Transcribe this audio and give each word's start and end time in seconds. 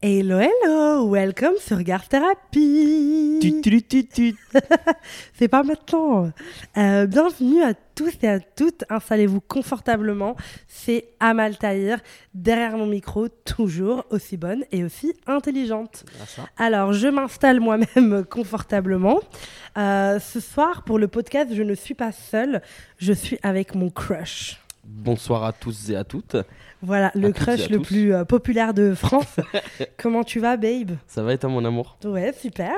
Hello, 0.00 0.38
hello, 0.38 1.08
welcome 1.08 1.56
sur 1.58 1.78
tut, 3.82 4.06
tut. 4.06 4.36
C'est 5.34 5.48
pas 5.48 5.64
maintenant. 5.64 6.30
Euh, 6.76 7.06
bienvenue 7.06 7.64
à 7.64 7.74
tous 7.96 8.12
et 8.22 8.28
à 8.28 8.38
toutes. 8.38 8.84
Installez-vous 8.90 9.40
confortablement. 9.40 10.36
C'est 10.68 11.08
Amal 11.18 11.58
Tahir, 11.58 11.98
derrière 12.32 12.76
mon 12.76 12.86
micro, 12.86 13.26
toujours 13.28 14.04
aussi 14.10 14.36
bonne 14.36 14.62
et 14.70 14.84
aussi 14.84 15.14
intelligente. 15.26 16.04
Ah. 16.20 16.44
Alors, 16.56 16.92
je 16.92 17.08
m'installe 17.08 17.58
moi-même 17.58 18.24
confortablement. 18.30 19.18
Euh, 19.76 20.20
ce 20.20 20.38
soir, 20.38 20.84
pour 20.84 21.00
le 21.00 21.08
podcast, 21.08 21.50
je 21.52 21.64
ne 21.64 21.74
suis 21.74 21.94
pas 21.94 22.12
seule. 22.12 22.62
Je 22.98 23.12
suis 23.12 23.40
avec 23.42 23.74
mon 23.74 23.90
crush. 23.90 24.60
Bonsoir 24.84 25.42
à 25.42 25.52
tous 25.52 25.90
et 25.90 25.96
à 25.96 26.04
toutes. 26.04 26.36
Voilà, 26.80 27.10
le 27.14 27.30
et 27.30 27.32
crush 27.32 27.68
le 27.70 27.78
tous. 27.78 27.86
plus 27.86 28.14
euh, 28.14 28.24
populaire 28.24 28.72
de 28.72 28.94
France. 28.94 29.36
Comment 29.96 30.22
tu 30.22 30.38
vas, 30.38 30.56
babe? 30.56 30.92
Ça 31.08 31.22
va 31.22 31.32
être 31.32 31.44
à 31.44 31.48
mon 31.48 31.64
amour? 31.64 31.96
Ouais, 32.04 32.32
super. 32.32 32.76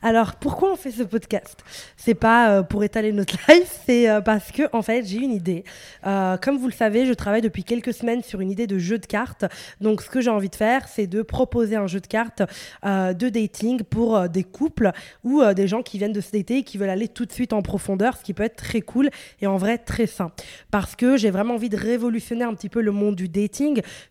Alors, 0.00 0.36
pourquoi 0.36 0.72
on 0.72 0.76
fait 0.76 0.90
ce 0.90 1.02
podcast? 1.02 1.62
C'est 1.98 2.14
pas 2.14 2.50
euh, 2.50 2.62
pour 2.62 2.82
étaler 2.82 3.12
notre 3.12 3.36
life, 3.48 3.80
c'est 3.84 4.08
euh, 4.08 4.22
parce 4.22 4.52
que, 4.52 4.62
en 4.72 4.80
fait, 4.80 5.04
j'ai 5.04 5.18
une 5.18 5.32
idée. 5.32 5.64
Comme 6.02 6.56
vous 6.58 6.66
le 6.66 6.72
savez, 6.72 7.06
je 7.06 7.12
travaille 7.12 7.42
depuis 7.42 7.64
quelques 7.64 7.92
semaines 7.92 8.22
sur 8.22 8.40
une 8.40 8.50
idée 8.50 8.66
de 8.66 8.78
jeu 8.78 8.98
de 8.98 9.06
cartes. 9.06 9.44
Donc, 9.80 10.02
ce 10.02 10.08
que 10.08 10.20
j'ai 10.20 10.30
envie 10.30 10.48
de 10.48 10.54
faire, 10.54 10.88
c'est 10.88 11.06
de 11.06 11.22
proposer 11.22 11.76
un 11.76 11.86
jeu 11.86 12.00
de 12.00 12.06
cartes 12.06 12.42
de 12.82 13.28
dating 13.28 13.82
pour 13.82 14.28
des 14.28 14.44
couples 14.44 14.92
ou 15.24 15.42
des 15.54 15.68
gens 15.68 15.82
qui 15.82 15.98
viennent 15.98 16.12
de 16.12 16.20
se 16.20 16.32
dater 16.32 16.58
et 16.58 16.62
qui 16.64 16.78
veulent 16.78 16.90
aller 16.90 17.08
tout 17.08 17.24
de 17.24 17.32
suite 17.32 17.52
en 17.52 17.62
profondeur, 17.62 18.16
ce 18.16 18.24
qui 18.24 18.34
peut 18.34 18.42
être 18.42 18.56
très 18.56 18.80
cool 18.80 19.10
et 19.40 19.46
en 19.46 19.56
vrai 19.56 19.78
très 19.78 20.06
sain. 20.06 20.32
Parce 20.70 20.96
que 20.96 21.16
j'ai 21.16 21.30
vraiment 21.30 21.54
envie 21.54 21.68
de 21.68 21.76
révolutionner 21.76 22.44
un 22.44 22.54
petit 22.54 22.68
peu 22.68 22.80
le 22.80 22.92
monde 22.92 23.16
du 23.16 23.28
dating, 23.28 23.41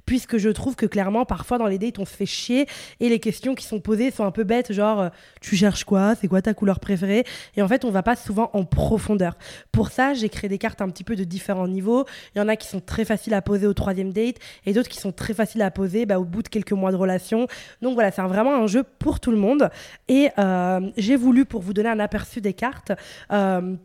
puisque 0.05 0.37
je 0.37 0.49
trouve 0.49 0.75
que 0.75 0.85
clairement, 0.85 1.25
parfois 1.25 1.57
dans 1.57 1.67
les 1.67 1.77
dates, 1.77 1.99
on 1.99 2.05
se 2.05 2.15
fait 2.15 2.25
chier 2.25 2.67
et 2.99 3.09
les 3.09 3.19
questions 3.19 3.55
qui 3.55 3.65
sont 3.65 3.79
posées 3.79 4.11
sont 4.11 4.25
un 4.25 4.31
peu 4.31 4.43
bêtes, 4.43 4.73
genre 4.73 5.01
euh, 5.01 5.09
tu 5.41 5.55
cherches 5.55 5.83
quoi, 5.83 6.15
c'est 6.15 6.27
quoi 6.27 6.41
ta 6.41 6.53
couleur 6.53 6.79
préférée, 6.79 7.25
et 7.55 7.61
en 7.61 7.67
fait, 7.67 7.85
on 7.85 7.91
va 7.91 8.03
pas 8.03 8.15
souvent 8.15 8.49
en 8.53 8.63
profondeur. 8.63 9.37
Pour 9.71 9.89
ça, 9.89 10.13
j'ai 10.13 10.29
créé 10.29 10.49
des 10.49 10.57
cartes 10.57 10.81
un 10.81 10.89
petit 10.89 11.03
peu 11.03 11.15
de 11.15 11.23
différents 11.23 11.67
niveaux. 11.67 12.05
Il 12.35 12.39
y 12.39 12.41
en 12.41 12.47
a 12.47 12.55
qui 12.55 12.67
sont 12.67 12.79
très 12.79 13.05
faciles 13.05 13.33
à 13.33 13.41
poser 13.41 13.67
au 13.67 13.73
troisième 13.73 14.13
date 14.13 14.37
et 14.65 14.73
d'autres 14.73 14.89
qui 14.89 14.99
sont 14.99 15.11
très 15.11 15.33
faciles 15.33 15.61
à 15.61 15.71
poser 15.71 16.05
bah, 16.05 16.19
au 16.19 16.25
bout 16.25 16.43
de 16.43 16.49
quelques 16.49 16.71
mois 16.71 16.91
de 16.91 16.97
relation. 16.97 17.47
Donc 17.81 17.93
voilà, 17.93 18.11
c'est 18.11 18.21
vraiment 18.21 18.55
un 18.55 18.67
jeu 18.67 18.83
pour 18.83 19.19
tout 19.19 19.31
le 19.31 19.37
monde. 19.37 19.69
Et 20.07 20.29
euh, 20.37 20.79
j'ai 20.97 21.15
voulu, 21.15 21.45
pour 21.45 21.61
vous 21.61 21.73
donner 21.73 21.89
un 21.89 21.99
aperçu 21.99 22.41
des 22.41 22.53
cartes, 22.53 22.91
euh, 23.31 23.75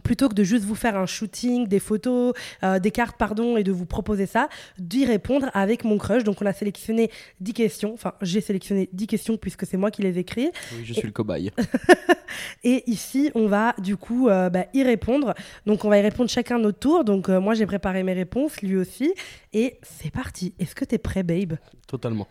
plutôt 0.00 0.28
que 0.28 0.34
de 0.34 0.42
juste 0.44 0.64
vous 0.64 0.74
faire 0.74 0.96
un 0.96 1.06
shooting, 1.06 1.66
des 1.68 1.78
photos, 1.78 2.32
euh, 2.62 2.78
des 2.78 2.90
cartes, 2.90 3.16
pardon, 3.18 3.56
et 3.56 3.62
de 3.64 3.72
vous 3.72 3.86
proposer 3.86 4.26
ça, 4.26 4.48
d'y 4.78 5.04
répondre 5.04 5.50
avec 5.54 5.84
mon 5.84 5.98
crush. 5.98 6.24
Donc 6.24 6.40
on 6.40 6.46
a 6.46 6.52
sélectionné 6.52 7.10
10 7.40 7.52
questions, 7.52 7.92
enfin 7.94 8.14
j'ai 8.22 8.40
sélectionné 8.40 8.88
10 8.92 9.06
questions 9.06 9.36
puisque 9.36 9.66
c'est 9.66 9.76
moi 9.76 9.90
qui 9.90 10.02
les 10.02 10.16
ai 10.16 10.20
écrites. 10.20 10.52
Oui, 10.76 10.84
je 10.84 10.94
suis 10.94 11.06
le 11.06 11.12
cobaye. 11.12 11.50
Et 12.64 12.82
ici, 12.90 13.30
on 13.34 13.46
va 13.46 13.74
du 13.78 13.96
coup 13.96 14.28
euh, 14.28 14.48
bah, 14.48 14.64
y 14.72 14.82
répondre. 14.82 15.34
Donc 15.66 15.84
on 15.84 15.88
va 15.90 15.98
y 15.98 16.02
répondre 16.02 16.30
chacun 16.30 16.58
notre 16.58 16.78
tour. 16.78 17.04
Donc 17.04 17.28
euh, 17.28 17.40
moi 17.40 17.54
j'ai 17.54 17.66
préparé 17.66 18.02
mes 18.02 18.14
réponses, 18.14 18.62
lui 18.62 18.76
aussi. 18.76 19.12
Et 19.52 19.78
c'est 19.82 20.10
parti. 20.10 20.54
Est-ce 20.58 20.74
que 20.74 20.84
t'es 20.84 20.98
prêt, 20.98 21.22
babe? 21.22 21.54
Totalement. 21.86 22.26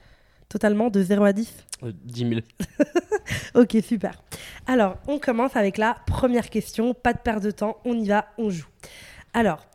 Totalement 0.49 0.89
de 0.89 1.01
0 1.01 1.23
à 1.23 1.33
10 1.33 1.53
Euh, 1.83 1.91
10 2.03 2.19
000. 2.29 2.41
Ok, 3.55 3.77
super. 3.83 4.21
Alors, 4.67 4.95
on 5.07 5.19
commence 5.19 5.55
avec 5.55 5.77
la 5.77 5.95
première 6.07 6.49
question. 6.49 6.93
Pas 6.93 7.13
de 7.13 7.19
perte 7.19 7.43
de 7.43 7.51
temps, 7.51 7.77
on 7.85 7.93
y 7.99 8.07
va, 8.07 8.27
on 8.37 8.49
joue. 8.49 8.67
Alors, 9.33 9.65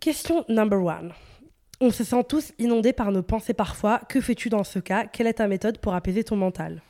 question 0.00 0.44
number 0.48 0.82
one. 0.82 1.12
On 1.80 1.90
se 1.90 2.04
sent 2.04 2.24
tous 2.28 2.52
inondés 2.58 2.92
par 2.92 3.10
nos 3.12 3.22
pensées 3.22 3.54
parfois. 3.54 4.00
Que 4.08 4.20
fais-tu 4.20 4.48
dans 4.48 4.64
ce 4.64 4.78
cas? 4.78 5.06
Quelle 5.06 5.26
est 5.26 5.34
ta 5.34 5.48
méthode 5.48 5.78
pour 5.78 5.94
apaiser 5.94 6.24
ton 6.24 6.36
mental? 6.36 6.82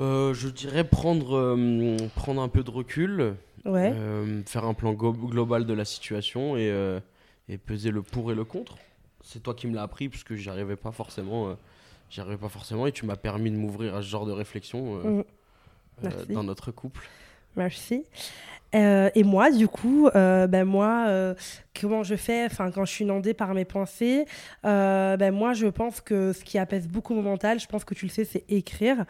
Euh, 0.00 0.34
je 0.34 0.48
dirais 0.48 0.84
prendre, 0.84 1.36
euh, 1.36 1.96
prendre 2.16 2.42
un 2.42 2.48
peu 2.48 2.62
de 2.62 2.70
recul, 2.70 3.34
Ouais. 3.64 3.92
euh, 3.94 4.42
faire 4.46 4.64
un 4.64 4.74
plan 4.74 4.92
global 4.92 5.64
de 5.64 5.72
la 5.72 5.84
situation 5.84 6.56
et, 6.56 6.70
et 7.48 7.58
peser 7.58 7.90
le 7.90 8.02
pour 8.02 8.30
et 8.30 8.34
le 8.34 8.44
contre. 8.44 8.76
C'est 9.22 9.42
toi 9.42 9.54
qui 9.54 9.66
me 9.66 9.74
l'as 9.74 9.82
appris 9.82 10.08
parce 10.08 10.22
que 10.22 10.36
j'y 10.36 10.48
arrivais 10.50 10.76
pas 10.76 10.92
forcément. 10.92 11.56
J'y 12.10 12.20
arrivais 12.20 12.36
pas 12.36 12.48
forcément 12.48 12.86
et 12.86 12.92
tu 12.92 13.04
m'as 13.06 13.16
permis 13.16 13.50
de 13.50 13.56
m'ouvrir 13.56 13.94
à 13.96 14.02
ce 14.02 14.06
genre 14.08 14.26
de 14.26 14.32
réflexion 14.32 15.00
euh, 15.04 15.10
Mm. 15.10 15.24
euh, 16.04 16.24
dans 16.28 16.42
notre 16.44 16.70
couple. 16.72 17.08
Merci. 17.56 18.04
Euh, 18.74 19.10
et 19.14 19.22
moi, 19.22 19.50
du 19.50 19.68
coup, 19.68 20.08
euh, 20.08 20.46
ben 20.46 20.64
moi, 20.64 21.06
euh, 21.08 21.34
comment 21.78 22.02
je 22.02 22.16
fais 22.16 22.44
Enfin, 22.46 22.70
quand 22.70 22.84
je 22.84 22.92
suis 22.92 23.04
inondée 23.04 23.34
par 23.34 23.54
mes 23.54 23.64
pensées, 23.64 24.26
ben 24.64 25.30
moi, 25.30 25.52
je 25.52 25.66
pense 25.66 26.00
que 26.00 26.32
ce 26.32 26.44
qui 26.44 26.58
apaise 26.58 26.88
beaucoup 26.88 27.14
mon 27.14 27.22
mental, 27.22 27.60
je 27.60 27.66
pense 27.66 27.84
que 27.84 27.94
tu 27.94 28.06
le 28.06 28.10
sais, 28.10 28.24
c'est 28.24 28.44
écrire. 28.48 29.04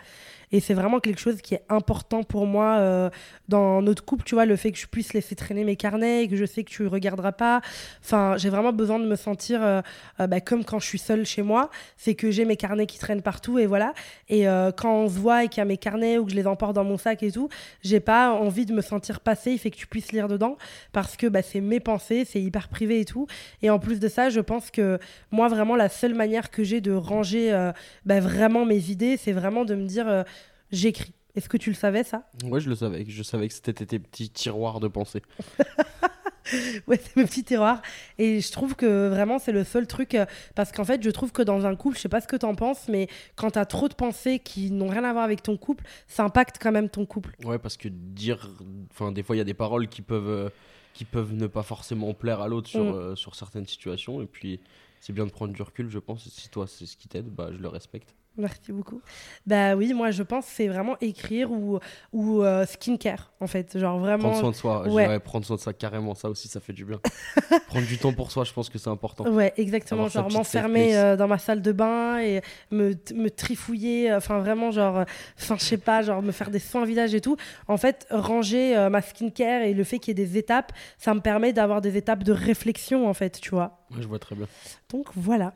Et 0.52 0.60
c'est 0.60 0.74
vraiment 0.74 1.00
quelque 1.00 1.18
chose 1.18 1.42
qui 1.42 1.54
est 1.54 1.64
important 1.68 2.22
pour 2.22 2.46
moi 2.46 3.10
dans 3.48 3.82
notre 3.82 4.04
couple, 4.04 4.24
tu 4.24 4.34
vois, 4.34 4.46
le 4.46 4.54
fait 4.54 4.70
que 4.70 4.78
je 4.78 4.86
puisse 4.86 5.12
laisser 5.12 5.34
traîner 5.34 5.64
mes 5.64 5.74
carnets 5.74 6.24
et 6.24 6.28
que 6.28 6.36
je 6.36 6.44
sais 6.44 6.62
que 6.62 6.70
tu 6.70 6.86
regarderas 6.86 7.32
pas. 7.32 7.60
Enfin, 8.04 8.36
j'ai 8.36 8.48
vraiment 8.48 8.72
besoin 8.72 9.00
de 9.00 9.06
me 9.06 9.16
sentir 9.16 9.82
ben, 10.18 10.40
comme 10.40 10.64
quand 10.64 10.78
je 10.78 10.86
suis 10.86 10.98
seule 10.98 11.26
chez 11.26 11.42
moi. 11.42 11.70
C'est 11.96 12.14
que 12.14 12.30
j'ai 12.30 12.44
mes 12.44 12.56
carnets 12.56 12.86
qui 12.86 12.98
traînent 12.98 13.22
partout 13.22 13.58
et 13.58 13.66
voilà. 13.66 13.92
Et 14.28 14.44
quand 14.76 14.94
on 14.94 15.08
se 15.08 15.18
voit 15.18 15.44
et 15.44 15.48
qu'il 15.48 15.58
y 15.58 15.62
a 15.62 15.64
mes 15.64 15.78
carnets 15.78 16.18
ou 16.18 16.24
que 16.24 16.30
je 16.30 16.36
les 16.36 16.46
emporte 16.46 16.74
dans 16.74 16.84
mon 16.84 16.98
sac 16.98 17.22
et 17.22 17.32
tout, 17.32 17.48
j'ai 17.82 18.00
pas 18.00 18.32
envie 18.32 18.66
de 18.66 18.72
me 18.72 18.82
sentir 18.82 19.20
Il 19.52 19.58
fait 19.58 19.70
que 19.70 19.76
tu 19.76 19.86
puisses 19.86 20.12
lire 20.12 20.28
dedans 20.28 20.56
parce 20.92 21.16
que 21.16 21.26
bah, 21.26 21.42
c'est 21.42 21.60
mes 21.60 21.80
pensées, 21.80 22.24
c'est 22.24 22.40
hyper 22.40 22.68
privé 22.68 23.00
et 23.00 23.04
tout. 23.04 23.26
Et 23.62 23.70
en 23.70 23.78
plus 23.78 24.00
de 24.00 24.08
ça, 24.08 24.30
je 24.30 24.40
pense 24.40 24.70
que 24.70 24.98
moi, 25.30 25.48
vraiment, 25.48 25.76
la 25.76 25.88
seule 25.88 26.14
manière 26.14 26.50
que 26.50 26.64
j'ai 26.64 26.80
de 26.80 26.92
ranger 26.92 27.52
euh, 27.52 27.72
bah, 28.04 28.20
vraiment 28.20 28.64
mes 28.64 28.90
idées, 28.90 29.16
c'est 29.16 29.32
vraiment 29.32 29.64
de 29.64 29.74
me 29.74 29.86
dire 29.86 30.08
euh, 30.08 30.22
j'écris. 30.70 31.12
Est-ce 31.34 31.48
que 31.50 31.58
tu 31.58 31.68
le 31.68 31.76
savais 31.76 32.02
ça? 32.02 32.30
Ouais, 32.44 32.60
je 32.60 32.70
le 32.70 32.76
savais. 32.76 33.04
Je 33.06 33.22
savais 33.22 33.48
que 33.48 33.54
c'était 33.54 33.84
tes 33.84 33.98
petits 33.98 34.30
tiroirs 34.30 34.80
de 34.80 34.88
pensée. 34.88 35.22
Ouais, 36.86 37.00
c'est 37.02 37.16
mes 37.16 37.24
petits 37.24 37.44
tiroirs. 37.44 37.82
Et 38.18 38.40
je 38.40 38.52
trouve 38.52 38.74
que 38.76 39.08
vraiment, 39.08 39.38
c'est 39.38 39.52
le 39.52 39.64
seul 39.64 39.86
truc. 39.86 40.14
euh, 40.14 40.26
parce 40.54 40.72
qu'en 40.72 40.84
fait, 40.84 41.02
je 41.02 41.10
trouve 41.10 41.32
que 41.32 41.42
dans 41.42 41.66
un 41.66 41.74
couple, 41.76 41.96
je 41.96 42.02
sais 42.02 42.08
pas 42.08 42.20
ce 42.20 42.28
que 42.28 42.36
t'en 42.36 42.54
penses, 42.54 42.88
mais 42.88 43.08
quand 43.34 43.50
t'as 43.52 43.64
trop 43.66 43.88
de 43.88 43.94
pensées 43.94 44.38
qui 44.38 44.70
n'ont 44.70 44.88
rien 44.88 45.04
à 45.04 45.12
voir 45.12 45.24
avec 45.24 45.42
ton 45.42 45.56
couple, 45.56 45.84
ça 46.06 46.24
impacte 46.24 46.56
quand 46.60 46.72
même 46.72 46.88
ton 46.88 47.06
couple. 47.06 47.34
Ouais, 47.44 47.58
parce 47.58 47.76
que 47.76 47.88
dire. 47.88 48.50
Enfin, 48.90 49.12
des 49.12 49.22
fois, 49.22 49.34
il 49.36 49.38
y 49.38 49.42
a 49.42 49.44
des 49.44 49.54
paroles 49.54 49.88
qui 49.88 50.02
peuvent, 50.02 50.28
euh, 50.28 50.48
qui 50.94 51.04
peuvent 51.04 51.34
ne 51.34 51.46
pas 51.46 51.62
forcément 51.62 52.14
plaire 52.14 52.40
à 52.40 52.48
l'autre 52.48 52.68
sur, 52.68 52.84
Mm. 52.84 52.94
euh, 52.94 53.16
sur 53.16 53.34
certaines 53.34 53.66
situations. 53.66 54.22
Et 54.22 54.26
puis, 54.26 54.60
c'est 55.00 55.12
bien 55.12 55.26
de 55.26 55.30
prendre 55.30 55.52
du 55.52 55.62
recul, 55.62 55.88
je 55.90 55.98
pense. 55.98 56.26
Et 56.26 56.30
si 56.30 56.48
toi, 56.48 56.66
c'est 56.66 56.86
ce 56.86 56.96
qui 56.96 57.08
t'aide, 57.08 57.26
bah, 57.28 57.48
je 57.52 57.58
le 57.58 57.68
respecte. 57.68 58.14
Merci 58.38 58.72
beaucoup. 58.72 59.00
Bah 59.46 59.74
oui, 59.76 59.94
moi 59.94 60.10
je 60.10 60.22
pense 60.22 60.44
que 60.46 60.52
c'est 60.52 60.68
vraiment 60.68 60.96
écrire 61.00 61.50
ou, 61.50 61.78
ou 62.12 62.42
euh, 62.42 62.66
skincare 62.66 63.32
en 63.40 63.46
fait. 63.46 63.78
Genre 63.78 63.98
vraiment. 63.98 64.30
Prendre 64.30 64.40
soin 64.40 64.50
de 64.50 64.56
soi. 64.56 64.82
je 64.86 64.90
ouais. 64.90 65.04
dirais 65.04 65.20
prendre 65.20 65.44
soin 65.46 65.56
de 65.56 65.60
soi, 65.60 65.72
carrément. 65.72 66.14
Ça 66.14 66.28
aussi, 66.28 66.48
ça 66.48 66.60
fait 66.60 66.72
du 66.72 66.84
bien. 66.84 67.00
prendre 67.68 67.86
du 67.86 67.98
temps 67.98 68.12
pour 68.12 68.30
soi, 68.30 68.44
je 68.44 68.52
pense 68.52 68.68
que 68.68 68.78
c'est 68.78 68.90
important. 68.90 69.26
Ouais, 69.28 69.52
exactement. 69.56 70.04
Avoir 70.06 70.28
Genre 70.28 70.38
m'enfermer 70.38 70.96
euh, 70.96 71.16
dans 71.16 71.28
ma 71.28 71.38
salle 71.38 71.62
de 71.62 71.72
bain 71.72 72.18
et 72.18 72.40
me, 72.70 72.94
me 73.14 73.28
trifouiller. 73.30 74.12
Enfin, 74.14 74.38
vraiment, 74.38 74.70
genre. 74.70 74.98
euh, 74.98 75.04
Enfin, 75.38 75.56
je 75.58 75.64
sais 75.64 75.76
pas, 75.78 76.02
genre 76.02 76.22
me 76.22 76.32
faire 76.32 76.50
des 76.50 76.58
soins 76.58 76.84
visage 76.84 77.14
et 77.14 77.20
tout. 77.20 77.36
En 77.68 77.76
fait, 77.76 78.06
ranger 78.10 78.76
euh, 78.76 78.90
ma 78.90 79.00
skincare 79.02 79.62
et 79.62 79.74
le 79.74 79.84
fait 79.84 79.98
qu'il 79.98 80.16
y 80.18 80.20
ait 80.22 80.26
des 80.26 80.36
étapes, 80.38 80.72
ça 80.98 81.14
me 81.14 81.20
permet 81.20 81.52
d'avoir 81.52 81.80
des 81.80 81.96
étapes 81.96 82.22
de 82.24 82.32
réflexion 82.32 83.08
en 83.08 83.14
fait, 83.14 83.40
tu 83.40 83.50
vois. 83.50 83.78
Ouais, 83.90 84.02
je 84.02 84.08
vois 84.08 84.18
très 84.18 84.34
bien. 84.34 84.46
Donc 84.90 85.06
voilà. 85.14 85.54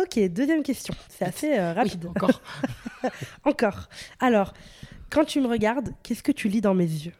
Ok, 0.00 0.18
deuxième 0.30 0.62
question. 0.62 0.94
C'est 1.08 1.24
assez 1.24 1.58
euh, 1.58 1.72
rapide. 1.72 2.04
Oui, 2.04 2.10
encore. 2.10 2.40
Encore. 3.44 3.88
Alors, 4.20 4.52
quand 5.10 5.24
tu 5.24 5.40
me 5.40 5.48
regardes, 5.48 5.90
qu'est-ce 6.02 6.22
que 6.22 6.32
tu 6.32 6.48
lis 6.48 6.60
dans 6.60 6.74
mes 6.74 6.84
yeux? 6.84 7.12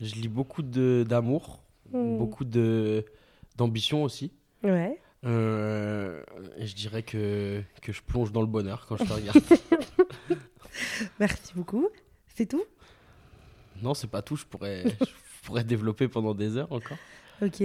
Je 0.00 0.14
lis 0.16 0.28
beaucoup 0.28 0.62
d'amour, 0.62 1.62
Hmm. 1.92 2.16
beaucoup 2.16 2.44
de 2.46 3.04
d'ambition 3.56 4.02
aussi. 4.02 4.32
Ouais. 4.62 4.98
Euh, 5.26 6.22
je 6.58 6.74
dirais 6.74 7.02
que, 7.02 7.62
que 7.82 7.92
je 7.92 8.00
plonge 8.00 8.32
dans 8.32 8.40
le 8.40 8.46
bonheur 8.46 8.86
quand 8.88 8.96
je 8.96 9.04
te 9.04 9.12
regarde. 9.12 9.42
Merci 11.20 11.52
beaucoup. 11.54 11.88
C'est 12.34 12.46
tout? 12.46 12.64
Non, 13.82 13.92
c'est 13.92 14.06
pas 14.06 14.22
tout. 14.22 14.36
Je 14.36 14.46
pourrais, 14.46 14.84
je 15.00 15.46
pourrais 15.46 15.64
développer 15.64 16.08
pendant 16.08 16.34
des 16.34 16.56
heures 16.56 16.72
encore. 16.72 16.96
Ok. 17.42 17.62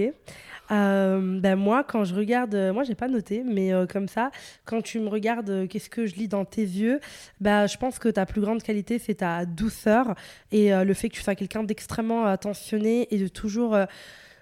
Euh, 0.70 1.40
ben 1.40 1.56
moi, 1.56 1.84
quand 1.84 2.04
je 2.04 2.14
regarde, 2.14 2.54
euh, 2.54 2.72
moi 2.72 2.82
j'ai 2.82 2.94
pas 2.94 3.08
noté, 3.08 3.42
mais 3.44 3.72
euh, 3.72 3.86
comme 3.86 4.08
ça, 4.08 4.30
quand 4.64 4.82
tu 4.82 4.98
me 4.98 5.08
regardes, 5.08 5.66
qu'est-ce 5.68 5.88
que 5.88 6.04
je 6.04 6.16
lis 6.16 6.28
dans 6.28 6.44
tes 6.44 6.62
yeux 6.62 7.00
Bah, 7.40 7.66
je 7.66 7.76
pense 7.78 7.98
que 7.98 8.08
ta 8.08 8.26
plus 8.26 8.40
grande 8.40 8.62
qualité, 8.62 8.98
c'est 8.98 9.16
ta 9.16 9.46
douceur 9.46 10.14
et 10.52 10.70
le 10.70 10.94
fait 10.94 11.08
que 11.08 11.14
tu 11.14 11.22
sois 11.22 11.34
quelqu'un 11.34 11.62
d'extrêmement 11.62 12.26
attentionné 12.26 13.08
et 13.14 13.18
de 13.18 13.28
toujours. 13.28 13.76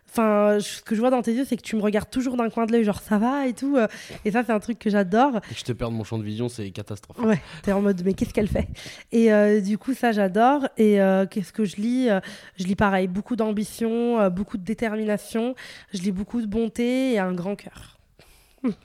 Enfin, 0.09 0.59
ce 0.61 0.81
que 0.83 0.95
je 0.95 1.01
vois 1.01 1.11
dans 1.11 1.21
tes 1.21 1.33
yeux, 1.35 1.45
c'est 1.45 1.57
que 1.57 1.63
tu 1.63 1.77
me 1.77 1.83
regardes 1.83 2.09
toujours 2.09 2.37
d'un 2.37 2.49
coin 2.49 2.65
de 2.65 2.73
l'œil, 2.73 2.85
genre 2.85 3.01
ça 3.01 3.19
va 3.19 3.47
et 3.47 3.53
tout. 3.53 3.77
euh, 3.77 3.87
et 4.25 4.31
ça, 4.31 4.43
c'est 4.45 4.53
un 4.53 4.61
truc 4.61 4.79
que 4.79 4.89
j'adore. 4.89 5.37
Et 5.51 5.55
que 5.55 5.59
je 5.61 5.65
te 5.65 5.73
perde 5.73 5.93
mon 5.93 6.05
champ 6.05 6.17
de 6.19 6.23
vision, 6.25 6.49
c'est 6.49 6.71
catastrophique. 6.71 7.25
Ouais, 7.25 7.41
t'es 7.63 7.73
en 7.73 7.83
mode, 7.83 8.01
mais 8.05 8.15
qu'est-ce 8.15 8.33
qu'elle 8.33 8.49
fait? 8.49 8.69
Et 9.13 9.33
euh, 9.33 9.61
du 9.61 9.77
coup, 9.77 9.93
ça, 9.93 10.13
j'adore. 10.13 10.69
Et 10.79 11.01
euh, 11.03 11.27
qu'est-ce 11.27 11.53
que 11.53 11.65
je 11.65 11.77
lis? 11.77 12.09
Je 12.57 12.65
lis 12.65 12.77
pareil, 12.77 13.09
beaucoup 13.09 13.37
d'ambition, 13.37 14.31
beaucoup 14.31 14.57
de 14.57 14.65
détermination. 14.65 15.55
Je 15.93 16.01
lis 16.01 16.13
beaucoup 16.13 16.41
de 16.41 16.47
bonté 16.47 17.13
et 17.13 17.19
un 17.19 17.33
grand 17.35 17.57
cœur. 17.57 17.99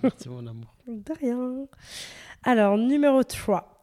Merci 0.03 0.27
mon 0.27 0.45
amour. 0.45 0.73
De 0.87 1.13
rien. 1.19 1.65
Alors, 2.43 2.77
numéro 2.77 3.23
3. 3.23 3.79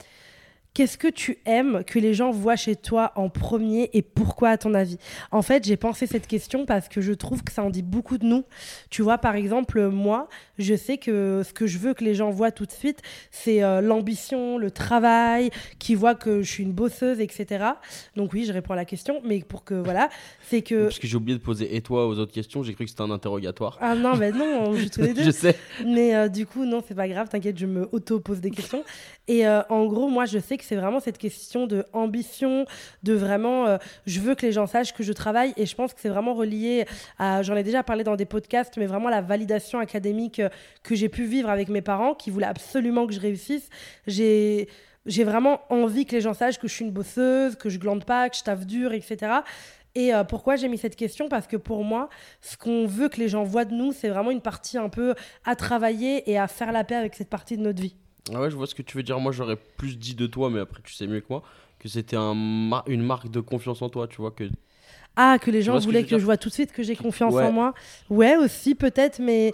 Qu'est-ce 0.78 0.96
que 0.96 1.08
tu 1.08 1.38
aimes 1.44 1.82
que 1.84 1.98
les 1.98 2.14
gens 2.14 2.30
voient 2.30 2.54
chez 2.54 2.76
toi 2.76 3.10
en 3.16 3.28
premier 3.28 3.90
et 3.94 4.00
pourquoi 4.00 4.50
à 4.50 4.58
ton 4.58 4.74
avis? 4.74 4.96
En 5.32 5.42
fait, 5.42 5.64
j'ai 5.64 5.76
pensé 5.76 6.06
cette 6.06 6.28
question 6.28 6.66
parce 6.66 6.88
que 6.88 7.00
je 7.00 7.12
trouve 7.12 7.42
que 7.42 7.50
ça 7.50 7.64
en 7.64 7.70
dit 7.70 7.82
beaucoup 7.82 8.16
de 8.16 8.24
nous. 8.24 8.44
Tu 8.88 9.02
vois, 9.02 9.18
par 9.18 9.34
exemple, 9.34 9.88
moi, 9.88 10.28
je 10.56 10.76
sais 10.76 10.96
que 10.96 11.42
ce 11.44 11.52
que 11.52 11.66
je 11.66 11.78
veux 11.78 11.94
que 11.94 12.04
les 12.04 12.14
gens 12.14 12.30
voient 12.30 12.52
tout 12.52 12.64
de 12.64 12.70
suite, 12.70 13.02
c'est 13.32 13.64
euh, 13.64 13.80
l'ambition, 13.80 14.56
le 14.56 14.70
travail, 14.70 15.50
qu'ils 15.80 15.96
voient 15.96 16.14
que 16.14 16.42
je 16.42 16.48
suis 16.48 16.62
une 16.62 16.74
bosseuse, 16.74 17.18
etc. 17.18 17.64
Donc 18.14 18.32
oui, 18.32 18.44
je 18.44 18.52
réponds 18.52 18.74
à 18.74 18.76
la 18.76 18.84
question, 18.84 19.20
mais 19.24 19.40
pour 19.40 19.64
que 19.64 19.74
voilà, 19.74 20.10
c'est 20.42 20.62
que. 20.62 20.84
Parce 20.84 21.00
que 21.00 21.08
j'ai 21.08 21.16
oublié 21.16 21.36
de 21.36 21.42
poser 21.42 21.74
et 21.74 21.80
toi 21.80 22.06
aux 22.06 22.20
autres 22.20 22.30
questions, 22.30 22.62
j'ai 22.62 22.74
cru 22.74 22.84
que 22.84 22.90
c'était 22.90 23.02
un 23.02 23.10
interrogatoire. 23.10 23.78
Ah 23.80 23.96
non, 23.96 24.14
mais 24.14 24.30
non, 24.30 24.68
on 24.68 24.74
joue 24.76 24.88
tous 24.88 25.00
les 25.00 25.12
deux. 25.14 25.24
je 25.24 25.32
sais. 25.32 25.56
Mais 25.84 26.14
euh, 26.14 26.28
du 26.28 26.46
coup, 26.46 26.64
non, 26.64 26.84
c'est 26.86 26.94
pas 26.94 27.08
grave, 27.08 27.28
t'inquiète, 27.28 27.58
je 27.58 27.66
me 27.66 27.88
auto-pose 27.90 28.40
des 28.40 28.52
questions. 28.52 28.84
Et 29.26 29.44
euh, 29.44 29.62
en 29.70 29.86
gros, 29.86 30.08
moi, 30.08 30.24
je 30.24 30.38
sais 30.38 30.56
que 30.56 30.67
c'est 30.68 30.76
vraiment 30.76 31.00
cette 31.00 31.18
question 31.18 31.66
de 31.66 31.86
ambition, 31.94 32.66
de 33.02 33.14
vraiment, 33.14 33.66
euh, 33.66 33.78
je 34.06 34.20
veux 34.20 34.34
que 34.34 34.44
les 34.44 34.52
gens 34.52 34.66
sachent 34.66 34.92
que 34.92 35.02
je 35.02 35.12
travaille. 35.12 35.54
Et 35.56 35.64
je 35.64 35.74
pense 35.74 35.94
que 35.94 36.00
c'est 36.00 36.10
vraiment 36.10 36.34
relié 36.34 36.84
à, 37.18 37.42
j'en 37.42 37.56
ai 37.56 37.62
déjà 37.62 37.82
parlé 37.82 38.04
dans 38.04 38.16
des 38.16 38.26
podcasts, 38.26 38.76
mais 38.76 38.86
vraiment 38.86 39.08
la 39.08 39.22
validation 39.22 39.78
académique 39.78 40.40
euh, 40.40 40.50
que 40.82 40.94
j'ai 40.94 41.08
pu 41.08 41.24
vivre 41.24 41.48
avec 41.48 41.68
mes 41.70 41.80
parents, 41.80 42.14
qui 42.14 42.30
voulaient 42.30 42.46
absolument 42.46 43.06
que 43.06 43.14
je 43.14 43.20
réussisse. 43.20 43.70
J'ai 44.06 44.66
vraiment 45.24 45.60
envie 45.70 46.04
que 46.04 46.14
les 46.14 46.20
gens 46.20 46.34
sachent 46.34 46.58
que 46.58 46.68
je 46.68 46.74
suis 46.74 46.84
une 46.84 46.92
bosseuse, 46.92 47.56
que 47.56 47.70
je 47.70 47.78
glande 47.78 48.04
pas, 48.04 48.28
que 48.28 48.36
je 48.36 48.42
taffe 48.42 48.66
dur, 48.66 48.92
etc. 48.92 49.40
Et 49.94 50.14
euh, 50.14 50.22
pourquoi 50.22 50.56
j'ai 50.56 50.68
mis 50.68 50.76
cette 50.76 50.96
question? 50.96 51.30
Parce 51.30 51.46
que 51.46 51.56
pour 51.56 51.82
moi, 51.82 52.10
ce 52.42 52.58
qu'on 52.58 52.86
veut 52.86 53.08
que 53.08 53.18
les 53.18 53.28
gens 53.28 53.42
voient 53.42 53.64
de 53.64 53.74
nous, 53.74 53.92
c'est 53.92 54.10
vraiment 54.10 54.30
une 54.30 54.42
partie 54.42 54.76
un 54.76 54.90
peu 54.90 55.14
à 55.46 55.56
travailler 55.56 56.30
et 56.30 56.38
à 56.38 56.46
faire 56.46 56.72
la 56.72 56.84
paix 56.84 56.96
avec 56.96 57.14
cette 57.14 57.30
partie 57.30 57.56
de 57.56 57.62
notre 57.62 57.80
vie. 57.80 57.96
Ah 58.34 58.40
ouais, 58.40 58.50
je 58.50 58.56
vois 58.56 58.66
ce 58.66 58.74
que 58.74 58.82
tu 58.82 58.96
veux 58.96 59.02
dire. 59.02 59.18
Moi, 59.20 59.32
j'aurais 59.32 59.56
plus 59.56 59.96
dit 59.98 60.14
de 60.14 60.26
toi, 60.26 60.50
mais 60.50 60.60
après, 60.60 60.80
tu 60.82 60.92
sais 60.94 61.06
mieux 61.06 61.20
que 61.20 61.26
moi, 61.30 61.42
que 61.78 61.88
c'était 61.88 62.16
un 62.16 62.34
mar- 62.34 62.84
une 62.86 63.02
marque 63.02 63.30
de 63.30 63.40
confiance 63.40 63.80
en 63.82 63.88
toi, 63.88 64.06
tu 64.08 64.16
vois. 64.20 64.30
que 64.32 64.44
Ah, 65.16 65.38
que 65.40 65.50
les 65.50 65.62
gens 65.62 65.78
que 65.78 65.84
voulaient 65.84 66.04
que, 66.04 66.18
je 66.18 66.24
vois 66.24 66.36
tout 66.36 66.48
de 66.48 66.54
suite 66.54 66.72
que 66.72 66.82
j'ai 66.82 66.94
confiance 66.96 67.34
Ouais. 67.34 67.42
en 67.44 67.52
moi. 67.52 67.74
Ouais, 68.10 68.36
aussi 68.36 68.74
peut-être, 68.74 69.18
mais 69.20 69.52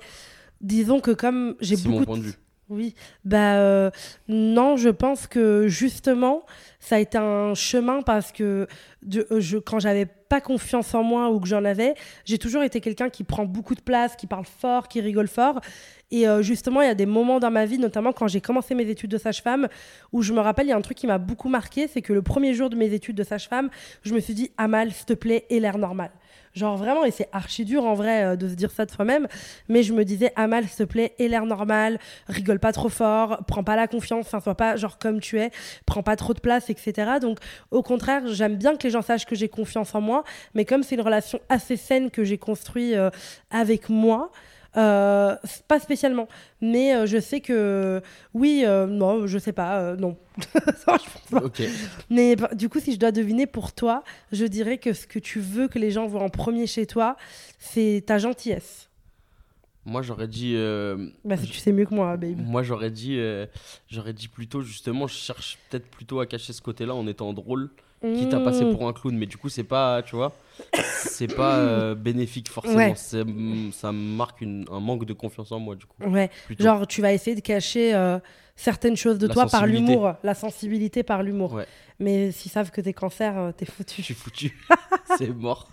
disons 0.60 1.00
que 1.00 1.10
comme 1.12 1.54
j'ai 1.60 1.76
beaucoup 1.76 1.88
mon 1.90 2.00
de- 2.00 2.04
point 2.04 2.16
de 2.18 2.22
vue. 2.22 2.34
Oui, 2.70 2.94
bah 3.26 3.56
euh, 3.58 3.90
non, 4.26 4.76
je 4.78 4.88
pense 4.88 5.26
que 5.26 5.68
justement, 5.68 6.46
ça 6.80 6.96
a 6.96 6.98
été 6.98 7.18
un 7.18 7.52
chemin 7.54 8.00
parce 8.00 8.32
que 8.32 8.66
de- 9.02 9.26
euh, 9.30 9.38
je, 9.38 9.58
quand 9.58 9.78
j'avais 9.80 10.06
pas 10.06 10.40
confiance 10.40 10.94
en 10.94 11.02
moi 11.02 11.28
ou 11.30 11.40
que 11.40 11.46
j'en 11.46 11.62
avais, 11.66 11.94
j'ai 12.24 12.38
toujours 12.38 12.62
été 12.62 12.80
quelqu'un 12.80 13.10
qui 13.10 13.22
prend 13.22 13.44
beaucoup 13.44 13.74
de 13.74 13.82
place, 13.82 14.16
qui 14.16 14.26
parle 14.26 14.46
fort, 14.46 14.88
qui 14.88 15.02
rigole 15.02 15.28
fort. 15.28 15.60
Et 16.10 16.26
euh, 16.26 16.40
justement, 16.40 16.80
il 16.80 16.86
y 16.86 16.90
a 16.90 16.94
des 16.94 17.04
moments 17.04 17.38
dans 17.38 17.50
ma 17.50 17.66
vie, 17.66 17.78
notamment 17.78 18.14
quand 18.14 18.28
j'ai 18.28 18.40
commencé 18.40 18.74
mes 18.74 18.88
études 18.88 19.10
de 19.10 19.18
sage-femme, 19.18 19.68
où 20.12 20.22
je 20.22 20.32
me 20.32 20.40
rappelle, 20.40 20.66
il 20.66 20.70
y 20.70 20.72
a 20.72 20.76
un 20.76 20.80
truc 20.80 20.96
qui 20.96 21.06
m'a 21.06 21.18
beaucoup 21.18 21.50
marqué, 21.50 21.86
c'est 21.86 22.00
que 22.00 22.14
le 22.14 22.22
premier 22.22 22.54
jour 22.54 22.70
de 22.70 22.76
mes 22.76 22.94
études 22.94 23.16
de 23.16 23.24
sage-femme, 23.24 23.68
je 24.02 24.14
me 24.14 24.20
suis 24.20 24.32
dit, 24.32 24.52
Amal, 24.56 24.90
s'il 24.90 25.04
te 25.04 25.12
plaît, 25.12 25.44
aie 25.50 25.60
l'air 25.60 25.76
normal. 25.76 26.10
Genre 26.54 26.76
vraiment, 26.76 27.04
et 27.04 27.10
c'est 27.10 27.28
archi 27.32 27.64
dur 27.64 27.84
en 27.84 27.94
vrai 27.94 28.24
euh, 28.24 28.36
de 28.36 28.48
se 28.48 28.54
dire 28.54 28.70
ça 28.70 28.86
de 28.86 28.90
soi-même, 28.90 29.26
mais 29.68 29.82
je 29.82 29.92
me 29.92 30.04
disais, 30.04 30.32
Amal, 30.36 30.68
s'il 30.68 30.76
te 30.76 30.82
plaît, 30.84 31.12
aie 31.18 31.26
l'air 31.26 31.46
normal, 31.46 31.98
rigole 32.28 32.60
pas 32.60 32.70
trop 32.70 32.88
fort, 32.88 33.42
prends 33.48 33.64
pas 33.64 33.74
la 33.74 33.88
confiance, 33.88 34.26
enfin, 34.26 34.40
sois 34.40 34.54
pas 34.54 34.76
genre 34.76 34.98
comme 34.98 35.20
tu 35.20 35.40
es, 35.40 35.50
prends 35.84 36.04
pas 36.04 36.14
trop 36.14 36.32
de 36.32 36.38
place, 36.38 36.70
etc. 36.70 37.18
Donc, 37.20 37.38
au 37.72 37.82
contraire, 37.82 38.22
j'aime 38.28 38.54
bien 38.54 38.76
que 38.76 38.84
les 38.84 38.90
gens 38.90 39.02
sachent 39.02 39.26
que 39.26 39.34
j'ai 39.34 39.48
confiance 39.48 39.96
en 39.96 40.00
moi, 40.00 40.22
mais 40.54 40.64
comme 40.64 40.84
c'est 40.84 40.94
une 40.94 41.00
relation 41.00 41.40
assez 41.48 41.76
saine 41.76 42.12
que 42.12 42.22
j'ai 42.22 42.38
construite 42.38 42.94
euh, 42.94 43.10
avec 43.50 43.88
moi, 43.88 44.30
euh, 44.76 45.36
pas 45.68 45.78
spécialement. 45.80 46.28
Mais 46.60 46.94
euh, 46.94 47.06
je 47.06 47.18
sais 47.20 47.40
que, 47.40 48.02
oui, 48.32 48.62
euh, 48.64 48.86
non, 48.86 49.26
je 49.26 49.38
sais 49.38 49.52
pas, 49.52 49.94
non. 49.96 50.16
Non, 50.86 50.96
je 50.98 51.30
pas. 51.30 51.42
Mais 52.10 52.36
bah, 52.36 52.50
du 52.54 52.68
coup, 52.68 52.80
si 52.80 52.92
je 52.92 52.98
dois 52.98 53.12
deviner 53.12 53.46
pour 53.46 53.72
toi, 53.72 54.02
je 54.32 54.44
dirais 54.44 54.78
que 54.78 54.92
ce 54.92 55.06
que 55.06 55.18
tu 55.18 55.40
veux 55.40 55.68
que 55.68 55.78
les 55.78 55.90
gens 55.90 56.06
voient 56.06 56.22
en 56.22 56.28
premier 56.28 56.66
chez 56.66 56.86
toi, 56.86 57.16
c'est 57.58 58.02
ta 58.06 58.18
gentillesse. 58.18 58.88
Moi, 59.86 60.02
j'aurais 60.02 60.28
dit. 60.28 60.56
Bah, 61.24 61.36
tu 61.36 61.52
sais 61.52 61.72
mieux 61.72 61.84
que 61.84 61.94
moi, 61.94 62.16
baby. 62.16 62.42
Moi, 62.42 62.62
j'aurais 62.62 62.90
dit, 62.90 63.20
j'aurais 63.88 64.12
dit 64.12 64.28
plutôt, 64.28 64.62
justement, 64.62 65.06
je 65.06 65.14
cherche 65.14 65.58
peut-être 65.70 65.86
plutôt 65.86 66.20
à 66.20 66.26
cacher 66.26 66.52
ce 66.52 66.62
côté-là 66.62 66.94
en 66.94 67.06
étant 67.06 67.32
drôle, 67.32 67.70
quitte 68.02 68.34
à 68.34 68.40
passer 68.40 68.64
Mmh. 68.64 68.76
pour 68.76 68.88
un 68.88 68.92
clown. 68.92 69.16
Mais 69.16 69.26
du 69.26 69.36
coup, 69.36 69.48
c'est 69.48 69.62
pas, 69.64 70.02
tu 70.02 70.16
vois, 70.16 70.34
c'est 70.74 71.34
pas 71.34 71.56
euh, 71.56 71.94
bénéfique 71.96 72.48
forcément. 72.48 72.76
Ouais. 72.76 72.94
Ça 73.72 73.92
marque 73.92 74.40
une- 74.40 74.64
un 74.70 74.80
manque 74.80 75.04
de 75.04 75.12
confiance 75.12 75.52
en 75.52 75.58
moi, 75.58 75.74
du 75.76 75.86
coup. 75.86 76.02
Ouais, 76.04 76.30
plutôt. 76.46 76.64
genre 76.64 76.86
tu 76.86 77.00
vas 77.02 77.12
essayer 77.12 77.34
de 77.36 77.40
cacher 77.40 77.94
euh, 77.94 78.18
certaines 78.56 78.96
choses 78.96 79.18
de 79.18 79.26
La 79.26 79.34
toi 79.34 79.46
par 79.46 79.66
l'humour, 79.66 80.14
la 80.22 80.34
sensibilité 80.34 81.02
par 81.02 81.22
l'humour. 81.22 81.54
Ouais. 81.54 81.66
Mais 82.00 82.32
s'ils 82.32 82.50
savent 82.50 82.70
que 82.72 82.80
t'es 82.80 82.92
cancer, 82.92 83.38
euh, 83.38 83.52
t'es 83.52 83.66
Je 83.66 83.70
foutu. 83.70 84.02
suis 84.02 84.14
foutu. 84.14 84.58
c'est 85.18 85.28
mort. 85.28 85.68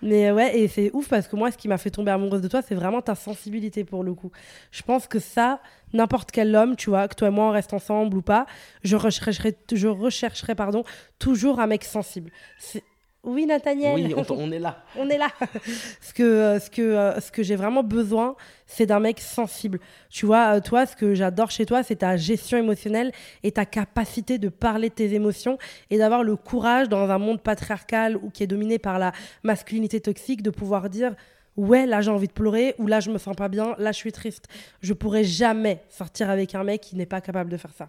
Mais 0.00 0.30
ouais, 0.30 0.58
et 0.58 0.66
c'est 0.68 0.90
ouf 0.94 1.08
parce 1.08 1.28
que 1.28 1.36
moi, 1.36 1.50
ce 1.50 1.58
qui 1.58 1.68
m'a 1.68 1.76
fait 1.76 1.90
tomber 1.90 2.10
amoureuse 2.10 2.40
de 2.40 2.48
toi, 2.48 2.62
c'est 2.62 2.74
vraiment 2.74 3.02
ta 3.02 3.14
sensibilité 3.14 3.84
pour 3.84 4.02
le 4.02 4.14
coup. 4.14 4.30
Je 4.70 4.82
pense 4.82 5.06
que 5.06 5.18
ça, 5.18 5.60
n'importe 5.92 6.30
quel 6.30 6.54
homme, 6.56 6.74
tu 6.74 6.88
vois, 6.88 7.06
que 7.06 7.14
toi 7.14 7.28
et 7.28 7.30
moi 7.30 7.46
on 7.46 7.50
reste 7.50 7.74
ensemble 7.74 8.16
ou 8.16 8.22
pas, 8.22 8.46
je 8.82 8.96
rechercherai, 8.96 9.56
je 9.72 9.88
rechercherai 9.88 10.54
pardon, 10.54 10.84
toujours 11.18 11.60
un 11.60 11.66
mec 11.66 11.84
sensible. 11.84 12.30
C'est- 12.58 12.82
Oui, 13.28 13.44
Nathaniel. 13.44 13.94
Oui, 13.94 14.14
on, 14.30 14.50
est 14.50 14.58
là. 14.58 14.82
on 14.96 15.08
est 15.10 15.18
là. 15.18 15.28
ce 16.00 16.14
que, 16.14 16.22
euh, 16.22 16.58
ce 16.58 16.70
que, 16.70 16.80
euh, 16.80 17.20
ce 17.20 17.30
que 17.30 17.42
j'ai 17.42 17.56
vraiment 17.56 17.82
besoin, 17.82 18.36
c'est 18.66 18.86
d'un 18.86 19.00
mec 19.00 19.20
sensible. 19.20 19.80
Tu 20.08 20.24
vois, 20.24 20.56
euh, 20.56 20.60
toi, 20.60 20.86
ce 20.86 20.96
que 20.96 21.14
j'adore 21.14 21.50
chez 21.50 21.66
toi, 21.66 21.82
c'est 21.82 21.96
ta 21.96 22.16
gestion 22.16 22.56
émotionnelle 22.56 23.12
et 23.42 23.52
ta 23.52 23.66
capacité 23.66 24.38
de 24.38 24.48
parler 24.48 24.88
de 24.88 24.94
tes 24.94 25.12
émotions 25.12 25.58
et 25.90 25.98
d'avoir 25.98 26.22
le 26.24 26.36
courage 26.36 26.88
dans 26.88 27.10
un 27.10 27.18
monde 27.18 27.42
patriarcal 27.42 28.16
ou 28.16 28.30
qui 28.30 28.42
est 28.44 28.46
dominé 28.46 28.78
par 28.78 28.98
la 28.98 29.12
masculinité 29.42 30.00
toxique 30.00 30.42
de 30.42 30.50
pouvoir 30.50 30.88
dire 30.88 31.14
ouais 31.56 31.86
là 31.86 32.00
j'ai 32.00 32.10
envie 32.10 32.28
de 32.28 32.32
pleurer 32.32 32.74
ou 32.78 32.86
là 32.86 33.00
je 33.00 33.10
me 33.10 33.18
sens 33.18 33.34
pas 33.34 33.48
bien 33.48 33.74
là 33.78 33.90
je 33.90 33.96
suis 33.96 34.12
triste 34.12 34.46
je 34.80 34.92
pourrais 34.92 35.24
jamais 35.24 35.82
sortir 35.88 36.30
avec 36.30 36.54
un 36.54 36.62
mec 36.62 36.80
qui 36.82 36.94
n'est 36.94 37.04
pas 37.04 37.20
capable 37.20 37.50
de 37.50 37.56
faire 37.56 37.72
ça 37.76 37.88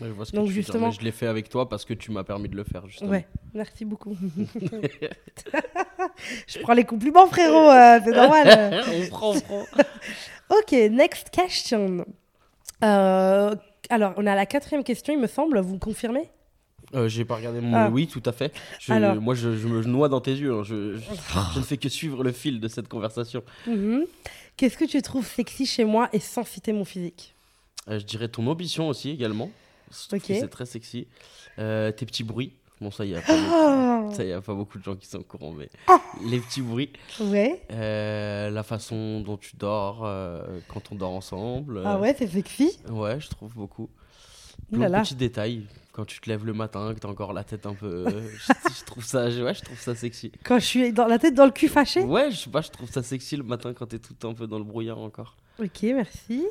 Je 0.00 0.06
vois 0.06 0.24
ce 0.24 0.32
que 0.32 0.36
Donc, 0.36 0.46
tu 0.46 0.52
dire, 0.54 0.62
justement- 0.62 0.86
mais 0.88 0.92
je 0.92 1.00
l'ai 1.02 1.12
fait 1.12 1.26
avec 1.26 1.48
toi 1.48 1.68
parce 1.68 1.84
que 1.84 1.92
tu 1.94 2.10
m'as 2.10 2.24
permis 2.24 2.48
de 2.48 2.56
le 2.56 2.64
faire, 2.64 2.86
justement. 2.88 3.10
ouais 3.10 3.26
merci 3.54 3.84
beaucoup 3.84 4.16
je 6.46 6.58
prends 6.60 6.72
les 6.72 6.84
compliments 6.84 7.26
frérot 7.26 7.70
euh, 7.70 8.00
c'est 8.04 8.10
normal 8.12 8.82
on 8.92 9.08
prend, 9.08 9.34
on 9.36 9.40
prend. 9.40 9.64
Ok, 10.50 10.72
next 10.90 11.30
question. 11.30 12.04
Euh, 12.84 13.54
alors, 13.88 14.12
on 14.18 14.26
a 14.26 14.34
la 14.34 14.44
quatrième 14.44 14.84
question, 14.84 15.14
il 15.14 15.18
me 15.18 15.26
semble. 15.26 15.58
Vous 15.60 15.78
confirmez? 15.78 16.28
Euh, 16.94 17.08
J'ai 17.08 17.24
pas 17.24 17.36
regardé 17.36 17.62
mon. 17.62 17.74
Ah. 17.74 17.88
Oui, 17.90 18.06
tout 18.06 18.20
à 18.26 18.32
fait. 18.32 18.52
Je- 18.78 18.92
Alors. 18.92 19.14
Moi, 19.16 19.34
je, 19.34 19.56
je 19.56 19.66
me 19.66 19.82
noie 19.84 20.10
dans 20.10 20.20
tes 20.20 20.32
yeux. 20.34 20.52
hein. 20.52 20.62
Je, 20.62 20.96
je- 20.96 21.00
je 21.54 21.58
ne 21.58 21.64
fais 21.64 21.78
que 21.78 21.88
suivre 21.88 22.22
le 22.22 22.32
fil 22.32 22.60
de 22.60 22.68
cette 22.68 22.86
conversation. 22.88 23.42
Mhm. 23.66 24.04
Qu'est-ce 24.58 24.76
que 24.76 24.84
tu 24.84 25.00
trouves 25.00 25.26
sexy 25.26 25.64
chez 25.64 25.84
moi 25.86 26.10
et 26.12 26.18
sans 26.20 26.44
citer 26.44 26.74
mon 26.74 26.84
physique? 26.84 27.34
Euh, 27.88 27.98
je 27.98 28.04
dirais 28.04 28.28
ton 28.28 28.46
ambition 28.46 28.88
aussi 28.88 29.08
également. 29.08 29.50
C'est 29.92 30.48
très 30.48 30.66
sexy. 30.66 31.06
Euh, 31.58 31.92
tes 31.92 32.06
petits 32.06 32.24
bruits. 32.24 32.54
Bon, 32.80 32.90
ça, 32.90 33.04
il 33.04 33.12
y 33.12 33.14
a 33.14 33.20
pas 33.20 33.32
Oh 33.36 34.00
beaucoup, 34.02 34.14
ça, 34.16 34.24
y 34.24 34.32
a 34.32 34.40
pas 34.40 34.54
beaucoup 34.54 34.78
de 34.78 34.82
gens 34.82 34.96
qui 34.96 35.06
sont 35.06 35.18
au 35.18 35.22
courant, 35.22 35.52
mais 35.52 35.68
les 36.24 36.40
petits 36.40 36.62
bruits. 36.62 36.90
Ouais. 37.20 37.62
Euh, 37.70 38.50
la 38.50 38.62
façon 38.64 39.20
dont 39.20 39.36
tu 39.36 39.54
dors 39.56 40.00
euh, 40.04 40.42
quand 40.66 40.90
on 40.90 40.96
dort 40.96 41.12
ensemble. 41.12 41.82
Ah 41.84 42.00
ouais, 42.00 42.12
c'est 42.18 42.26
sexy. 42.26 42.76
Ouais, 42.90 43.20
je 43.20 43.28
trouve 43.28 43.54
beaucoup. 43.54 43.88
Plein 44.72 44.90
de 44.90 45.00
petits 45.00 45.14
détails. 45.14 45.66
Quand 45.92 46.06
tu 46.06 46.20
te 46.20 46.28
lèves 46.28 46.46
le 46.46 46.54
matin, 46.54 46.92
que 46.94 46.98
t'as 47.00 47.08
encore 47.08 47.34
la 47.34 47.44
tête 47.44 47.66
un 47.66 47.74
peu. 47.74 48.06
je, 48.08 48.52
je 48.78 48.84
trouve 48.84 49.04
ça, 49.04 49.26
ouais, 49.26 49.54
je 49.54 49.60
trouve 49.62 49.78
ça 49.78 49.94
sexy. 49.94 50.32
Quand 50.42 50.58
je 50.58 50.64
suis 50.64 50.92
dans 50.92 51.06
la 51.06 51.18
tête 51.18 51.34
dans 51.34 51.44
le 51.44 51.50
cul 51.52 51.68
fâché. 51.68 52.00
Ouais, 52.00 52.30
je 52.30 52.36
sais 52.36 52.50
pas, 52.50 52.62
je 52.62 52.70
trouve 52.70 52.90
ça 52.90 53.02
sexy 53.02 53.36
le 53.36 53.42
matin 53.44 53.74
quand 53.74 53.86
t'es 53.86 53.98
tout 53.98 54.26
un 54.26 54.32
peu 54.32 54.46
dans 54.46 54.58
le 54.58 54.64
brouillard 54.64 54.98
encore. 54.98 55.36
Ok, 55.58 55.82
merci. 55.82 56.44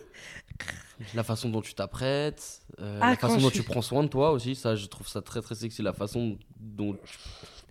La 1.15 1.23
façon 1.23 1.49
dont 1.49 1.61
tu 1.61 1.73
t'apprêtes, 1.73 2.61
euh, 2.79 2.99
Ah, 3.01 3.09
la 3.11 3.15
façon 3.15 3.37
dont 3.37 3.49
suis- 3.49 3.59
tu 3.59 3.63
prends 3.63 3.81
soin 3.81 4.03
de 4.03 4.07
toi 4.07 4.31
aussi, 4.31 4.53
ça 4.55 4.75
je 4.75 4.85
trouve 4.85 5.07
ça 5.07 5.21
très 5.21 5.41
très 5.41 5.55
sexy. 5.55 5.81
La 5.81 5.93
façon 5.93 6.37
dont 6.59 6.93
tu, 6.93 6.99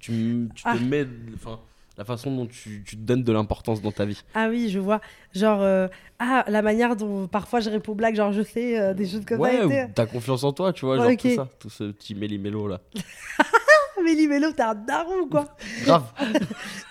tu, 0.01 0.49
tu 0.55 0.63
Ah. 0.67 0.77
te 0.77 0.83
mets. 0.83 1.07
Enfin, 1.35 1.61
la 1.97 2.05
façon 2.05 2.35
dont 2.35 2.47
tu, 2.47 2.83
tu 2.85 2.97
te 2.97 3.01
donnes 3.03 3.23
de 3.23 3.33
l'importance 3.33 3.81
dans 3.83 3.93
ta 3.93 4.05
vie. 4.05 4.21
Ah 4.35 4.49
oui, 4.49 4.69
je 4.69 4.81
vois. 4.81 5.01
Genre, 5.33 5.61
euh, 5.63 5.87
ah, 6.19 6.45
la 6.49 6.63
manière 6.63 6.97
dont 6.97 7.29
parfois 7.29 7.61
je 7.61 7.71
réponds 7.71 7.95
blague, 7.95 8.17
genre 8.17 8.33
je 8.33 8.43
sais, 8.43 8.81
euh, 8.81 8.95
des 8.95 9.07
choses 9.07 9.25
comme 9.25 9.39
ouais, 9.41 9.59
ça. 9.59 9.67
ou 9.67 9.71
et 9.71 9.87
t'as 9.95 10.07
confiance 10.07 10.43
en 10.43 10.53
toi, 10.53 10.73
tu 10.73 10.85
vois, 10.85 10.99
Ouais, 10.99 11.11
genre 11.11 11.17
tout 11.17 11.35
ça, 11.37 11.49
tout 11.61 11.71
ce 11.71 11.85
petit 11.93 12.15
méli-mélo 12.17 12.67
là. 12.67 12.81
Ah, 14.01 14.03
Méli 14.03 14.27
Mélo, 14.27 14.53
t'es 14.53 14.63
un 14.63 14.75
daron, 14.75 15.29
quoi. 15.29 15.47
Grave. 15.85 16.05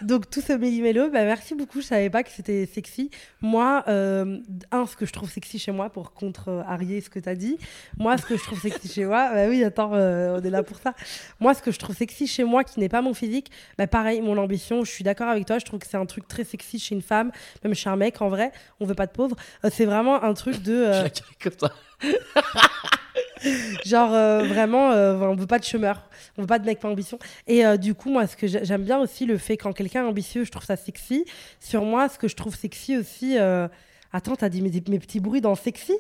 Donc 0.01 0.29
tout 0.29 0.41
ce 0.41 0.53
méli-mélo, 0.53 1.09
bah, 1.09 1.23
merci 1.23 1.55
beaucoup. 1.55 1.81
Je 1.81 1.87
savais 1.87 2.09
pas 2.09 2.23
que 2.23 2.29
c'était 2.29 2.65
sexy. 2.65 3.09
Moi, 3.41 3.83
euh, 3.87 4.39
un, 4.71 4.85
ce 4.85 4.95
que 4.95 5.05
je 5.05 5.11
trouve 5.11 5.29
sexy 5.29 5.59
chez 5.59 5.71
moi, 5.71 5.89
pour 5.89 6.13
contre-arier 6.13 7.01
ce 7.01 7.09
que 7.09 7.19
t'as 7.19 7.35
dit. 7.35 7.57
Moi, 7.97 8.17
ce 8.17 8.25
que 8.25 8.37
je 8.37 8.43
trouve 8.43 8.59
sexy 8.59 8.87
chez 8.87 9.05
moi, 9.05 9.29
bah 9.33 9.47
oui, 9.47 9.63
attends, 9.63 9.91
euh, 9.93 10.39
on 10.39 10.43
est 10.43 10.49
là 10.49 10.63
pour 10.63 10.77
ça. 10.77 10.93
Moi, 11.39 11.53
ce 11.53 11.61
que 11.61 11.71
je 11.71 11.79
trouve 11.79 11.95
sexy 11.95 12.27
chez 12.27 12.43
moi, 12.43 12.63
qui 12.63 12.79
n'est 12.79 12.89
pas 12.89 13.01
mon 13.01 13.13
physique, 13.13 13.51
bah 13.77 13.87
pareil, 13.87 14.21
mon 14.21 14.37
ambition. 14.37 14.83
Je 14.83 14.91
suis 14.91 15.03
d'accord 15.03 15.27
avec 15.29 15.45
toi. 15.45 15.59
Je 15.59 15.65
trouve 15.65 15.79
que 15.79 15.87
c'est 15.87 15.97
un 15.97 16.05
truc 16.05 16.27
très 16.27 16.43
sexy 16.43 16.79
chez 16.79 16.95
une 16.95 17.01
femme, 17.01 17.31
même 17.63 17.73
chez 17.73 17.89
un 17.89 17.95
mec. 17.95 18.21
En 18.21 18.29
vrai, 18.29 18.51
on 18.79 18.85
veut 18.85 18.95
pas 18.95 19.07
de 19.07 19.11
pauvres. 19.11 19.35
Euh, 19.65 19.69
c'est 19.71 19.85
vraiment 19.85 20.23
un 20.23 20.33
truc 20.33 20.61
de. 20.61 20.85
Je 21.39 21.49
la. 21.61 21.69
Genre, 23.85 24.13
euh, 24.13 24.43
vraiment, 24.43 24.91
euh, 24.91 25.15
on 25.19 25.35
veut 25.35 25.47
pas 25.47 25.59
de 25.59 25.63
chômeur, 25.63 26.01
on 26.37 26.41
veut 26.41 26.47
pas 26.47 26.59
de 26.59 26.65
mec 26.65 26.79
pas 26.79 26.89
ambition. 26.89 27.17
Et 27.47 27.65
euh, 27.65 27.77
du 27.77 27.95
coup, 27.95 28.09
moi, 28.09 28.27
ce 28.27 28.35
que 28.35 28.47
j'ai- 28.47 28.65
j'aime 28.65 28.83
bien 28.83 28.99
aussi, 28.99 29.25
le 29.25 29.37
fait 29.37 29.55
quand 29.55 29.71
quelqu'un 29.71 30.03
est 30.03 30.07
ambitieux, 30.07 30.43
je 30.43 30.51
trouve 30.51 30.65
ça 30.65 30.75
sexy. 30.75 31.23
Sur 31.61 31.83
moi, 31.83 32.09
ce 32.09 32.17
que 32.19 32.27
je 32.27 32.35
trouve 32.35 32.55
sexy 32.55 32.97
aussi. 32.97 33.37
euh, 33.39 33.67
Attends, 34.11 34.35
t'as 34.35 34.49
dit 34.49 34.61
mes, 34.61 34.71
mes 34.89 34.99
petits 34.99 35.19
bruits 35.21 35.39
dans 35.41 35.55
sexy? 35.55 35.93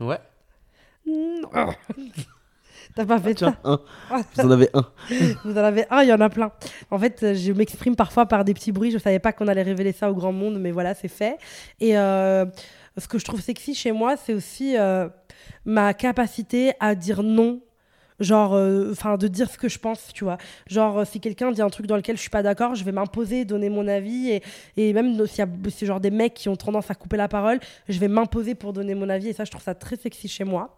Ouais. 0.00 0.18
Non. 1.06 1.48
T'as 2.94 3.04
pas 3.04 3.18
fait 3.20 3.34
Tiens, 3.34 3.56
un. 3.64 3.80
ça 4.34 4.42
Vous 4.42 4.48
en 4.48 4.50
avez 4.52 4.70
un. 4.72 4.86
Vous 5.44 5.52
en 5.52 5.56
avez 5.64 5.84
un, 5.90 6.02
il 6.02 6.08
y 6.08 6.12
en 6.12 6.20
a 6.20 6.28
plein. 6.30 6.50
En 6.90 6.98
fait, 6.98 7.34
je 7.34 7.52
m'exprime 7.52 7.94
parfois 7.96 8.26
par 8.26 8.44
des 8.44 8.54
petits 8.54 8.72
bruits. 8.72 8.90
Je 8.90 8.98
savais 8.98 9.18
pas 9.18 9.32
qu'on 9.32 9.46
allait 9.46 9.62
révéler 9.62 9.92
ça 9.92 10.10
au 10.10 10.14
grand 10.14 10.32
monde, 10.32 10.58
mais 10.58 10.70
voilà, 10.70 10.94
c'est 10.94 11.08
fait. 11.08 11.36
Et 11.80 11.96
ce 12.98 13.08
que 13.08 13.18
je 13.18 13.24
trouve 13.24 13.40
sexy 13.40 13.74
chez 13.74 13.92
moi, 13.92 14.16
c'est 14.16 14.34
aussi 14.34 14.76
euh, 14.76 15.08
ma 15.64 15.94
capacité 15.94 16.72
à 16.80 16.94
dire 16.94 17.22
non. 17.22 17.60
Genre, 18.20 18.54
euh, 18.54 18.90
enfin, 18.90 19.16
de 19.16 19.28
dire 19.28 19.48
ce 19.48 19.56
que 19.56 19.68
je 19.68 19.78
pense, 19.78 20.08
tu 20.12 20.24
vois. 20.24 20.38
Genre, 20.66 20.98
euh, 20.98 21.04
si 21.04 21.20
quelqu'un 21.20 21.52
dit 21.52 21.62
un 21.62 21.70
truc 21.70 21.86
dans 21.86 21.94
lequel 21.94 22.16
je 22.16 22.20
suis 22.20 22.30
pas 22.30 22.42
d'accord, 22.42 22.74
je 22.74 22.82
vais 22.82 22.90
m'imposer, 22.90 23.44
donner 23.44 23.68
mon 23.68 23.86
avis. 23.86 24.30
Et, 24.30 24.42
et 24.76 24.92
même 24.92 25.24
s'il 25.26 25.38
y 25.38 25.42
a 25.42 25.48
c'est 25.70 25.86
genre 25.86 26.00
des 26.00 26.10
mecs 26.10 26.34
qui 26.34 26.48
ont 26.48 26.56
tendance 26.56 26.90
à 26.90 26.96
couper 26.96 27.16
la 27.16 27.28
parole, 27.28 27.60
je 27.88 27.96
vais 28.00 28.08
m'imposer 28.08 28.56
pour 28.56 28.72
donner 28.72 28.96
mon 28.96 29.08
avis. 29.08 29.28
Et 29.28 29.32
ça, 29.32 29.44
je 29.44 29.52
trouve 29.52 29.62
ça 29.62 29.76
très 29.76 29.94
sexy 29.94 30.26
chez 30.26 30.42
moi. 30.42 30.76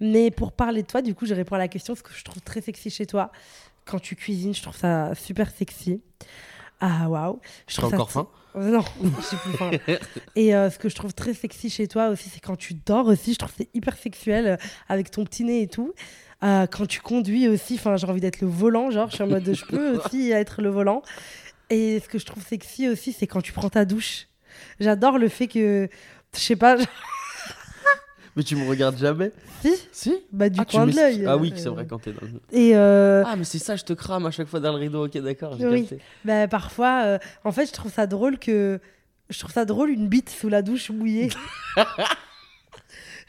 Mais 0.00 0.30
pour 0.30 0.52
parler 0.52 0.80
de 0.80 0.86
toi, 0.86 1.02
du 1.02 1.14
coup, 1.14 1.26
je 1.26 1.34
réponds 1.34 1.56
à 1.56 1.58
la 1.58 1.68
question 1.68 1.94
ce 1.94 2.02
que 2.02 2.14
je 2.14 2.24
trouve 2.24 2.40
très 2.40 2.62
sexy 2.62 2.88
chez 2.88 3.04
toi. 3.04 3.30
Quand 3.84 3.98
tu 3.98 4.16
cuisines, 4.16 4.54
je 4.54 4.62
trouve 4.62 4.76
ça 4.76 5.14
super 5.14 5.50
sexy. 5.50 6.00
Ah, 6.80 7.10
waouh. 7.10 7.40
Je 7.68 7.76
trouve 7.76 7.90
ça 7.90 7.96
encore 7.96 8.10
faim? 8.10 8.28
Non, 8.54 8.84
je 9.20 9.24
suis 9.24 9.36
plus 9.36 9.52
faim. 9.52 9.70
Et 10.36 10.54
euh, 10.54 10.70
ce 10.70 10.78
que 10.78 10.88
je 10.88 10.94
trouve 10.94 11.14
très 11.14 11.34
sexy 11.34 11.70
chez 11.70 11.86
toi 11.86 12.08
aussi, 12.08 12.28
c'est 12.28 12.40
quand 12.40 12.56
tu 12.56 12.74
dors 12.74 13.06
aussi. 13.06 13.34
Je 13.34 13.38
trouve 13.38 13.50
que 13.52 13.58
c'est 13.58 13.70
hyper 13.74 13.96
sexuel 13.96 14.46
euh, 14.46 14.56
avec 14.88 15.10
ton 15.10 15.24
petit 15.24 15.44
nez 15.44 15.62
et 15.62 15.68
tout. 15.68 15.94
Euh, 16.42 16.66
quand 16.66 16.86
tu 16.86 17.00
conduis 17.00 17.48
aussi, 17.48 17.74
enfin, 17.74 17.96
j'ai 17.96 18.06
envie 18.06 18.20
d'être 18.20 18.40
le 18.40 18.48
volant. 18.48 18.90
Genre, 18.90 19.08
je 19.10 19.16
suis 19.16 19.24
en 19.24 19.28
mode, 19.28 19.52
je 19.52 19.64
peux 19.64 19.98
aussi 19.98 20.30
être 20.30 20.62
le 20.62 20.70
volant. 20.70 21.02
Et 21.68 22.00
ce 22.00 22.08
que 22.08 22.18
je 22.18 22.26
trouve 22.26 22.44
sexy 22.44 22.88
aussi, 22.88 23.12
c'est 23.12 23.26
quand 23.26 23.42
tu 23.42 23.52
prends 23.52 23.70
ta 23.70 23.84
douche. 23.84 24.26
J'adore 24.80 25.18
le 25.18 25.28
fait 25.28 25.46
que, 25.46 25.88
je 26.34 26.40
sais 26.40 26.56
pas, 26.56 26.76
Mais 28.40 28.44
tu 28.44 28.56
me 28.56 28.66
regardes 28.66 28.96
jamais 28.96 29.32
si, 29.60 29.74
Si 29.92 30.14
bah 30.32 30.48
du 30.48 30.58
ah, 30.62 30.64
coin 30.64 30.86
de 30.86 30.96
l'œil. 30.96 31.26
Ah 31.28 31.36
oui, 31.36 31.52
euh, 31.52 31.58
c'est 31.58 31.68
vrai 31.68 31.86
quand 31.86 31.98
t'es 31.98 32.12
dans 32.12 32.22
le... 32.22 32.40
Et 32.58 32.74
euh, 32.74 33.22
Ah, 33.26 33.36
mais 33.36 33.44
c'est 33.44 33.58
ça, 33.58 33.76
je 33.76 33.84
te 33.84 33.92
crame 33.92 34.24
à 34.24 34.30
chaque 34.30 34.48
fois 34.48 34.60
dans 34.60 34.72
le 34.72 34.78
rideau. 34.78 35.04
Ok, 35.04 35.18
d'accord, 35.18 35.58
Oui. 35.60 35.82
capté. 35.82 36.02
bah, 36.24 36.48
parfois, 36.48 37.02
euh, 37.04 37.18
en 37.44 37.52
fait, 37.52 37.66
je 37.66 37.72
trouve 37.74 37.92
ça 37.92 38.06
drôle 38.06 38.38
que, 38.38 38.80
je 39.28 39.38
trouve 39.38 39.52
ça 39.52 39.66
drôle 39.66 39.90
une 39.90 40.08
bite 40.08 40.30
sous 40.30 40.48
la 40.48 40.62
douche 40.62 40.88
mouillée. 40.88 41.28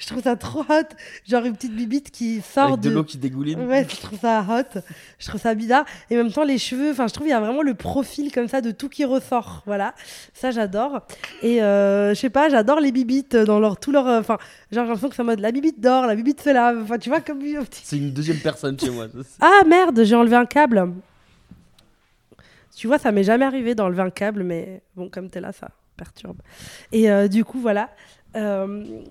je 0.01 0.07
trouve 0.07 0.23
ça 0.23 0.35
trop 0.35 0.61
hot, 0.61 0.87
genre 1.29 1.45
une 1.45 1.55
petite 1.55 1.75
bibite 1.75 2.09
qui 2.09 2.41
sort 2.41 2.73
Avec 2.73 2.79
de 2.79 2.89
l'eau 2.89 3.03
qui 3.03 3.17
dégouline. 3.17 3.61
Ouais, 3.61 3.85
je 3.87 3.95
trouve 3.97 4.19
ça 4.19 4.43
hot, 4.49 4.81
je 5.19 5.27
trouve 5.27 5.39
ça 5.39 5.53
bizarre. 5.53 5.85
Et 6.09 6.15
en 6.15 6.23
même 6.23 6.33
temps, 6.33 6.43
les 6.43 6.57
cheveux, 6.57 6.91
enfin, 6.91 7.07
je 7.07 7.13
trouve 7.13 7.27
il 7.27 7.29
y 7.29 7.33
a 7.33 7.39
vraiment 7.39 7.61
le 7.61 7.75
profil 7.75 8.31
comme 8.31 8.47
ça 8.47 8.61
de 8.61 8.71
tout 8.71 8.89
qui 8.89 9.05
ressort. 9.05 9.61
Voilà, 9.67 9.93
ça 10.33 10.49
j'adore. 10.49 11.01
Et 11.43 11.61
euh, 11.61 12.15
je 12.15 12.19
sais 12.19 12.31
pas, 12.31 12.49
j'adore 12.49 12.79
les 12.79 12.91
bibites 12.91 13.35
dans 13.35 13.59
leur 13.59 13.79
tout 13.79 13.91
leur, 13.91 14.07
enfin, 14.07 14.37
genre 14.71 14.85
j'ai 14.85 14.89
l'impression 14.89 15.09
que 15.09 15.15
c'est 15.15 15.21
en 15.21 15.25
mode 15.25 15.39
la 15.39 15.51
bibite 15.51 15.79
dort, 15.79 16.07
la 16.07 16.15
bibite 16.15 16.41
se 16.41 16.49
lave. 16.49 16.81
Enfin, 16.81 16.97
tu 16.97 17.09
vois 17.09 17.21
comme. 17.21 17.39
C'est 17.71 17.97
une 17.97 18.11
deuxième 18.11 18.39
personne 18.39 18.79
chez 18.79 18.89
moi. 18.89 19.07
Ah 19.39 19.61
merde, 19.67 20.03
j'ai 20.03 20.15
enlevé 20.15 20.35
un 20.35 20.45
câble. 20.45 20.91
Tu 22.75 22.87
vois, 22.87 22.97
ça 22.97 23.11
m'est 23.11 23.23
jamais 23.23 23.45
arrivé 23.45 23.75
d'enlever 23.75 24.01
un 24.01 24.09
câble, 24.09 24.43
mais 24.43 24.81
bon, 24.95 25.09
comme 25.09 25.29
t'es 25.29 25.39
là, 25.39 25.51
ça 25.51 25.69
perturbe. 25.97 26.41
Et 26.91 27.11
euh, 27.11 27.27
du 27.27 27.45
coup, 27.45 27.59
voilà. 27.59 27.91
Euh, 28.35 29.03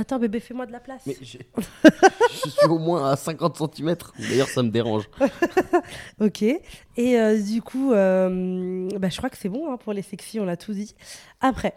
Attends, 0.00 0.18
bébé, 0.18 0.40
fais-moi 0.40 0.64
de 0.64 0.72
la 0.72 0.80
place. 0.80 1.02
Mais 1.04 1.14
je 1.20 1.26
suis 1.26 2.66
au 2.66 2.78
moins 2.78 3.10
à 3.10 3.16
50 3.16 3.74
cm. 3.74 3.96
D'ailleurs, 4.18 4.48
ça 4.48 4.62
me 4.62 4.70
dérange. 4.70 5.04
Ok. 6.20 6.42
Et 6.42 6.60
euh, 6.98 7.38
du 7.38 7.60
coup, 7.60 7.92
euh, 7.92 8.88
bah, 8.98 9.10
je 9.10 9.16
crois 9.18 9.28
que 9.28 9.36
c'est 9.36 9.50
bon 9.50 9.70
hein, 9.70 9.76
pour 9.76 9.92
les 9.92 10.00
sexy, 10.00 10.40
on 10.40 10.46
l'a 10.46 10.56
tout 10.56 10.72
dit. 10.72 10.94
Après, 11.42 11.74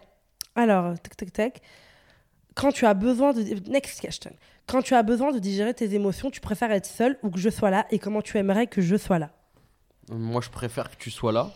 alors, 0.56 0.98
tac, 1.00 1.18
tac, 1.18 1.34
tac. 1.34 1.62
Quand 2.56 2.72
tu 2.72 2.86
as 2.86 2.94
besoin 2.94 3.34
de. 3.34 3.42
Next 3.70 4.00
question. 4.00 4.32
Quand 4.68 4.82
tu 4.82 4.96
as 4.96 5.03
besoin 5.03 5.34
de 5.34 5.39
digérer 5.39 5.74
tes 5.74 5.94
émotions, 5.94 6.32
tu 6.32 6.39
préfères 6.39 6.72
être 6.72 6.86
seul 6.86 7.18
ou 7.24 7.30
que 7.30 7.39
je 7.39 7.50
sois 7.50 7.72
là? 7.72 7.86
Et 7.92 8.00
comment 8.00 8.22
tu 8.22 8.38
aimerais 8.38 8.68
que 8.68 8.82
je 8.82 8.96
sois 8.96 9.20
là? 9.20 9.32
Moi, 10.10 10.39
je 10.39 10.50
préfère 10.50 10.89
que 10.89 10.96
tu 10.96 11.12
sois 11.12 11.34
là. 11.34 11.51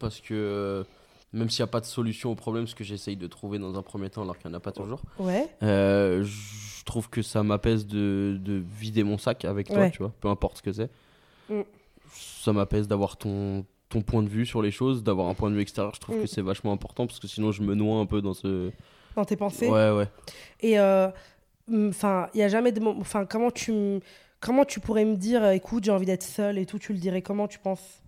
Parce 0.00 0.20
que 0.20 0.84
même 1.32 1.48
s'il 1.50 1.62
n'y 1.62 1.68
a 1.68 1.72
pas 1.72 1.80
de 1.80 1.86
solution 1.86 2.30
au 2.30 2.34
problème, 2.34 2.66
ce 2.66 2.74
que 2.74 2.84
j'essaye 2.84 3.16
de 3.16 3.26
trouver 3.26 3.58
dans 3.58 3.76
un 3.78 3.82
premier 3.82 4.10
temps, 4.10 4.22
alors 4.22 4.38
qu'il 4.38 4.48
n'y 4.50 4.54
en 4.54 4.58
a 4.58 4.60
pas 4.60 4.72
toujours, 4.72 5.00
Ouais. 5.18 5.48
euh, 5.62 6.22
je 6.24 6.84
trouve 6.84 7.08
que 7.08 7.22
ça 7.22 7.42
m'apaise 7.42 7.86
de, 7.86 8.38
de 8.40 8.62
vider 8.78 9.02
mon 9.04 9.18
sac 9.18 9.44
avec 9.44 9.68
toi, 9.68 9.78
Ouais. 9.78 9.90
tu 9.90 9.98
vois, 9.98 10.12
peu 10.20 10.28
importe 10.28 10.58
ce 10.58 10.62
que 10.62 10.72
c'est. 10.72 10.90
Mm. 11.48 11.60
Ça 12.10 12.52
m'apaise 12.52 12.86
d'avoir 12.88 13.16
ton, 13.16 13.64
ton 13.88 14.02
point 14.02 14.22
de 14.22 14.28
vue 14.28 14.44
sur 14.46 14.60
les 14.62 14.70
choses, 14.70 15.02
d'avoir 15.02 15.28
un 15.28 15.34
point 15.34 15.48
de 15.50 15.54
vue 15.54 15.62
extérieur. 15.62 15.94
Je 15.94 16.00
trouve 16.00 16.16
Mm. 16.18 16.22
que 16.22 16.26
c'est 16.26 16.42
vachement 16.42 16.72
important 16.72 17.06
parce 17.06 17.18
que 17.20 17.28
sinon, 17.28 17.52
je 17.52 17.62
me 17.62 17.74
noie 17.74 17.98
un 17.98 18.06
peu 18.06 18.20
dans 18.20 18.34
ce. 18.34 18.70
Dans 19.16 19.24
tes 19.24 19.36
pensées 19.36 19.68
Ouais, 19.68 19.90
ouais. 19.90 20.08
Et 20.60 20.78
euh, 20.78 21.08
enfin, 21.88 22.28
il 22.34 22.40
y 22.40 22.42
a 22.42 22.48
jamais 22.48 22.72
de. 22.72 22.82
Enfin, 22.84 23.24
comment 23.26 23.50
tu 23.50 24.00
comment 24.40 24.64
tu 24.64 24.80
pourrais 24.80 25.04
me 25.04 25.16
dire, 25.16 25.42
euh, 25.44 25.50
écoute, 25.52 25.84
j'ai 25.84 25.92
envie 25.92 26.06
d'être 26.06 26.22
seule 26.24 26.58
et 26.58 26.66
tout, 26.66 26.78
tu 26.78 26.92
le 26.92 26.98
dirais 26.98 27.22
comment 27.22 27.46
tu 27.46 27.58
penses? 27.60 28.01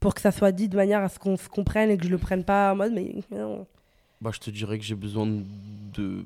Pour 0.00 0.14
que 0.14 0.20
ça 0.20 0.30
soit 0.30 0.52
dit 0.52 0.68
de 0.68 0.76
manière 0.76 1.02
à 1.02 1.08
ce 1.08 1.18
qu'on 1.18 1.36
se 1.36 1.48
comprenne 1.48 1.90
et 1.90 1.96
que 1.98 2.04
je 2.04 2.10
le 2.10 2.18
prenne 2.18 2.44
pas 2.44 2.72
en 2.72 2.76
mode 2.76 2.92
mais 2.92 3.14
non. 3.30 3.66
Bah, 4.20 4.30
je 4.32 4.40
te 4.40 4.50
dirais 4.50 4.78
que 4.78 4.84
j'ai 4.84 4.94
besoin 4.96 5.26
de. 5.26 6.24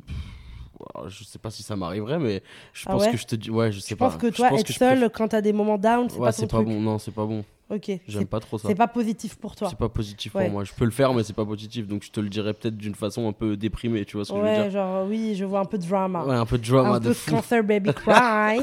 Je 1.07 1.23
sais 1.25 1.39
pas 1.39 1.51
si 1.51 1.63
ça 1.63 1.77
m'arriverait, 1.77 2.19
mais 2.19 2.43
je 2.73 2.85
Ah 2.89 2.93
pense 2.93 3.03
ouais 3.05 3.13
que 3.13 3.17
je 3.17 3.25
te 3.27 3.37
dis. 3.37 3.51
Ouais, 3.51 3.71
je 3.71 3.79
sais 3.79 3.91
Je 3.91 3.95
pas. 3.95 4.09
pense 4.11 4.21
que 4.21 4.31
Je 4.31 4.35
toi, 4.37 4.49
pense 4.49 4.61
être 4.61 4.67
que 4.67 4.73
je 4.73 4.79
seule 4.79 4.91
préfère- 4.99 5.13
quand 5.13 5.29
t'as 5.29 5.41
des 5.41 5.53
moments 5.53 5.79
down, 5.79 6.09
c'est 6.11 6.19
Ouais, 6.19 6.27
pas 6.29 6.33
ton 6.33 6.43
pas 6.43 6.57
truc. 6.57 6.69
bon. 6.69 6.81
Non, 6.81 6.99
c'est 6.99 7.13
pas 7.13 7.25
bon. 7.25 7.45
Ok. 7.71 7.91
J'aime 8.09 8.27
pas 8.27 8.41
trop 8.41 8.59
ça. 8.59 8.69
c'est 8.69 8.75
pas 8.75 8.89
positif 8.89 9.37
pour 9.37 9.55
toi. 9.55 9.69
C'est 9.71 9.79
pas 9.79 9.89
positif 9.89 10.35
Ouais. 10.35 10.45
pour 10.45 10.53
moi. 10.53 10.65
Je 10.65 10.73
peux 10.75 10.85
le 10.85 10.91
faire, 10.91 11.15
mais 11.15 11.23
c'est 11.23 11.33
pas 11.35 11.45
positif. 11.45 11.87
Donc 11.87 12.03
je 12.03 12.11
te 12.11 12.19
le 12.21 12.29
dirais 12.29 12.53
peut-être 12.53 12.77
d'une 12.77 12.95
façon 12.95 13.29
un 13.29 13.33
peu 13.33 13.57
déprimée, 13.57 14.05
tu 14.05 14.17
vois 14.17 14.25
ce 14.25 14.33
que 14.33 14.39
je 14.39 14.43
veux 14.43 14.53
dire 14.55 14.71
genre 14.71 15.07
oui, 15.07 15.35
je 15.37 15.45
vois 15.45 15.61
un 15.61 15.65
peu 15.65 15.79
de 15.79 15.87
drama. 15.87 16.25
Ouais, 16.25 16.35
un 16.35 16.47
peu 16.47 16.59
de 16.59 16.67
drama 16.67 16.97
un 16.97 17.01
de 17.01 17.09
peu 17.09 17.15
fou. 17.15 17.31
cancer 17.31 17.63
baby 17.63 17.91
cry. 17.95 18.59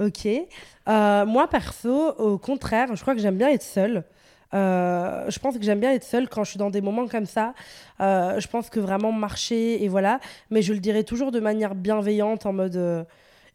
ok. 0.00 0.28
Euh, 0.88 1.24
moi 1.26 1.48
perso, 1.48 2.10
au 2.18 2.36
contraire, 2.38 2.94
je 2.94 3.00
crois 3.00 3.14
que 3.14 3.20
j'aime 3.20 3.38
bien 3.38 3.48
être 3.50 3.62
seule. 3.62 4.04
Euh, 4.54 5.28
je 5.28 5.38
pense 5.38 5.56
que 5.56 5.64
j'aime 5.64 5.80
bien 5.80 5.92
être 5.92 6.04
seule 6.04 6.28
quand 6.28 6.44
je 6.44 6.50
suis 6.50 6.58
dans 6.58 6.70
des 6.70 6.80
moments 6.80 7.08
comme 7.08 7.26
ça. 7.26 7.54
Euh, 8.00 8.38
je 8.40 8.48
pense 8.48 8.70
que 8.70 8.80
vraiment 8.80 9.12
marcher 9.12 9.82
et 9.82 9.88
voilà. 9.88 10.20
Mais 10.50 10.62
je 10.62 10.72
le 10.72 10.78
dirais 10.78 11.04
toujours 11.04 11.32
de 11.32 11.40
manière 11.40 11.74
bienveillante, 11.74 12.46
en 12.46 12.52
mode 12.52 12.76
euh, 12.76 13.04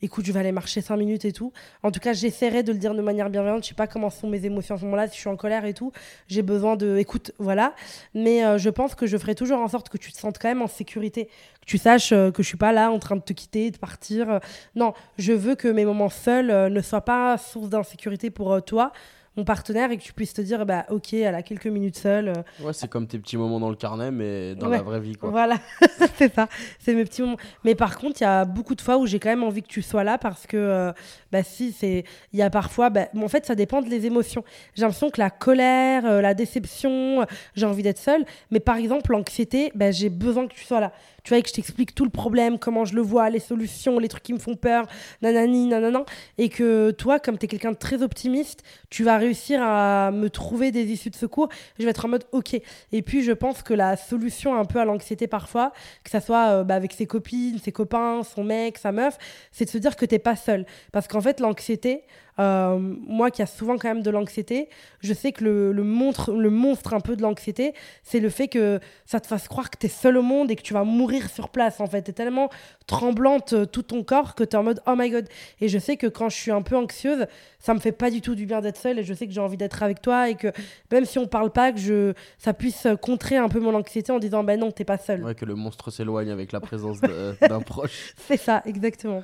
écoute, 0.02 0.26
je 0.26 0.32
vais 0.32 0.40
aller 0.40 0.52
marcher 0.52 0.82
5 0.82 0.98
minutes 0.98 1.26
et 1.26 1.32
tout. 1.32 1.54
En 1.84 1.92
tout 1.92 2.00
cas, 2.00 2.14
j'essaierai 2.14 2.64
de 2.64 2.72
le 2.74 2.78
dire 2.78 2.94
de 2.96 3.02
manière 3.02 3.30
bienveillante. 3.30 3.64
Je 3.64 3.70
sais 3.70 3.76
pas 3.76 3.88
comment 3.88 4.10
sont 4.10 4.30
mes 4.30 4.46
émotions 4.46 4.76
à 4.76 4.78
ce 4.78 4.84
moment-là, 4.86 5.08
si 5.08 5.16
je 5.16 5.20
suis 5.22 5.30
en 5.30 5.38
colère 5.38 5.66
et 5.66 5.74
tout. 5.74 5.92
J'ai 6.28 6.42
besoin 6.42 6.76
de 6.76 6.98
écoute, 6.98 7.32
voilà. 7.40 7.74
Mais 8.14 8.58
je 8.58 8.70
pense 8.70 8.96
que 8.96 9.08
je 9.08 9.18
ferai 9.18 9.36
toujours 9.36 9.60
en 9.60 9.68
sorte 9.68 9.90
que 9.90 9.98
tu 9.98 10.12
te 10.12 10.18
sentes 10.18 10.38
quand 10.40 10.48
même 10.48 10.62
en 10.62 10.68
sécurité. 10.68 11.26
Que 11.26 11.66
tu 11.66 11.78
saches 11.78 12.12
que 12.12 12.32
je 12.38 12.44
suis 12.44 12.58
pas 12.58 12.72
là 12.72 12.92
en 12.92 13.00
train 13.00 13.18
de 13.18 13.22
te 13.22 13.34
quitter, 13.34 13.72
de 13.72 13.78
partir. 13.78 14.40
Non, 14.76 14.94
je 15.18 15.34
veux 15.34 15.56
que 15.56 15.68
mes 15.68 15.84
moments 15.84 16.10
seuls 16.10 16.72
ne 16.72 16.82
soient 16.82 17.04
pas 17.04 17.38
source 17.38 17.70
d'insécurité 17.70 18.30
pour 18.30 18.64
toi, 18.64 18.94
mon 19.38 19.44
partenaire, 19.46 19.92
et 19.92 19.98
que 19.98 20.02
tu 20.04 20.12
puisses 20.14 20.34
te 20.34 20.42
dire, 20.42 20.66
bah 20.66 20.86
ok, 20.90 21.14
elle 21.14 21.36
a 21.36 21.44
quelques 21.44 21.68
minutes 21.68 21.98
seule. 21.98 22.30
euh, 22.30 22.34
Ouais, 22.66 22.74
c'est 22.74 22.90
comme 22.90 23.08
tes 23.08 23.20
petits 23.20 23.38
moments 23.38 23.60
dans 23.60 23.70
le 23.70 23.76
carnet, 23.76 24.12
mais 24.12 24.56
dans 24.56 24.68
Ouais. 24.70 24.78
la 24.78 24.84
vraie 24.84 25.00
vie, 25.00 25.14
quoi. 25.16 25.30
voilà, 25.30 25.58
c'est 26.18 26.34
ça, 26.34 26.48
c'est 26.80 26.94
mes 26.94 27.06
petits 27.06 27.22
moments. 27.22 27.38
Mais 27.64 27.76
par 27.76 27.98
contre, 27.98 28.20
il 28.22 28.24
y 28.24 28.28
a 28.28 28.44
beaucoup 28.46 28.76
de 28.76 28.82
fois 28.82 28.98
où 28.98 29.06
j'ai 29.06 29.20
quand 29.20 29.30
même 29.30 29.44
envie 29.44 29.62
que 29.62 29.68
tu 29.68 29.82
sois 29.82 30.04
là 30.04 30.18
parce 30.18 30.46
que, 30.48 30.58
euh, 30.58 30.92
bah 31.32 31.44
si, 31.44 31.72
c'est, 31.72 32.04
il 32.34 32.40
y 32.40 32.42
a 32.42 32.50
parfois, 32.50 32.90
bah, 32.90 33.08
en 33.16 33.28
fait, 33.28 33.46
ça 33.46 33.56
dépend 33.56 33.82
des 33.82 34.06
émotions. 34.06 34.44
J'ai 34.76 34.82
l'impression 34.82 35.10
que 35.10 35.22
la 35.22 35.30
colère, 35.30 36.06
euh, 36.06 36.22
la 36.22 36.34
déception, 36.34 37.22
euh, 37.22 37.26
j'ai 37.56 37.66
envie 37.66 37.84
d'être 37.84 38.00
seule. 38.00 38.26
Mais 38.52 38.60
par 38.60 38.78
exemple, 38.78 39.12
l'anxiété, 39.12 39.72
bah, 39.76 39.92
j'ai 39.92 40.10
besoin 40.10 40.48
que 40.48 40.54
tu 40.54 40.66
sois 40.66 40.80
là. 40.80 40.92
Tu 41.30 41.36
vois, 41.36 41.44
que 41.44 41.50
je 41.50 41.54
t'explique 41.54 41.94
tout 41.94 42.06
le 42.06 42.10
problème, 42.10 42.58
comment 42.58 42.86
je 42.86 42.96
le 42.96 43.04
vois, 43.04 43.30
les 43.30 43.38
solutions, 43.38 44.00
les 44.00 44.08
trucs 44.08 44.24
qui 44.24 44.34
me 44.34 44.40
font 44.40 44.56
peur, 44.56 44.88
nanani, 45.22 45.68
nanana. 45.68 46.04
Et 46.40 46.50
que 46.50 46.90
toi, 46.90 47.20
comme 47.20 47.38
tu 47.38 47.46
es 47.46 47.48
quelqu'un 47.48 47.74
de 47.74 47.78
très 47.78 48.02
optimiste, 48.02 48.64
tu 48.90 49.04
vas 49.04 49.16
réussir 49.18 49.62
à 49.62 50.10
me 50.10 50.32
trouver 50.32 50.72
des 50.72 50.86
issues 50.86 51.12
de 51.12 51.16
secours. 51.16 51.50
Je 51.78 51.84
vais 51.84 51.92
être 51.92 52.04
en 52.04 52.08
mode 52.08 52.24
OK. 52.32 52.60
Et 52.92 53.02
puis, 53.04 53.22
je 53.22 53.32
pense 53.32 53.62
que 53.62 53.76
la 53.76 53.96
solution 53.96 54.60
un 54.60 54.66
peu 54.66 54.80
à 54.80 54.86
l'anxiété 54.86 55.28
parfois, 55.28 55.72
que 56.04 56.10
ça 56.10 56.20
soit 56.20 56.48
euh, 56.48 56.64
bah, 56.64 56.74
avec 56.74 56.94
ses 56.94 57.06
copines, 57.06 57.60
ses 57.60 57.72
copains, 57.72 58.24
son 58.24 58.44
mec, 58.44 58.80
sa 58.80 58.92
meuf, 58.92 59.20
c'est 59.52 59.66
de 59.66 59.70
se 59.70 59.78
dire 59.78 59.96
que 59.96 60.06
t'es 60.08 60.18
pas 60.18 60.36
seul. 60.36 60.66
Parce 60.92 61.08
qu'en 61.08 61.22
fait, 61.22 61.40
l'anxiété, 61.42 62.06
euh, 62.40 62.78
moi 62.80 63.32
qui 63.32 63.42
a 63.42 63.46
souvent 63.46 63.78
quand 63.78 63.90
même 63.90 64.02
de 64.02 64.10
l'anxiété, 64.10 64.70
je 65.02 65.14
sais 65.14 65.32
que 65.32 65.44
le, 65.44 65.72
le, 65.74 65.84
montre, 65.84 66.32
le 66.32 66.50
monstre 66.50 66.94
un 66.94 67.02
peu 67.02 67.16
de 67.18 67.22
l'anxiété, 67.22 67.74
c'est 68.04 68.20
le 68.20 68.30
fait 68.30 68.48
que 68.48 68.80
ça 69.06 69.20
te 69.20 69.28
fasse 69.28 69.48
croire 69.48 69.70
que 69.70 69.78
tu 69.78 69.88
es 69.88 69.90
seul 69.90 70.16
au 70.16 70.22
monde 70.22 70.50
et 70.50 70.56
que 70.56 70.62
tu 70.62 70.74
vas 70.74 70.86
mourir 70.86 71.30
sur 71.30 71.50
place 71.50 71.82
en 71.82 71.88
fait. 71.88 72.04
Tu 72.04 72.12
es 72.12 72.14
tellement 72.14 72.50
tremblante 72.88 73.54
euh, 73.54 73.66
tout 73.66 73.84
ton 73.84 74.04
corps 74.04 74.36
que 74.36 74.44
tu 74.44 74.52
es 74.52 74.56
en 74.56 74.64
mode 74.64 74.82
oh 74.88 74.94
my 74.98 75.10
god. 75.10 75.28
Et 75.60 75.68
je 75.68 75.78
sais 75.78 75.98
que 75.98 76.08
quand 76.08 76.30
je 76.30 76.38
suis 76.38 76.52
un 76.52 76.62
peu 76.62 76.78
anxieuse, 76.78 77.26
ça 77.60 77.74
me 77.74 77.80
fait 77.80 77.92
pas 77.92 78.10
du 78.10 78.22
tout 78.22 78.36
du 78.36 78.46
bien 78.46 78.62
d'être 78.62 78.78
seule 78.78 79.00
et 79.00 79.04
je 79.04 79.14
sais 79.14 79.28
que 79.28 79.34
j'ai 79.34 79.42
envie 79.42 79.58
d'être 79.58 79.84
avec 79.84 80.02
toi 80.02 80.30
et 80.30 80.36
que 80.36 80.48
même 80.92 81.06
si 81.06 81.20
on 81.20 81.28
parle 81.28 81.52
pas, 81.52 81.74
que 81.74 81.80
je, 81.80 82.14
ça 82.38 82.54
puisse 82.54 82.88
contrer 83.02 83.36
un 83.36 83.50
peu 83.50 83.60
mon 83.60 83.76
anxiété 83.76 84.14
en 84.14 84.20
disant 84.20 84.46
ben 84.46 84.58
non, 84.58 84.72
t'es 84.72 84.86
pas 84.86 84.98
seule. 84.98 85.24
Ouais, 85.24 85.36
que 85.36 85.46
le 85.46 85.56
monstre 85.56 85.92
s'éloigne 85.92 86.30
avec 86.30 86.54
la 86.54 86.62
présence 86.62 87.02
d'un 87.42 87.60
proche. 87.60 88.14
C'est 88.28 88.38
ça, 88.38 88.62
exactement. 88.66 89.24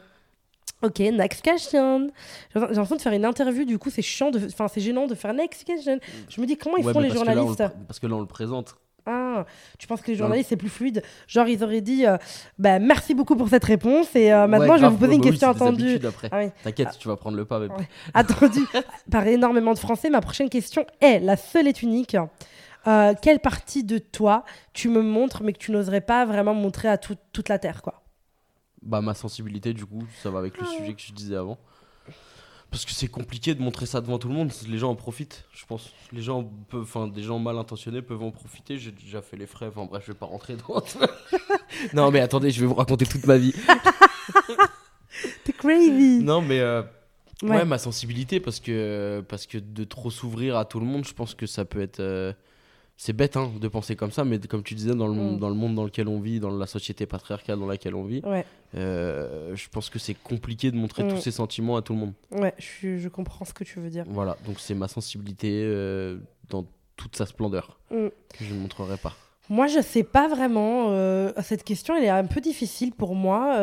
Ok, 0.83 0.99
next 0.99 1.41
question. 1.41 2.11
J'ai 2.53 2.59
l'impression 2.59 2.95
de 2.95 3.01
faire 3.01 3.13
une 3.13 3.25
interview, 3.25 3.65
du 3.65 3.79
coup, 3.79 3.89
c'est 3.89 4.01
chiant, 4.01 4.29
de... 4.29 4.45
enfin, 4.45 4.67
c'est 4.67 4.81
gênant 4.81 5.07
de 5.07 5.15
faire 5.15 5.33
next 5.33 5.63
question. 5.63 5.99
Je 6.29 6.41
me 6.41 6.45
dis, 6.45 6.57
comment 6.57 6.77
ils 6.77 6.83
font 6.83 6.99
les 6.99 7.09
journalistes 7.09 7.63
Parce 7.87 7.99
que 7.99 8.07
là, 8.07 8.15
on 8.15 8.21
le 8.21 8.27
présente. 8.27 8.75
Ah, 9.07 9.45
tu 9.77 9.85
penses 9.85 10.01
que 10.01 10.09
les 10.09 10.17
journalistes, 10.17 10.49
c'est 10.49 10.57
plus 10.57 10.69
fluide? 10.69 11.03
Genre, 11.27 11.47
ils 11.47 11.63
auraient 11.63 11.81
dit 11.81 12.07
euh, 12.07 12.17
bah, 12.57 12.79
merci 12.79 13.13
beaucoup 13.13 13.35
pour 13.35 13.49
cette 13.49 13.63
réponse 13.63 14.15
et 14.15 14.33
euh, 14.33 14.47
maintenant, 14.47 14.77
je 14.77 14.81
vais 14.81 14.89
vous 14.89 14.97
poser 14.97 15.13
une 15.13 15.21
bah 15.21 15.29
question 15.29 15.49
attendue. 15.49 15.99
Ah 16.31 16.41
T'inquiète, 16.63 16.97
tu 16.97 17.07
vas 17.07 17.15
prendre 17.15 17.37
le 17.37 17.45
pas. 17.45 17.59
Ouais. 17.59 17.69
Attendue 18.15 18.65
par 19.11 19.27
énormément 19.27 19.73
de 19.73 19.79
Français. 19.79 20.09
Ma 20.09 20.21
prochaine 20.21 20.49
question 20.49 20.87
est 21.01 21.19
la 21.19 21.37
seule 21.37 21.67
est 21.67 21.83
unique. 21.83 22.17
Euh, 22.87 23.13
quelle 23.19 23.39
partie 23.39 23.83
de 23.83 23.99
toi 23.99 24.43
tu 24.73 24.89
me 24.89 25.03
montres 25.03 25.43
mais 25.43 25.53
que 25.53 25.59
tu 25.59 25.71
n'oserais 25.71 26.01
pas 26.01 26.25
vraiment 26.25 26.55
montrer 26.55 26.87
à 26.87 26.97
toute 26.97 27.49
la 27.49 27.59
Terre 27.59 27.83
quoi? 27.83 28.04
Bah, 28.85 29.01
ma 29.01 29.13
sensibilité, 29.13 29.73
du 29.73 29.85
coup, 29.85 30.03
ça 30.21 30.29
va 30.29 30.39
avec 30.39 30.57
le 30.57 30.63
ah 30.65 30.77
sujet 30.77 30.93
que 30.93 31.01
je 31.01 31.11
disais 31.11 31.35
avant. 31.35 31.57
Parce 32.71 32.85
que 32.85 32.91
c'est 32.91 33.07
compliqué 33.07 33.55
de 33.55 33.61
montrer 33.61 33.85
ça 33.85 34.01
devant 34.01 34.19
tout 34.19 34.27
le 34.27 34.33
monde. 34.33 34.51
Les 34.67 34.77
gens 34.77 34.91
en 34.91 34.95
profitent, 34.95 35.45
je 35.53 35.65
pense. 35.65 35.93
Les 36.11 36.21
gens 36.21 36.43
peuvent, 36.69 36.81
enfin, 36.81 37.07
des 37.07 37.23
gens 37.23 37.39
mal 37.39 37.57
intentionnés 37.57 38.01
peuvent 38.01 38.23
en 38.23 38.31
profiter. 38.31 38.77
J'ai 38.77 38.91
déjà 38.91 39.21
fait 39.21 39.37
les 39.37 39.45
frais. 39.45 39.67
Enfin 39.67 39.85
bref, 39.85 40.03
je 40.05 40.11
vais 40.11 40.17
pas 40.17 40.25
rentrer 40.25 40.57
dans. 40.57 40.83
non, 41.93 42.11
mais 42.11 42.19
attendez, 42.19 42.51
je 42.51 42.59
vais 42.59 42.67
vous 42.67 42.73
raconter 42.73 43.05
toute 43.05 43.25
ma 43.27 43.37
vie. 43.37 43.53
T'es 45.45 45.53
crazy. 45.53 46.21
Non, 46.21 46.41
mais 46.41 46.59
euh, 46.59 46.81
ouais. 47.43 47.63
ma 47.63 47.77
sensibilité 47.77 48.39
parce 48.39 48.59
que 48.59 49.23
parce 49.29 49.45
que 49.45 49.57
de 49.57 49.83
trop 49.85 50.09
s'ouvrir 50.09 50.57
à 50.57 50.65
tout 50.65 50.79
le 50.79 50.85
monde, 50.85 51.05
je 51.05 51.13
pense 51.13 51.33
que 51.33 51.45
ça 51.45 51.63
peut 51.63 51.81
être. 51.81 52.01
Euh, 52.01 52.33
c'est 52.97 53.13
bête 53.13 53.35
hein, 53.35 53.51
de 53.59 53.67
penser 53.67 53.95
comme 53.95 54.11
ça, 54.11 54.23
mais 54.23 54.39
comme 54.39 54.63
tu 54.63 54.73
disais, 54.73 54.95
dans 54.95 55.07
le, 55.07 55.13
monde, 55.13 55.35
mm. 55.35 55.39
dans 55.39 55.49
le 55.49 55.55
monde 55.55 55.75
dans 55.75 55.83
lequel 55.83 56.07
on 56.07 56.19
vit, 56.19 56.39
dans 56.39 56.49
la 56.49 56.65
société 56.65 57.05
patriarcale 57.05 57.59
dans 57.59 57.67
laquelle 57.67 57.95
on 57.95 58.05
vit, 58.05 58.21
euh, 58.75 59.55
je 59.55 59.69
pense 59.69 59.89
que 59.89 59.99
c'est 59.99 60.13
compliqué 60.13 60.71
de 60.71 60.77
montrer 60.77 61.07
tous 61.07 61.15
mm. 61.15 61.21
ces 61.21 61.31
sentiments 61.31 61.75
à 61.75 61.81
tout 61.81 61.93
le 61.93 61.99
monde. 61.99 62.13
Ouais, 62.31 62.53
je, 62.57 62.97
je, 62.97 63.09
comprends 63.09 63.45
ce 63.45 63.53
que 63.53 63.63
tu 63.63 63.79
veux 63.79 63.89
dire. 63.89 64.05
Voilà, 64.07 64.37
donc 64.45 64.59
c'est 64.59 64.75
ma 64.75 64.87
sensibilité 64.87 65.63
euh, 65.65 66.17
dans 66.49 66.65
toute 66.95 67.15
sa 67.17 67.25
splendeur 67.25 67.77
mm. 67.91 68.07
que 68.29 68.43
je 68.45 68.53
ne 68.53 68.59
montrerai 68.59 68.97
pas. 68.97 69.13
Moi, 69.49 69.67
je 69.67 69.79
sais 69.79 70.03
pas 70.03 70.27
vraiment. 70.27 70.87
Euh, 70.89 71.31
cette 71.43 71.63
question, 71.63 71.95
elle 71.95 72.05
est 72.05 72.09
un 72.09 72.25
peu 72.25 72.41
difficile 72.41 72.93
pour 72.93 73.13
moi 73.13 73.57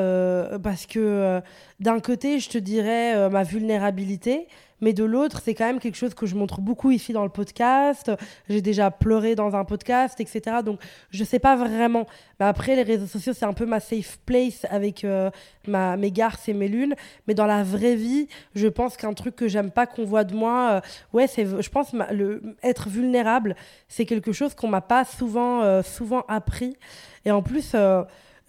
parce 0.62 0.87
que 0.87 1.41
d'un 1.81 1.99
côté, 1.99 2.39
je 2.39 2.51
te 2.51 2.59
dirais 2.59 3.29
ma 3.31 3.43
vulnérabilité, 3.43 4.47
mais 4.83 4.93
de 4.93 5.05
l'autre, 5.05 5.41
c'est 5.43 5.55
quand 5.55 5.65
même 5.65 5.79
quelque 5.79 5.97
chose 5.97 6.12
que 6.12 6.27
je 6.27 6.35
montre 6.35 6.61
beaucoup 6.61 6.91
ici 6.91 7.12
dans 7.12 7.23
le 7.23 7.31
podcast. 7.31 8.11
J'ai 8.49 8.61
déjà 8.61 8.91
pleuré 8.91 9.35
dans 9.35 9.55
un 9.55 9.65
podcast, 9.65 10.21
etc. 10.21 10.57
Donc, 10.65 10.81
je 11.11 11.23
sais 11.25 11.39
pas 11.39 11.57
vraiment. 11.57 12.07
Mais 12.41 12.47
après, 12.47 12.75
les 12.75 12.83
réseaux 12.83 13.07
sociaux, 13.07 13.33
c'est 13.33 13.45
un 13.45 13.53
peu 13.53 13.65
ma 13.65 13.79
safe 13.79 14.19
place 14.27 14.67
avec 14.69 15.05
euh, 15.05 15.31
ma, 15.69 15.97
mes 15.97 16.11
garces 16.11 16.49
et 16.49 16.53
mes 16.53 16.69
lunes. 16.69 16.97
Mais 17.29 17.35
dans 17.35 17.47
la 17.47 17.62
vraie 17.62 17.95
vie, 17.95 18.27
je 18.57 18.67
pense 18.67 18.97
qu'un 18.97 19.15
truc 19.15 19.37
que 19.37 19.47
j'aime 19.47 19.71
pas 19.71 19.87
qu'on 19.87 20.05
voit 20.05 20.25
de 20.25 20.35
moi, 20.35 20.73
euh, 20.73 20.81
ouais, 21.12 21.29
c'est, 21.29 21.47
je 21.47 21.71
pense, 21.71 21.93
être 22.65 22.89
vulnérable, 22.89 23.55
c'est 23.87 24.05
quelque 24.05 24.33
chose 24.33 24.55
qu'on 24.55 24.69
m'a 24.69 24.81
pas 24.81 25.05
souvent, 25.05 25.62
euh, 25.62 25.83
souvent 25.83 26.25
appris. 26.27 26.77
Et 27.25 27.31
en 27.31 27.41
plus, 27.41 27.77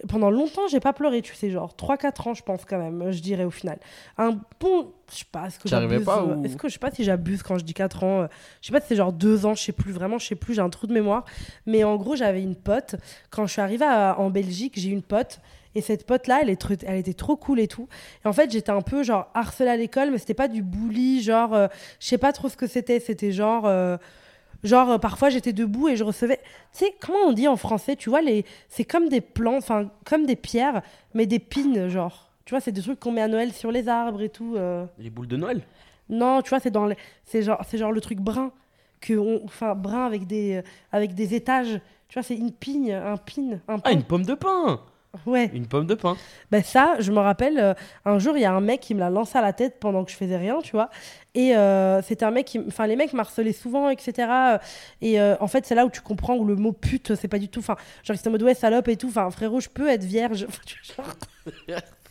pendant 0.08 0.30
longtemps, 0.30 0.66
j'ai 0.68 0.80
pas 0.80 0.92
pleuré, 0.92 1.22
tu 1.22 1.34
sais, 1.34 1.50
genre 1.50 1.74
3-4 1.76 2.28
ans, 2.28 2.34
je 2.34 2.42
pense 2.42 2.64
quand 2.64 2.78
même, 2.78 3.10
je 3.10 3.20
dirais 3.20 3.44
au 3.44 3.50
final. 3.50 3.78
Un 4.18 4.38
bon, 4.60 4.92
je 5.10 5.18
sais 5.18 5.24
pas, 5.30 5.46
est-ce 5.46 5.58
que 5.58 5.68
j'abuse 5.68 6.04
pas 6.04 6.22
euh, 6.22 6.42
Est-ce 6.42 6.56
que 6.56 6.68
je 6.68 6.74
sais 6.74 6.78
pas 6.78 6.90
si 6.90 7.04
j'abuse 7.04 7.42
quand 7.42 7.58
je 7.58 7.64
dis 7.64 7.74
4 7.74 8.04
ans 8.04 8.22
euh, 8.22 8.26
Je 8.60 8.66
sais 8.66 8.72
pas 8.72 8.80
si 8.80 8.88
c'est 8.88 8.96
genre 8.96 9.12
2 9.12 9.46
ans, 9.46 9.54
je 9.54 9.62
sais 9.62 9.72
plus, 9.72 9.92
vraiment, 9.92 10.18
je 10.18 10.26
sais 10.26 10.34
plus, 10.34 10.54
j'ai 10.54 10.60
un 10.60 10.70
trou 10.70 10.86
de 10.86 10.92
mémoire. 10.92 11.24
Mais 11.66 11.84
en 11.84 11.96
gros, 11.96 12.16
j'avais 12.16 12.42
une 12.42 12.56
pote. 12.56 12.96
Quand 13.30 13.46
je 13.46 13.52
suis 13.52 13.62
arrivée 13.62 13.86
en 13.86 14.30
Belgique, 14.30 14.74
j'ai 14.76 14.90
une 14.90 15.02
pote. 15.02 15.40
Et 15.76 15.80
cette 15.80 16.06
pote-là, 16.06 16.40
elle, 16.42 16.56
elle 16.86 16.96
était 16.96 17.14
trop 17.14 17.36
cool 17.36 17.58
et 17.58 17.66
tout. 17.66 17.88
Et 18.24 18.28
en 18.28 18.32
fait, 18.32 18.50
j'étais 18.50 18.70
un 18.70 18.82
peu 18.82 19.02
genre 19.02 19.28
harcelée 19.34 19.70
à 19.70 19.76
l'école, 19.76 20.10
mais 20.10 20.18
c'était 20.18 20.34
pas 20.34 20.48
du 20.48 20.62
bully, 20.62 21.20
genre, 21.22 21.52
euh, 21.52 21.66
je 21.98 22.06
sais 22.06 22.18
pas 22.18 22.32
trop 22.32 22.48
ce 22.48 22.56
que 22.56 22.66
c'était. 22.66 23.00
C'était 23.00 23.32
genre. 23.32 23.66
Genre, 24.64 24.92
euh, 24.92 24.98
parfois, 24.98 25.28
j'étais 25.28 25.52
debout 25.52 25.88
et 25.88 25.96
je 25.96 26.02
recevais. 26.04 26.38
Tu 26.72 26.84
sais, 26.84 26.94
comment 27.00 27.18
on 27.26 27.32
dit 27.32 27.46
en 27.46 27.56
français 27.56 27.96
Tu 27.96 28.08
vois, 28.08 28.22
les... 28.22 28.44
c'est 28.68 28.84
comme 28.84 29.08
des 29.08 29.20
plants, 29.20 29.58
enfin, 29.58 29.90
comme 30.04 30.26
des 30.26 30.36
pierres, 30.36 30.82
mais 31.12 31.26
des 31.26 31.38
pines, 31.38 31.88
genre. 31.88 32.30
Tu 32.46 32.50
vois, 32.50 32.60
c'est 32.60 32.72
des 32.72 32.82
trucs 32.82 32.98
qu'on 32.98 33.12
met 33.12 33.22
à 33.22 33.28
Noël 33.28 33.52
sur 33.52 33.70
les 33.70 33.88
arbres 33.88 34.22
et 34.22 34.30
tout. 34.30 34.56
Euh. 34.56 34.86
Les 34.98 35.10
boules 35.10 35.28
de 35.28 35.36
Noël? 35.36 35.62
Non, 36.08 36.42
tu 36.42 36.50
vois, 36.50 36.60
c'est 36.60 36.70
dans 36.70 36.86
les... 36.86 36.96
c'est 37.24 37.42
genre, 37.42 37.60
c'est 37.68 37.78
genre 37.78 37.92
le 37.92 38.00
truc 38.00 38.18
brun 38.18 38.50
que 39.00 39.14
on... 39.14 39.44
enfin 39.44 39.74
brun 39.74 40.04
avec 40.06 40.26
des 40.26 40.62
avec 40.92 41.14
des 41.14 41.34
étages. 41.34 41.80
Tu 42.08 42.14
vois, 42.14 42.22
c'est 42.22 42.36
une 42.36 42.52
pigne, 42.52 42.92
un 42.92 43.16
pin, 43.16 43.60
un 43.68 43.76
Ah, 43.84 43.92
une 43.92 44.02
pomme 44.02 44.24
de 44.24 44.34
pain. 44.34 44.80
Ouais. 45.26 45.50
Une 45.54 45.66
pomme 45.66 45.86
de 45.86 45.94
pain. 45.94 46.16
Ben 46.50 46.62
ça, 46.62 46.96
je 46.98 47.12
me 47.12 47.18
rappelle, 47.18 47.58
euh, 47.58 47.74
un 48.04 48.18
jour, 48.18 48.36
il 48.36 48.40
y 48.40 48.44
a 48.44 48.52
un 48.52 48.60
mec 48.60 48.80
qui 48.80 48.94
me 48.94 49.00
l'a 49.00 49.10
lancé 49.10 49.38
à 49.38 49.42
la 49.42 49.52
tête 49.52 49.78
pendant 49.80 50.04
que 50.04 50.10
je 50.10 50.16
faisais 50.16 50.36
rien, 50.36 50.60
tu 50.62 50.72
vois. 50.72 50.90
Et 51.34 51.56
euh, 51.56 52.02
c'était 52.02 52.24
un 52.24 52.30
mec 52.30 52.46
qui. 52.46 52.60
Enfin, 52.66 52.86
les 52.86 52.96
mecs 52.96 53.12
m'harcelaient 53.12 53.52
souvent, 53.52 53.90
etc. 53.90 54.58
Et 55.00 55.20
euh, 55.20 55.36
en 55.40 55.48
fait, 55.48 55.66
c'est 55.66 55.74
là 55.74 55.86
où 55.86 55.90
tu 55.90 56.00
comprends 56.00 56.36
où 56.36 56.44
le 56.44 56.56
mot 56.56 56.72
pute, 56.72 57.14
c'est 57.14 57.28
pas 57.28 57.38
du 57.38 57.48
tout. 57.48 57.60
Enfin, 57.60 57.76
genre, 58.02 58.16
c'était 58.16 58.28
en 58.28 58.32
mode 58.32 58.42
ouais, 58.42 58.54
salope 58.54 58.88
et 58.88 58.96
tout. 58.96 59.08
Enfin, 59.08 59.30
frérot, 59.30 59.60
je 59.60 59.68
peux 59.68 59.88
être 59.88 60.04
vierge. 60.04 60.46
Genre... 60.96 61.14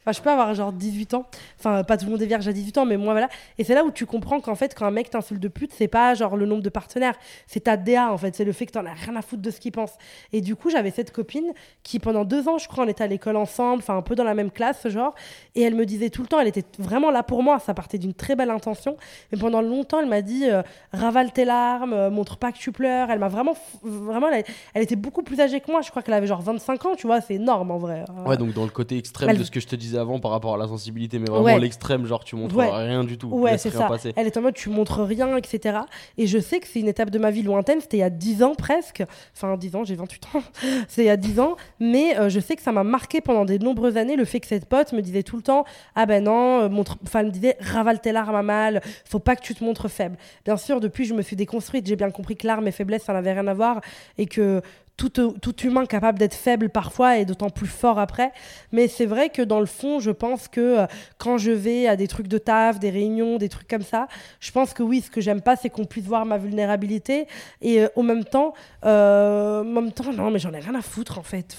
Enfin, 0.00 0.12
je 0.12 0.20
peux 0.20 0.30
avoir 0.30 0.54
genre 0.54 0.72
18 0.72 1.14
ans. 1.14 1.26
Enfin, 1.58 1.84
pas 1.84 1.96
tout 1.96 2.06
le 2.06 2.12
monde 2.12 2.22
est 2.22 2.26
vierge 2.26 2.46
à 2.46 2.52
18 2.52 2.78
ans, 2.78 2.86
mais 2.86 2.96
moi, 2.96 3.12
voilà. 3.12 3.28
Et 3.58 3.64
c'est 3.64 3.74
là 3.74 3.84
où 3.84 3.90
tu 3.90 4.06
comprends 4.06 4.40
qu'en 4.40 4.54
fait, 4.54 4.74
quand 4.74 4.86
un 4.86 4.90
mec 4.90 5.10
t'insulte 5.10 5.40
de 5.40 5.48
pute, 5.48 5.72
c'est 5.72 5.88
pas 5.88 6.14
genre 6.14 6.36
le 6.36 6.46
nombre 6.46 6.62
de 6.62 6.68
partenaires, 6.68 7.14
c'est 7.46 7.64
ta 7.64 7.76
DA, 7.76 8.12
en 8.12 8.18
fait. 8.18 8.34
C'est 8.34 8.44
le 8.44 8.52
fait 8.52 8.66
que 8.66 8.72
t'en 8.72 8.86
as 8.86 8.92
rien 8.92 9.16
à 9.16 9.22
foutre 9.22 9.42
de 9.42 9.50
ce 9.50 9.60
qu'il 9.60 9.72
pense. 9.72 9.92
Et 10.32 10.40
du 10.40 10.56
coup, 10.56 10.70
j'avais 10.70 10.90
cette 10.90 11.12
copine 11.12 11.52
qui, 11.82 11.98
pendant 11.98 12.24
deux 12.24 12.48
ans, 12.48 12.58
je 12.58 12.68
crois, 12.68 12.84
on 12.84 12.88
était 12.88 13.04
à 13.04 13.06
l'école 13.06 13.36
ensemble, 13.36 13.78
enfin, 13.78 13.96
un 13.96 14.02
peu 14.02 14.14
dans 14.14 14.24
la 14.24 14.34
même 14.34 14.50
classe, 14.50 14.86
genre. 14.88 15.14
Et 15.54 15.62
elle 15.62 15.74
me 15.74 15.86
disait 15.86 16.10
tout 16.10 16.22
le 16.22 16.28
temps, 16.28 16.40
elle 16.40 16.48
était 16.48 16.64
vraiment 16.78 17.10
là 17.10 17.22
pour 17.22 17.42
moi. 17.42 17.58
Ça 17.58 17.74
partait 17.74 17.98
d'une 17.98 18.14
très 18.14 18.36
belle 18.36 18.50
intention. 18.50 18.96
Mais 19.32 19.38
pendant 19.38 19.62
longtemps, 19.62 20.00
elle 20.00 20.08
m'a 20.08 20.22
dit, 20.22 20.48
euh, 20.48 20.62
ravale 20.92 21.32
tes 21.32 21.44
larmes, 21.44 21.92
euh, 21.92 22.10
montre 22.10 22.36
pas 22.36 22.52
que 22.52 22.58
tu 22.58 22.72
pleures. 22.72 23.10
Elle 23.10 23.18
m'a 23.18 23.28
vraiment, 23.28 23.54
vraiment, 23.82 24.28
elle, 24.28 24.82
était 24.82 24.96
beaucoup 24.96 25.22
plus 25.22 25.40
âgée 25.40 25.60
que 25.60 25.70
moi. 25.70 25.80
Je 25.82 25.90
crois 25.90 26.02
qu'elle 26.02 26.14
avait 26.14 26.26
genre 26.26 26.42
25 26.42 26.86
ans, 26.86 26.94
tu 26.96 27.06
vois. 27.06 27.20
C'est 27.20 27.34
énorme, 27.34 27.70
en 27.70 27.78
vrai. 27.78 28.04
Ouais, 28.26 28.36
donc 28.36 28.52
dans 28.52 28.64
le 28.64 28.70
côté 28.70 28.98
extrême 28.98 29.36
de 29.36 29.44
ce 29.44 29.50
que 29.50 29.55
je 29.60 29.66
te 29.66 29.76
disais 29.76 29.98
avant 29.98 30.18
par 30.18 30.30
rapport 30.30 30.54
à 30.54 30.58
la 30.58 30.66
sensibilité, 30.66 31.18
mais 31.18 31.26
vraiment 31.26 31.58
l'extrême, 31.58 32.06
genre 32.06 32.24
tu 32.24 32.36
montres 32.36 32.56
rien 32.56 33.04
du 33.04 33.18
tout. 33.18 33.28
Ouais, 33.28 33.58
c'est 33.58 33.70
ça. 33.70 33.88
Elle 34.16 34.26
est 34.26 34.36
en 34.36 34.42
mode 34.42 34.54
tu 34.54 34.70
montres 34.70 35.02
rien, 35.02 35.36
etc. 35.36 35.78
Et 36.18 36.26
je 36.26 36.38
sais 36.38 36.60
que 36.60 36.66
c'est 36.66 36.80
une 36.80 36.88
étape 36.88 37.10
de 37.10 37.18
ma 37.18 37.30
vie 37.30 37.42
lointaine, 37.42 37.80
c'était 37.80 37.98
il 37.98 38.00
y 38.00 38.04
a 38.04 38.10
10 38.10 38.42
ans 38.42 38.54
presque. 38.54 39.04
Enfin, 39.34 39.56
10 39.56 39.76
ans, 39.76 39.84
j'ai 39.84 39.94
28 39.94 40.26
ans. 40.34 40.42
c'est 40.88 41.02
il 41.02 41.06
y 41.06 41.10
a 41.10 41.16
10 41.16 41.40
ans. 41.40 41.56
Mais 41.80 42.18
euh, 42.18 42.28
je 42.28 42.40
sais 42.40 42.56
que 42.56 42.62
ça 42.62 42.72
m'a 42.72 42.84
marqué 42.84 43.20
pendant 43.20 43.44
des 43.44 43.58
nombreuses 43.58 43.96
années 43.96 44.16
le 44.16 44.24
fait 44.24 44.40
que 44.40 44.46
cette 44.46 44.66
pote 44.66 44.92
me 44.92 45.02
disait 45.02 45.22
tout 45.22 45.36
le 45.36 45.42
temps 45.42 45.64
Ah 45.94 46.06
ben 46.06 46.24
non, 46.24 46.62
euh, 46.62 46.68
montre... 46.68 46.96
enfin, 47.04 47.20
elle 47.20 47.26
me 47.26 47.30
disait 47.30 47.56
ravale 47.60 48.00
tes 48.00 48.12
larmes 48.12 48.34
à 48.34 48.42
mal, 48.42 48.82
faut 49.04 49.18
pas 49.18 49.36
que 49.36 49.42
tu 49.42 49.54
te 49.54 49.64
montres 49.64 49.88
faible. 49.90 50.16
Bien 50.44 50.56
sûr, 50.56 50.80
depuis, 50.80 51.04
je 51.04 51.14
me 51.14 51.22
suis 51.22 51.36
déconstruite, 51.36 51.86
j'ai 51.86 51.96
bien 51.96 52.10
compris 52.10 52.36
que 52.36 52.46
larmes 52.46 52.66
et 52.66 52.72
faiblesse, 52.72 53.04
ça 53.04 53.12
n'avait 53.12 53.32
rien 53.32 53.46
à 53.46 53.54
voir 53.54 53.80
et 54.18 54.26
que 54.26 54.62
tout, 54.96 55.10
tout, 55.10 55.60
humain 55.62 55.84
capable 55.84 56.18
d'être 56.18 56.34
faible 56.34 56.70
parfois 56.70 57.18
et 57.18 57.24
d'autant 57.24 57.50
plus 57.50 57.66
fort 57.66 57.98
après. 57.98 58.32
Mais 58.72 58.88
c'est 58.88 59.06
vrai 59.06 59.28
que 59.28 59.42
dans 59.42 59.60
le 59.60 59.66
fond, 59.66 60.00
je 60.00 60.10
pense 60.10 60.48
que 60.48 60.60
euh, 60.60 60.86
quand 61.18 61.36
je 61.38 61.50
vais 61.50 61.86
à 61.86 61.96
des 61.96 62.08
trucs 62.08 62.28
de 62.28 62.38
taf, 62.38 62.78
des 62.78 62.90
réunions, 62.90 63.36
des 63.36 63.48
trucs 63.48 63.68
comme 63.68 63.82
ça, 63.82 64.08
je 64.40 64.50
pense 64.52 64.72
que 64.72 64.82
oui, 64.82 65.02
ce 65.02 65.10
que 65.10 65.20
j'aime 65.20 65.42
pas, 65.42 65.56
c'est 65.56 65.68
qu'on 65.68 65.84
puisse 65.84 66.04
voir 66.04 66.24
ma 66.24 66.38
vulnérabilité. 66.38 67.26
Et 67.60 67.82
euh, 67.82 67.88
au 67.94 68.02
même 68.02 68.24
temps, 68.24 68.54
euh, 68.84 69.60
en 69.60 69.64
même 69.64 69.92
temps, 69.92 70.12
non, 70.12 70.30
mais 70.30 70.38
j'en 70.38 70.52
ai 70.52 70.60
rien 70.60 70.74
à 70.74 70.82
foutre 70.82 71.18
en 71.18 71.22
fait. 71.22 71.56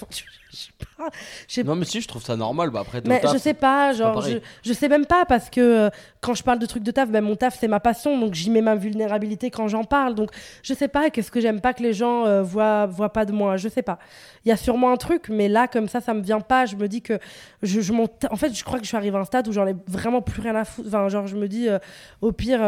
sais 1.48 1.62
pas, 1.62 1.68
non, 1.70 1.76
mais 1.76 1.84
si, 1.84 2.00
je 2.00 2.08
trouve 2.08 2.22
ça 2.22 2.36
normal. 2.36 2.70
Bah, 2.70 2.80
après, 2.80 3.02
mais 3.04 3.20
je 3.32 3.38
sais 3.38 3.54
pas, 3.54 3.92
genre, 3.92 4.22
je, 4.22 4.38
je, 4.62 4.72
sais 4.72 4.88
même 4.88 5.06
pas 5.06 5.24
parce 5.24 5.50
que 5.50 5.60
euh, 5.60 5.90
quand 6.20 6.34
je 6.34 6.42
parle 6.42 6.58
de 6.58 6.66
trucs 6.66 6.82
de 6.82 6.90
taf, 6.90 7.10
ben, 7.10 7.22
mon 7.22 7.36
taf, 7.36 7.58
c'est 7.58 7.68
ma 7.68 7.80
passion, 7.80 8.18
donc 8.18 8.34
j'y 8.34 8.50
mets 8.50 8.62
ma 8.62 8.74
vulnérabilité 8.74 9.50
quand 9.50 9.68
j'en 9.68 9.84
parle. 9.84 10.14
Donc, 10.14 10.30
je 10.62 10.74
sais 10.74 10.88
pas, 10.88 11.10
qu'est-ce 11.10 11.30
que 11.30 11.40
j'aime 11.40 11.60
pas 11.60 11.74
que 11.74 11.82
les 11.82 11.92
gens 11.92 12.26
euh, 12.26 12.42
voient, 12.42 12.86
voient 12.86 13.12
pas 13.12 13.24
de 13.24 13.32
moi, 13.32 13.56
je 13.56 13.68
sais 13.68 13.82
pas. 13.82 13.98
Il 14.44 14.48
y 14.48 14.52
a 14.52 14.56
sûrement 14.56 14.90
un 14.92 14.96
truc, 14.96 15.28
mais 15.28 15.48
là, 15.48 15.68
comme 15.68 15.88
ça, 15.88 16.00
ça 16.00 16.14
me 16.14 16.22
vient 16.22 16.40
pas. 16.40 16.66
Je 16.66 16.76
me 16.76 16.88
dis 16.88 17.02
que 17.02 17.18
je, 17.62 17.80
je 17.80 17.92
en 17.92 18.36
fait, 18.36 18.54
je 18.54 18.64
crois 18.64 18.78
que 18.78 18.84
je 18.84 18.88
suis 18.88 18.96
arrivée 18.96 19.16
à 19.16 19.20
un 19.20 19.24
stade 19.24 19.48
où 19.48 19.52
j'en 19.52 19.66
ai 19.66 19.76
vraiment 19.86 20.22
plus 20.22 20.40
rien 20.40 20.54
à 20.54 20.64
foutre. 20.64 20.88
Enfin, 20.88 21.08
genre, 21.08 21.26
je 21.26 21.36
me 21.36 21.48
dis, 21.48 21.68
euh, 21.68 21.78
au 22.20 22.32
pire. 22.32 22.60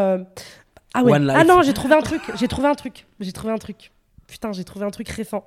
Ah 0.93 1.03
ouais. 1.03 1.17
Ah 1.29 1.43
non, 1.43 1.61
j'ai 1.61 1.73
trouvé 1.73 1.95
un 1.95 2.01
truc. 2.01 2.21
J'ai 2.35 2.47
trouvé 2.47 2.67
un 2.67 2.75
truc. 2.75 3.05
J'ai 3.19 3.31
trouvé 3.31 3.53
un 3.53 3.57
truc. 3.57 3.91
Putain, 4.27 4.53
j'ai 4.53 4.63
trouvé 4.63 4.85
un 4.85 4.91
truc 4.91 5.09
récent. 5.09 5.45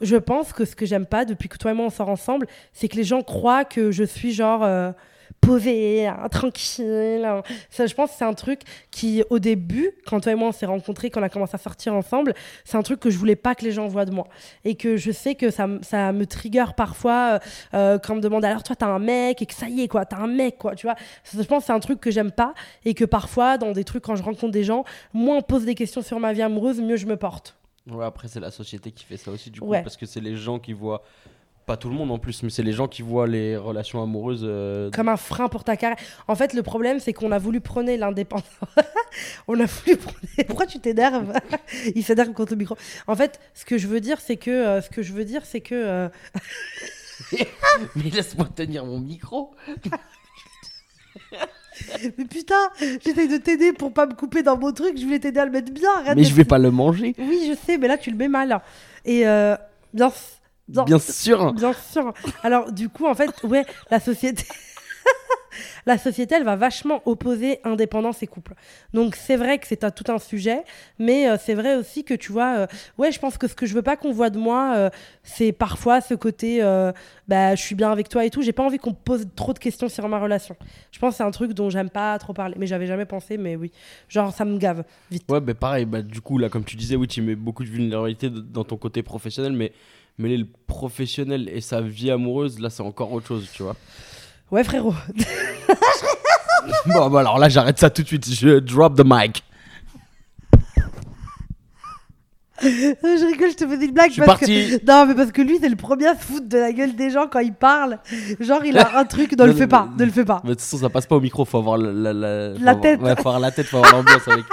Je 0.00 0.16
pense 0.16 0.52
que 0.52 0.64
ce 0.64 0.76
que 0.76 0.86
j'aime 0.86 1.06
pas 1.06 1.24
depuis 1.24 1.48
que 1.48 1.56
toi 1.56 1.70
et 1.70 1.74
moi 1.74 1.86
on 1.86 1.90
sort 1.90 2.08
ensemble, 2.08 2.46
c'est 2.72 2.88
que 2.88 2.96
les 2.96 3.04
gens 3.04 3.22
croient 3.22 3.64
que 3.64 3.90
je 3.90 4.04
suis 4.04 4.32
genre. 4.32 4.62
Euh, 4.64 4.92
posé, 5.40 6.06
hein, 6.06 6.28
tranquille. 6.30 7.24
hein. 7.24 7.42
Ça, 7.70 7.86
je 7.86 7.94
pense 7.94 8.10
que 8.10 8.16
c'est 8.16 8.24
un 8.24 8.34
truc 8.34 8.62
qui, 8.90 9.22
au 9.30 9.38
début, 9.38 9.90
quand 10.06 10.20
toi 10.20 10.32
et 10.32 10.34
moi 10.34 10.48
on 10.48 10.52
s'est 10.52 10.66
rencontrés, 10.66 11.10
quand 11.10 11.20
on 11.20 11.24
a 11.24 11.28
commencé 11.28 11.54
à 11.54 11.58
sortir 11.58 11.94
ensemble, 11.94 12.34
c'est 12.64 12.76
un 12.76 12.82
truc 12.82 13.00
que 13.00 13.10
je 13.10 13.18
voulais 13.18 13.36
pas 13.36 13.54
que 13.54 13.64
les 13.64 13.72
gens 13.72 13.86
voient 13.86 14.04
de 14.04 14.10
moi. 14.12 14.26
Et 14.64 14.74
que 14.76 14.96
je 14.96 15.10
sais 15.10 15.34
que 15.34 15.50
ça, 15.50 15.68
ça 15.82 16.12
me 16.12 16.26
trigger 16.26 16.64
parfois 16.76 17.12
euh, 17.34 17.38
euh, 17.74 17.98
quand 17.98 18.14
on 18.14 18.16
me 18.16 18.20
demande 18.20 18.44
alors 18.44 18.62
toi 18.62 18.76
t'as 18.76 18.86
un 18.86 18.98
mec 18.98 19.42
et 19.42 19.46
que 19.46 19.54
ça 19.54 19.68
y 19.68 19.82
est 19.82 19.88
quoi, 19.88 20.04
t'as 20.04 20.18
un 20.18 20.26
mec 20.26 20.58
quoi, 20.58 20.74
tu 20.74 20.86
vois. 20.86 20.96
Ça, 21.24 21.40
je 21.40 21.46
pense 21.46 21.60
que 21.60 21.66
c'est 21.66 21.72
un 21.72 21.80
truc 21.80 22.00
que 22.00 22.10
j'aime 22.10 22.32
pas 22.32 22.54
et 22.84 22.94
que 22.94 23.04
parfois 23.04 23.58
dans 23.58 23.72
des 23.72 23.84
trucs 23.84 24.02
quand 24.04 24.16
je 24.16 24.22
rencontre 24.22 24.52
des 24.52 24.64
gens, 24.64 24.84
moins 25.12 25.36
on 25.38 25.42
pose 25.42 25.64
des 25.64 25.74
questions 25.74 26.02
sur 26.02 26.18
ma 26.18 26.32
vie 26.32 26.42
amoureuse, 26.42 26.80
mieux 26.80 26.96
je 26.96 27.06
me 27.06 27.16
porte. 27.16 27.56
Ouais, 27.88 28.04
après, 28.04 28.28
c'est 28.28 28.40
la 28.40 28.50
société 28.50 28.90
qui 28.92 29.04
fait 29.04 29.16
ça 29.16 29.30
aussi, 29.30 29.50
du 29.50 29.60
coup, 29.60 29.66
Ouais. 29.68 29.82
parce 29.82 29.96
que 29.96 30.06
c'est 30.06 30.20
les 30.20 30.36
gens 30.36 30.58
qui 30.58 30.72
voient. 30.72 31.02
Pas 31.66 31.76
tout 31.76 31.88
le 31.88 31.96
monde 31.96 32.12
en 32.12 32.18
plus, 32.20 32.44
mais 32.44 32.50
c'est 32.50 32.62
les 32.62 32.70
gens 32.72 32.86
qui 32.86 33.02
voient 33.02 33.26
les 33.26 33.56
relations 33.56 34.00
amoureuses. 34.00 34.42
euh, 34.44 34.88
comme 34.92 35.08
un 35.08 35.16
frein 35.16 35.48
pour 35.48 35.64
ta 35.64 35.76
carrière. 35.76 35.98
En 36.28 36.36
fait, 36.36 36.52
le 36.54 36.62
problème, 36.62 37.00
c'est 37.00 37.12
qu'on 37.12 37.32
a 37.32 37.38
voulu 37.38 37.60
prôner 37.60 37.96
l'indépendance. 37.96 38.44
on 39.48 39.58
a 39.58 39.64
voulu 39.66 39.96
prôner. 39.96 40.44
Pourquoi 40.46 40.66
tu 40.66 40.78
t'énerves? 40.78 41.32
Il 41.96 42.04
s'énerve 42.04 42.32
contre 42.34 42.52
le 42.52 42.58
micro. 42.58 42.76
En 43.08 43.16
fait, 43.16 43.40
ce 43.52 43.64
que 43.64 43.78
je 43.78 43.88
veux 43.88 44.00
dire, 44.00 44.20
c'est 44.20 44.36
que 44.36 44.50
euh, 44.52 44.80
ce 44.80 44.90
que 44.90 45.02
je 45.02 45.12
veux 45.12 45.24
dire, 45.24 45.44
c'est 45.44 45.60
que 45.60 45.74
euh, 45.74 46.08
Mais 47.96 48.10
laisse-moi 48.10 48.46
tenir 48.54 48.84
mon 48.86 49.00
micro. 49.00 49.52
Mais 52.18 52.24
putain, 52.24 52.54
j'essaye 53.04 53.28
de 53.28 53.36
t'aider 53.36 53.72
pour 53.72 53.92
pas 53.92 54.06
me 54.06 54.14
couper 54.14 54.42
dans 54.42 54.56
mon 54.56 54.72
truc. 54.72 54.98
Je 54.98 55.04
voulais 55.04 55.18
t'aider 55.18 55.40
à 55.40 55.44
le 55.44 55.50
mettre 55.50 55.72
bien. 55.72 55.90
Arrête 55.98 56.16
Mais 56.16 56.24
je 56.24 56.34
vais 56.34 56.44
pas 56.44 56.58
le 56.58 56.70
manger. 56.70 57.14
Oui, 57.18 57.48
je 57.48 57.56
sais, 57.66 57.78
mais 57.78 57.88
là 57.88 57.98
tu 57.98 58.10
le 58.10 58.16
mets 58.16 58.28
mal. 58.28 58.60
Et 59.04 59.26
euh, 59.26 59.56
bien, 59.94 60.12
bien, 60.68 60.84
Bien 60.84 60.98
sûr. 60.98 61.52
Bien 61.52 61.72
sûr. 61.72 62.12
Alors, 62.42 62.72
du 62.72 62.88
coup, 62.88 63.06
en 63.06 63.14
fait, 63.14 63.30
ouais, 63.44 63.64
la 63.90 64.00
société. 64.00 64.44
La 65.86 65.98
société, 65.98 66.34
elle 66.34 66.44
va 66.44 66.56
vachement 66.56 67.02
opposer 67.06 67.60
indépendance 67.64 68.22
et 68.22 68.26
couple. 68.26 68.54
Donc, 68.92 69.16
c'est 69.16 69.36
vrai 69.36 69.58
que 69.58 69.66
c'est 69.66 69.84
tout 69.94 70.10
un 70.10 70.18
sujet, 70.18 70.64
mais 70.98 71.28
euh, 71.28 71.36
c'est 71.40 71.54
vrai 71.54 71.76
aussi 71.76 72.04
que 72.04 72.14
tu 72.14 72.32
vois, 72.32 72.58
euh, 72.58 72.66
ouais, 72.98 73.12
je 73.12 73.18
pense 73.18 73.38
que 73.38 73.48
ce 73.48 73.54
que 73.54 73.66
je 73.66 73.74
veux 73.74 73.82
pas 73.82 73.96
qu'on 73.96 74.12
voit 74.12 74.30
de 74.30 74.38
moi, 74.38 74.74
euh, 74.76 74.90
c'est 75.22 75.52
parfois 75.52 76.00
ce 76.00 76.14
côté, 76.14 76.60
bah, 77.28 77.54
je 77.54 77.62
suis 77.62 77.74
bien 77.74 77.90
avec 77.90 78.08
toi 78.08 78.24
et 78.24 78.30
tout. 78.30 78.42
J'ai 78.42 78.52
pas 78.52 78.64
envie 78.64 78.78
qu'on 78.78 78.90
me 78.90 78.96
pose 78.96 79.26
trop 79.34 79.52
de 79.52 79.58
questions 79.58 79.88
sur 79.88 80.08
ma 80.08 80.18
relation. 80.18 80.56
Je 80.92 80.98
pense 80.98 81.14
que 81.14 81.16
c'est 81.18 81.24
un 81.24 81.30
truc 81.30 81.52
dont 81.52 81.70
j'aime 81.70 81.90
pas 81.90 82.18
trop 82.18 82.32
parler, 82.32 82.56
mais 82.58 82.66
j'avais 82.66 82.86
jamais 82.86 83.06
pensé, 83.06 83.36
mais 83.36 83.56
oui, 83.56 83.72
genre 84.08 84.32
ça 84.32 84.44
me 84.44 84.58
gave 84.58 84.84
vite. 85.10 85.24
Ouais, 85.30 85.40
bah 85.40 85.54
pareil, 85.54 85.84
bah, 85.84 86.02
du 86.02 86.20
coup, 86.20 86.38
là, 86.38 86.48
comme 86.48 86.64
tu 86.64 86.76
disais, 86.76 86.96
oui, 86.96 87.08
tu 87.08 87.22
mets 87.22 87.34
beaucoup 87.34 87.64
de 87.64 87.68
vulnérabilité 87.68 88.30
dans 88.30 88.64
ton 88.64 88.76
côté 88.76 89.02
professionnel, 89.02 89.52
mais 89.52 89.72
mêler 90.18 90.36
le 90.36 90.46
professionnel 90.66 91.48
et 91.52 91.60
sa 91.60 91.80
vie 91.80 92.10
amoureuse, 92.10 92.58
là, 92.58 92.70
c'est 92.70 92.82
encore 92.82 93.12
autre 93.12 93.26
chose, 93.26 93.48
tu 93.52 93.62
vois. 93.62 93.76
Ouais, 94.50 94.64
frérot. 94.64 94.94
bon, 96.86 97.08
bah 97.10 97.20
alors 97.20 97.38
là, 97.38 97.48
j'arrête 97.48 97.78
ça 97.78 97.90
tout 97.90 98.02
de 98.02 98.06
suite. 98.06 98.26
Je 98.32 98.58
drop 98.58 98.96
the 98.96 99.04
mic. 99.04 99.42
je 103.02 103.26
rigole, 103.26 103.50
je 103.50 103.56
te 103.56 103.66
faisais 103.66 103.84
une 103.86 103.92
blague 103.92 104.08
Je 104.08 104.12
suis 104.14 104.22
parce 104.22 104.40
parti. 104.40 104.78
que 104.80 104.86
non, 104.86 105.06
mais 105.06 105.14
parce 105.14 105.32
que 105.32 105.42
lui, 105.42 105.58
c'est 105.60 105.68
le 105.68 105.76
premier 105.76 106.06
à 106.06 106.14
se 106.14 106.20
foutre 106.24 106.46
de 106.48 106.58
la 106.58 106.72
gueule 106.72 106.94
des 106.94 107.10
gens 107.10 107.26
quand 107.30 107.40
il 107.40 107.52
parle. 107.54 107.98
Genre, 108.40 108.64
il 108.64 108.76
a 108.78 108.98
un 108.98 109.04
truc, 109.04 109.38
ne 109.38 109.44
le 109.44 109.52
fais 109.54 109.66
pas, 109.66 109.88
ne 109.98 110.04
le 110.04 110.10
fais 110.10 110.24
pas. 110.24 110.40
Mais 110.44 110.50
de 110.50 110.54
toute 110.54 110.62
façon, 110.62 110.78
ça 110.78 110.88
passe 110.90 111.06
pas 111.06 111.16
au 111.16 111.20
micro, 111.20 111.44
faut 111.44 111.58
avoir 111.58 111.78
la, 111.78 111.92
la, 111.92 112.12
la, 112.12 112.54
faut 112.54 112.60
avoir- 112.62 112.80
tête. 112.80 113.00
Ouais, 113.00 113.14
faut 113.14 113.20
avoir 113.28 113.40
la 113.40 113.50
tête, 113.50 113.66
faut 113.66 113.78
avoir 113.78 113.92
l'ambiance 113.96 114.26
avec. 114.28 114.44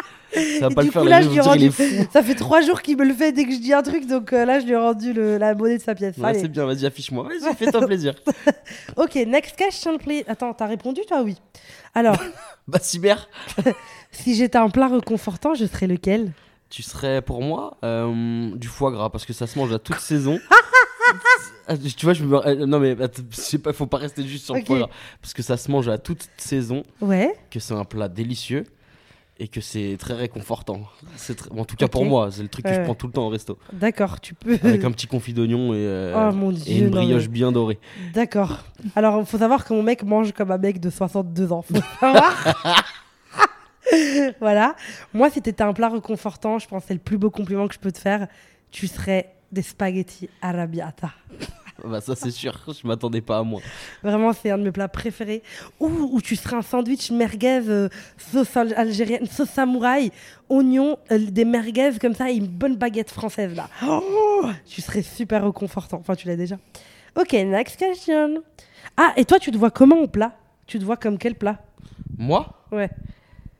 Ça 0.60 0.68
va 0.68 0.74
pas 0.74 0.82
le 0.82 0.90
faire, 0.90 1.04
coup, 1.04 1.08
là, 1.08 1.22
je 1.22 1.30
lui 1.30 1.40
rendu-. 1.40 1.72
Ça 2.12 2.24
fait 2.24 2.34
trois 2.34 2.62
jours 2.62 2.82
qu'il 2.82 2.98
me 2.98 3.06
le 3.06 3.14
fait 3.14 3.32
dès 3.32 3.46
que 3.46 3.52
je 3.52 3.60
dis 3.60 3.72
un 3.72 3.84
truc, 3.84 4.08
donc 4.08 4.34
euh, 4.34 4.46
là, 4.46 4.60
je 4.60 4.66
lui 4.66 4.72
ai 4.72 4.76
rendu 4.78 5.14
le- 5.14 5.38
la 5.38 5.54
monnaie 5.54 5.78
de 5.78 5.84
sa 5.84 5.94
pièce. 5.94 6.18
Ouais, 6.18 6.34
c'est 6.34 6.48
bien, 6.48 6.66
vas-y, 6.66 6.88
affiche-moi. 6.88 7.28
Vas-y, 7.40 7.54
fais-toi 7.56 7.86
plaisir. 7.86 8.16
Ok, 8.98 9.16
next 9.28 9.56
question, 9.56 9.98
please. 10.00 10.24
Attends, 10.28 10.54
t'as 10.54 10.66
répondu, 10.66 11.02
toi 11.08 11.22
Oui? 11.24 11.36
Alors, 11.94 12.18
Bah, 12.68 12.80
Cyber, 12.82 13.28
si 14.12 14.34
j'étais 14.36 14.58
un 14.58 14.70
plat 14.70 14.88
réconfortant, 14.88 15.54
je 15.54 15.66
serais 15.66 15.86
lequel? 15.88 16.32
Tu 16.76 16.82
serais 16.82 17.22
pour 17.22 17.44
moi 17.44 17.78
euh, 17.84 18.50
du 18.56 18.68
foie 18.68 18.90
gras 18.92 19.12
parce 19.12 19.26
que 19.28 19.34
ça 19.34 19.46
se 19.46 19.60
mange 19.60 19.72
à 19.72 19.78
toute 19.78 20.00
saison. 20.00 20.40
Tu 21.98 22.06
vois, 22.06 22.14
je 22.14 22.24
me. 22.24 22.48
euh, 22.48 22.66
Non, 22.66 22.80
mais 22.80 22.96
je 22.98 23.36
sais 23.36 23.60
pas, 23.60 23.74
faut 23.74 23.86
pas 23.86 23.98
rester 23.98 24.24
juste 24.28 24.46
sur 24.46 24.56
le 24.56 24.66
foie 24.66 24.80
gras. 24.80 24.90
Parce 25.22 25.34
que 25.36 25.44
ça 25.44 25.56
se 25.56 25.70
mange 25.70 25.88
à 25.88 26.00
toute 26.00 26.28
saison, 26.38 26.82
Ouais. 27.00 27.32
que 27.52 27.60
c'est 27.60 27.76
un 27.76 27.86
plat 27.86 28.08
délicieux 28.10 28.64
et 29.40 29.48
que 29.48 29.62
c'est 29.62 29.98
très 30.00 30.16
réconfortant. 30.16 30.82
C'est 31.16 31.40
En 31.52 31.64
tout 31.66 31.76
cas 31.76 31.88
pour 31.88 32.06
moi, 32.06 32.30
c'est 32.32 32.42
le 32.42 32.48
truc 32.50 32.66
que 32.66 32.74
je 32.74 32.82
prends 32.82 32.96
tout 32.96 33.06
le 33.08 33.14
temps 33.14 33.26
au 33.28 33.30
resto. 33.30 33.60
D'accord, 33.72 34.20
tu 34.20 34.34
peux. 34.34 34.58
Avec 34.64 34.84
un 34.84 34.92
petit 34.92 35.06
confit 35.08 35.34
d'oignon 35.34 35.74
et, 35.76 35.78
euh, 35.78 36.32
Oh 36.34 36.52
et 36.66 36.78
une 36.80 36.86
non, 36.86 36.92
brioche 36.92 37.24
mais- 37.24 37.28
bien 37.30 37.52
dorée. 37.52 37.80
D'accord. 38.16 38.58
Alors, 38.96 39.20
il 39.20 39.26
faut 39.28 39.38
savoir 39.38 39.64
que 39.66 39.74
mon 39.74 39.84
mec 39.84 40.04
mange 40.04 40.32
comme 40.34 40.50
un 40.52 40.58
mec 40.58 40.80
de 40.80 40.90
62 40.90 41.52
ans. 41.52 41.62
Faut 41.62 41.76
savoir. 42.00 42.34
voilà. 44.40 44.76
Moi, 45.14 45.30
si 45.30 45.42
t'étais 45.42 45.64
un 45.64 45.74
plat 45.74 45.90
réconfortant, 45.90 46.60
je 46.60 46.68
pense 46.68 46.84
que 46.84 46.88
c'est 46.90 46.94
le 46.94 47.00
plus 47.00 47.18
beau 47.18 47.30
compliment 47.30 47.68
que 47.68 47.74
je 47.76 47.80
peux 47.80 47.92
te 47.92 48.00
faire. 48.00 48.28
Tu 48.72 48.88
serais 48.88 49.34
des 49.52 49.62
spaghettis 49.62 50.30
arrabbiata. 50.42 51.12
Bah, 51.84 52.00
ça, 52.02 52.16
c'est 52.16 52.30
sûr, 52.32 52.54
je 52.68 52.88
m'attendais 52.88 53.20
pas 53.20 53.40
à 53.40 53.44
moi. 53.44 53.60
Vraiment, 54.04 54.32
c'est 54.32 54.52
un 54.52 54.60
de 54.60 54.64
mes 54.64 54.72
plats 54.72 54.88
préférés. 54.88 55.42
Ou, 55.80 55.88
ou 56.14 56.22
tu 56.22 56.36
serais 56.36 56.56
un 56.56 56.62
sandwich 56.62 57.10
merguez, 57.10 57.62
euh, 57.68 57.90
sauce 58.18 58.56
al- 58.56 58.76
algérienne, 58.78 59.26
sauce 59.26 59.50
samouraï, 59.50 60.12
oignon, 60.50 60.98
euh, 61.12 61.18
des 61.18 61.44
merguez 61.46 61.90
comme 62.00 62.14
ça 62.14 62.30
et 62.30 62.36
une 62.36 62.46
bonne 62.48 62.76
baguette 62.78 63.10
française 63.10 63.56
là. 63.56 63.68
Oh, 63.86 64.46
tu 64.68 64.82
serais 64.82 65.02
super 65.02 65.44
réconfortant. 65.44 65.98
Enfin, 66.00 66.14
tu 66.16 66.28
l'as 66.28 66.36
déjà. 66.38 66.58
Ok, 67.20 67.34
next 67.34 67.76
question. 67.78 68.44
Ah, 68.96 69.12
et 69.18 69.26
toi, 69.26 69.40
tu 69.40 69.50
te 69.52 69.58
vois 69.58 69.72
comment 69.72 69.98
au 69.98 70.08
plat? 70.08 70.38
Tu 70.68 70.78
te 70.78 70.86
vois 70.86 70.96
comme 70.96 71.18
quel 71.18 71.34
plat? 71.36 71.58
Moi? 72.20 72.48
Ouais. 72.72 72.92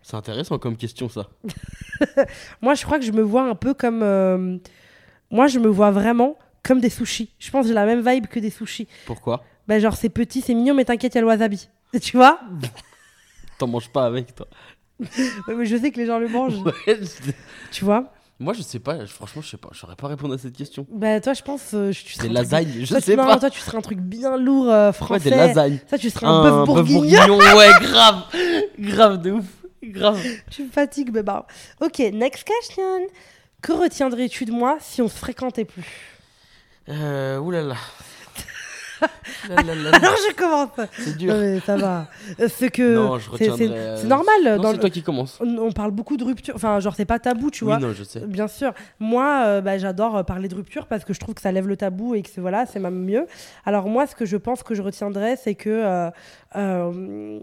C'est 0.04 0.16
intéressant 0.16 0.60
comme 0.60 0.76
question, 0.78 1.10
ça. 1.10 1.28
Moi, 2.62 2.76
je 2.76 2.84
crois 2.86 3.00
que 3.00 3.06
je 3.06 3.12
me 3.12 3.22
vois 3.22 3.44
un 3.44 3.56
peu 3.56 3.74
comme. 3.74 4.02
euh, 4.04 4.58
Moi, 5.32 5.48
je 5.48 5.60
me 5.60 5.68
vois 5.68 5.92
vraiment 5.92 6.38
comme 6.64 6.80
des 6.80 6.90
sushis. 6.90 7.32
Je 7.40 7.50
pense 7.52 7.64
que 7.64 7.68
j'ai 7.70 7.74
la 7.74 7.86
même 7.86 8.08
vibe 8.08 8.28
que 8.28 8.40
des 8.40 8.50
sushis. 8.50 8.88
Pourquoi? 9.06 9.44
Ben, 9.68 9.80
genre, 9.80 9.96
c'est 9.96 10.10
petit, 10.10 10.42
c'est 10.42 10.54
mignon, 10.54 10.74
mais 10.76 10.86
t'inquiète, 10.86 11.14
il 11.14 11.16
y 11.16 11.20
a 11.20 11.22
le 11.22 11.28
wasabi. 11.28 11.68
Tu 12.02 12.18
vois? 12.18 12.40
T'en 13.58 13.68
manges 13.68 13.90
pas 13.90 14.06
avec, 14.06 14.36
toi 14.36 14.48
Ouais, 15.00 15.56
mais 15.56 15.66
Je 15.66 15.78
sais 15.78 15.92
que 15.92 15.98
les 15.98 16.06
gens 16.06 16.20
le 16.20 16.28
mangent. 16.28 16.64
Ouais, 16.64 16.74
je- 16.88 17.32
Tu 17.72 17.86
vois? 17.86 18.12
Moi, 18.40 18.54
je 18.54 18.62
sais 18.62 18.80
pas, 18.80 19.06
franchement, 19.06 19.42
je 19.42 19.50
sais 19.52 19.58
pas, 19.58 19.70
je 19.72 19.80
saurais 19.80 19.96
pas 19.96 20.08
répondre 20.08 20.34
à 20.34 20.38
cette 20.38 20.58
question. 20.58 20.86
Ben, 20.92 21.22
toi, 21.22 21.34
je 21.34 21.42
pense. 21.44 21.74
euh, 21.74 21.92
tu 21.92 22.14
serais 22.14 22.28
Des 22.28 22.36
un 22.36 22.42
truc- 22.42 22.52
lasagnes, 22.52 22.74
je 22.82 22.88
Toi, 22.88 22.98
tu- 23.00 23.04
sais 23.06 23.16
non, 23.16 23.26
pas. 23.26 23.40
toi, 23.40 23.50
tu 23.50 23.60
serais 23.60 23.78
un 23.78 23.82
truc 23.82 24.00
bien 24.00 24.38
lourd 24.38 24.70
euh, 24.70 24.88
Ouais, 24.88 24.94
français. 24.94 25.30
des 25.30 25.36
lasagnes. 25.36 25.80
Ça, 25.88 25.98
tu 25.98 26.10
serais 26.10 26.26
un, 26.26 26.42
bœuf 26.42 26.66
bourguignon. 26.66 27.38
ouais, 27.38 27.70
grave, 27.82 28.24
grave 28.80 29.22
de 29.22 29.32
ouf, 29.32 29.46
grave. 29.92 30.22
tu 30.52 30.64
me 30.64 30.70
fatigues, 30.70 31.12
bébé. 31.12 31.40
Ok, 31.82 32.00
next 32.14 32.44
question. 32.44 32.84
Que 33.62 33.72
retiendrais-tu 33.74 34.46
de 34.46 34.52
moi 34.52 34.78
si 34.82 35.02
on 35.02 35.08
se 35.08 35.18
fréquentait 35.18 35.66
plus 35.66 35.86
Euh, 36.90 37.38
oulala. 37.40 37.76
Là, 39.50 39.56
là, 39.62 39.76
là, 39.76 39.92
là. 39.92 39.98
Alors, 39.98 40.16
je 40.30 40.34
commence. 40.34 40.70
C'est 40.98 41.18
dur. 41.18 41.34
Non, 41.34 41.40
mais 41.42 41.60
ça 41.60 41.76
va. 41.76 42.08
Euh, 42.40 42.48
Ce 42.48 42.64
que. 42.66 42.96
Non, 42.96 43.18
je 43.18 43.24
c'est- 43.26 43.30
retiendrai. 43.50 43.68
c'est 43.68 43.74
euh, 43.74 43.98
c'est 43.98 44.08
normal. 44.08 44.34
Non, 44.46 44.58
dans 44.58 44.70
c'est 44.70 44.74
le- 44.76 44.80
toi 44.80 44.90
qui 44.90 45.04
commence. 45.04 45.40
on, 45.42 45.58
on 45.58 45.72
parle 45.74 45.92
beaucoup 45.92 46.16
de 46.16 46.24
rupture. 46.24 46.56
Enfin, 46.56 46.80
genre, 46.80 46.96
c'est 46.96 47.04
pas 47.04 47.20
tabou, 47.20 47.52
tu 47.52 47.66
vois. 47.66 47.76
Oui, 47.78 47.82
non, 47.82 47.92
je 47.94 48.04
sais. 48.04 48.22
Bien 48.22 48.48
sûr. 48.48 48.72
Moi, 49.02 49.44
euh, 49.46 49.62
bah, 49.62 49.78
j'adore 49.78 50.16
euh, 50.18 50.24
parler 50.24 50.48
de 50.48 50.56
rupture 50.56 50.88
parce 50.88 51.04
que 51.04 51.14
je 51.14 51.20
trouve 51.20 51.36
que 51.36 51.42
ça 51.42 51.52
lève 51.52 51.68
le 51.68 51.76
tabou 51.76 52.16
et 52.16 52.22
que 52.22 52.30
c'est 52.30 52.40
voilà, 52.40 52.66
c'est 52.66 52.80
même 52.80 53.04
mieux. 53.04 53.26
Alors 53.66 53.88
moi, 53.90 54.08
ce 54.08 54.16
que 54.16 54.26
je 54.26 54.38
pense 54.38 54.64
que 54.64 54.74
je 54.74 54.82
retiendrai, 54.82 55.36
c'est 55.36 55.56
que 55.56 55.70
euh, 55.70 56.10
euh, 56.56 57.40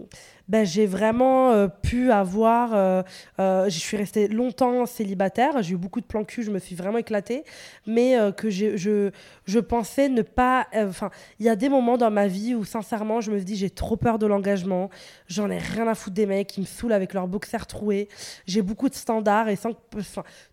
bah, 0.51 0.65
j'ai 0.65 0.85
vraiment 0.85 1.51
euh, 1.51 1.69
pu 1.69 2.11
avoir. 2.11 2.75
euh, 2.75 3.03
euh, 3.39 3.69
je 3.69 3.79
suis 3.79 3.95
restée 3.95 4.27
longtemps 4.27 4.85
célibataire. 4.85 5.63
J'ai 5.63 5.75
eu 5.75 5.77
beaucoup 5.77 6.01
de 6.01 6.05
plans 6.05 6.25
cul. 6.25 6.43
Je 6.43 6.51
me 6.51 6.59
suis 6.59 6.75
vraiment 6.75 6.97
éclatée, 6.97 7.45
mais 7.87 8.17
que 8.35 8.49
je 8.49 9.11
je 9.45 9.59
pensais 9.59 10.09
ne 10.09 10.21
pas. 10.21 10.67
Enfin, 10.75 11.09
il 11.39 11.45
y 11.45 11.49
a 11.49 11.55
des 11.55 11.69
moments 11.69 11.97
dans 11.97 12.11
ma 12.11 12.27
vie 12.27 12.53
où 12.53 12.65
sincèrement, 12.65 13.21
je 13.21 13.31
me 13.31 13.39
dis 13.39 13.55
j'ai 13.55 13.69
trop 13.69 13.95
peur 13.95 14.19
de 14.19 14.25
l'engagement. 14.25 14.89
J'en 15.27 15.49
ai 15.49 15.57
rien 15.57 15.87
à 15.87 15.95
foutre 15.95 16.15
des 16.15 16.25
mecs 16.25 16.47
qui 16.47 16.59
me 16.59 16.65
saoulent 16.65 16.91
avec 16.91 17.13
leurs 17.13 17.29
boxers 17.29 17.65
troués. 17.65 18.09
J'ai 18.45 18.61
beaucoup 18.61 18.89
de 18.89 18.95
standards 18.95 19.47
et 19.47 19.55
sans 19.55 19.71
que, 19.71 19.79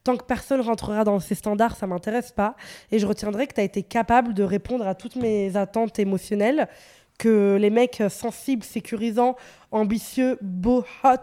tant 0.05 0.17
que 0.17 0.25
personne 0.25 0.61
rentrera 0.61 1.03
dans 1.03 1.19
ces 1.19 1.35
standards, 1.35 1.75
ça 1.75 1.89
m'intéresse 1.89 2.31
pas. 2.31 2.55
Et 2.93 3.01
je 3.01 3.07
retiendrai 3.07 3.49
que 3.49 3.55
tu 3.55 3.61
as 3.61 3.65
été 3.65 3.83
capable 3.83 4.33
de 4.33 4.45
répondre 4.45 4.87
à 4.87 4.95
toutes 4.95 5.17
mes 5.17 5.57
attentes 5.57 5.99
émotionnelles, 5.99 6.69
que 7.19 7.57
les 7.61 7.71
mecs 7.71 8.03
sensibles, 8.09 8.63
sécurisants, 8.63 9.37
ambitieux, 9.71 10.39
beau, 10.41 10.85
hot, 11.05 11.17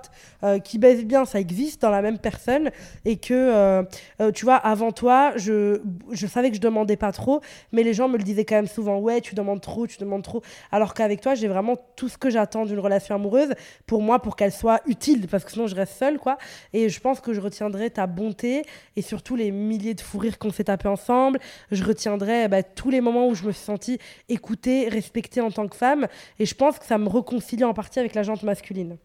euh, 0.44 0.60
qui 0.60 0.78
baise 0.78 1.04
bien, 1.06 1.26
ça 1.26 1.40
existe 1.40 1.82
dans 1.82 1.90
la 1.90 2.02
même 2.02 2.20
personne. 2.20 2.70
Et 3.04 3.18
que, 3.18 3.34
euh, 3.34 3.84
euh, 4.22 4.32
tu 4.32 4.46
vois, 4.46 4.56
avant 4.56 4.92
toi, 4.92 5.34
je, 5.36 5.82
je 6.12 6.28
savais 6.28 6.50
que 6.50 6.56
je 6.56 6.62
demandais 6.62 6.98
pas 6.98 7.12
trop, 7.12 7.42
mais 7.72 7.84
les 7.84 7.94
gens 7.94 8.08
me 8.08 8.18
le 8.18 8.24
disaient 8.24 8.46
quand 8.46 8.56
même 8.56 8.68
souvent 8.68 9.00
Ouais, 9.00 9.22
tu 9.22 9.36
demandes 9.36 9.62
trop, 9.62 9.88
tu 9.88 9.98
demandes 9.98 10.24
trop. 10.24 10.42
Alors 10.72 10.94
qu'avec 10.94 11.22
toi, 11.22 11.36
j'ai 11.36 11.48
vraiment 11.48 11.76
tout 11.96 12.10
ce 12.10 12.18
que 12.18 12.30
j'attends 12.30 12.66
d'une 12.66 12.80
relation 12.80 13.16
amoureuse 13.16 13.54
pour 13.88 14.02
moi, 14.02 14.20
pour 14.22 14.36
qu'elle 14.36 14.52
soit 14.52 14.82
utile, 14.86 15.28
parce 15.28 15.44
que 15.44 15.52
sinon 15.52 15.68
je 15.68 15.76
reste 15.76 15.94
seule, 15.98 16.20
quoi. 16.20 16.38
Et 16.74 16.90
je 16.90 17.00
pense 17.00 17.20
que 17.20 17.34
je 17.34 17.42
retiendrai 17.42 17.90
ta 17.90 18.08
bonté 18.08 18.64
et 18.96 19.02
surtout 19.02 19.36
les 19.36 19.52
milliers 19.52 19.94
de 19.94 20.02
fous 20.02 20.20
rires 20.20 20.38
qu'on 20.38 20.52
s'est 20.52 20.66
tapés 20.66 20.88
ensemble. 20.88 21.40
Je 21.72 21.84
retiendrai 21.84 22.48
bah, 22.48 22.64
tous 22.64 22.90
les 22.90 23.02
moments 23.02 23.28
où 23.28 23.36
je 23.36 23.46
me 23.46 23.52
suis 23.52 23.64
sentie 23.64 24.00
écoutée, 24.30 24.88
respectée 24.90 25.42
en 25.42 25.52
tant 25.52 25.68
que 25.68 25.76
femme. 25.76 26.08
Et 26.40 26.46
je 26.46 26.56
pense 26.56 26.80
que 26.80 26.86
ça 26.86 26.98
me 26.98 27.10
réconcilie 27.10 27.64
en 27.64 27.74
partie 27.74 28.00
avec 28.00 28.14
la 28.16 28.24
masculine. 28.44 28.98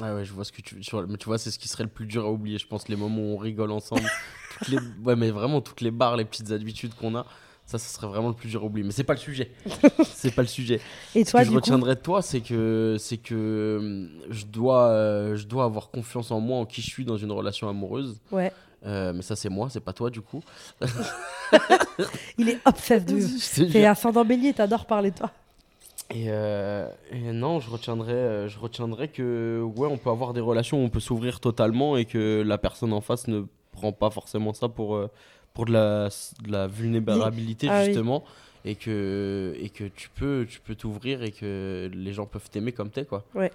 Ah 0.00 0.14
ouais, 0.14 0.24
je 0.24 0.32
vois 0.32 0.44
ce 0.44 0.52
que 0.52 0.62
tu 0.62 0.76
Mais 1.08 1.16
tu 1.16 1.26
vois, 1.26 1.38
c'est 1.38 1.50
ce 1.50 1.58
qui 1.58 1.68
serait 1.68 1.82
le 1.82 1.90
plus 1.90 2.06
dur 2.06 2.24
à 2.24 2.30
oublier, 2.30 2.58
je 2.58 2.66
pense, 2.66 2.88
les 2.88 2.96
moments 2.96 3.22
où 3.22 3.34
on 3.34 3.36
rigole 3.36 3.72
ensemble. 3.72 4.08
les... 4.68 4.78
Ouais, 5.04 5.16
mais 5.16 5.30
vraiment, 5.30 5.60
toutes 5.60 5.80
les 5.80 5.90
barres, 5.90 6.16
les 6.16 6.24
petites 6.24 6.52
habitudes 6.52 6.94
qu'on 6.94 7.16
a. 7.16 7.26
Ça, 7.66 7.78
ça 7.78 7.88
serait 7.88 8.08
vraiment 8.08 8.28
le 8.28 8.34
plus 8.34 8.48
dur 8.48 8.62
à 8.62 8.64
oublier. 8.64 8.84
Mais 8.84 8.92
c'est 8.92 9.04
pas 9.04 9.12
le 9.12 9.18
sujet. 9.18 9.52
c'est 10.04 10.34
pas 10.34 10.42
le 10.42 10.48
sujet. 10.48 10.80
Et 11.14 11.24
toi, 11.24 11.40
Ce 11.40 11.46
que 11.46 11.50
je 11.52 11.56
retiendrai 11.56 11.94
de 11.94 12.00
toi, 12.00 12.22
c'est 12.22 12.40
que, 12.40 12.96
c'est 12.98 13.16
que 13.16 13.76
hum, 13.80 14.08
je, 14.30 14.46
dois, 14.46 14.88
euh, 14.88 15.36
je 15.36 15.46
dois 15.46 15.64
avoir 15.64 15.90
confiance 15.90 16.30
en 16.30 16.40
moi, 16.40 16.58
en 16.58 16.66
qui 16.66 16.82
je 16.82 16.90
suis 16.90 17.04
dans 17.04 17.16
une 17.16 17.32
relation 17.32 17.68
amoureuse. 17.68 18.20
Ouais. 18.32 18.52
Euh, 18.86 19.12
mais 19.12 19.22
ça, 19.22 19.36
c'est 19.36 19.50
moi, 19.50 19.68
c'est 19.70 19.80
pas 19.80 19.92
toi, 19.92 20.10
du 20.10 20.20
coup. 20.20 20.42
Il 22.38 22.48
est 22.48 22.58
obsédé. 22.64 23.20
C'est 23.20 23.86
ascendant 23.86 24.24
bélier, 24.24 24.52
t'adores 24.52 24.86
parler 24.86 25.10
de 25.10 25.16
Euh, 26.14 26.88
et, 27.10 27.32
non, 27.32 27.60
je 27.60 27.70
retiendrai, 27.70 28.12
euh, 28.12 28.48
je 28.48 28.58
retiendrai 28.58 29.08
que 29.08 29.62
ouais, 29.76 29.88
on 29.88 29.96
peut 29.96 30.10
avoir 30.10 30.32
des 30.32 30.40
relations, 30.40 30.80
où 30.80 30.84
on 30.84 30.88
peut 30.88 31.00
s'ouvrir 31.00 31.40
totalement 31.40 31.96
et 31.96 32.04
que 32.04 32.42
la 32.44 32.58
personne 32.58 32.92
en 32.92 33.00
face 33.00 33.28
ne 33.28 33.42
prend 33.72 33.92
pas 33.92 34.10
forcément 34.10 34.52
ça 34.52 34.68
pour, 34.68 34.96
euh, 34.96 35.08
pour 35.54 35.66
de 35.66 35.72
la, 35.72 36.08
de 36.42 36.52
la 36.52 36.66
vulnérabilité 36.66 37.68
ah 37.70 37.84
justement 37.84 38.24
et 38.64 38.74
que 38.74 39.56
et 39.58 39.70
que 39.70 39.84
tu 39.84 40.10
peux 40.10 40.46
tu 40.46 40.60
peux 40.60 40.74
t'ouvrir 40.74 41.22
et 41.22 41.30
que 41.30 41.90
les 41.94 42.12
gens 42.12 42.26
peuvent 42.26 42.50
t'aimer 42.50 42.72
comme 42.72 42.90
t'es 42.90 43.06
quoi. 43.06 43.24
Ouais. 43.34 43.50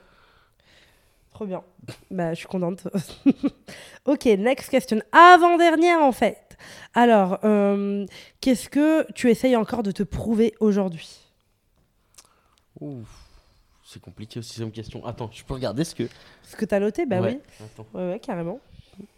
Trop 1.32 1.46
bien. 1.46 1.62
bah, 2.10 2.34
je 2.34 2.39
suis 2.39 2.48
contente. 2.48 2.88
ok, 4.06 4.26
next 4.26 4.70
question. 4.70 5.02
Avant-dernière 5.12 6.00
en 6.00 6.13
fait. 6.13 6.58
Alors, 6.94 7.39
qu'est-ce 8.39 8.70
que 8.70 9.12
tu 9.12 9.30
essayes 9.30 9.58
encore 9.58 9.84
de 9.84 9.91
te 9.91 10.02
prouver 10.02 10.56
aujourd'hui? 10.62 11.25
C'est 13.84 14.02
compliqué 14.02 14.40
aussi 14.40 14.60
comme 14.60 14.72
question. 14.72 15.06
Attends, 15.06 15.30
je 15.32 15.44
peux 15.44 15.54
regarder 15.54 15.84
ce 15.84 15.96
que. 15.96 16.04
Ce 16.44 16.56
que 16.56 16.66
tu 16.66 16.76
as 16.76 16.80
noté 16.80 17.06
Bah 17.06 17.22
oui. 17.22 17.40
Ouais, 17.94 18.12
ouais, 18.12 18.20
carrément. 18.20 18.60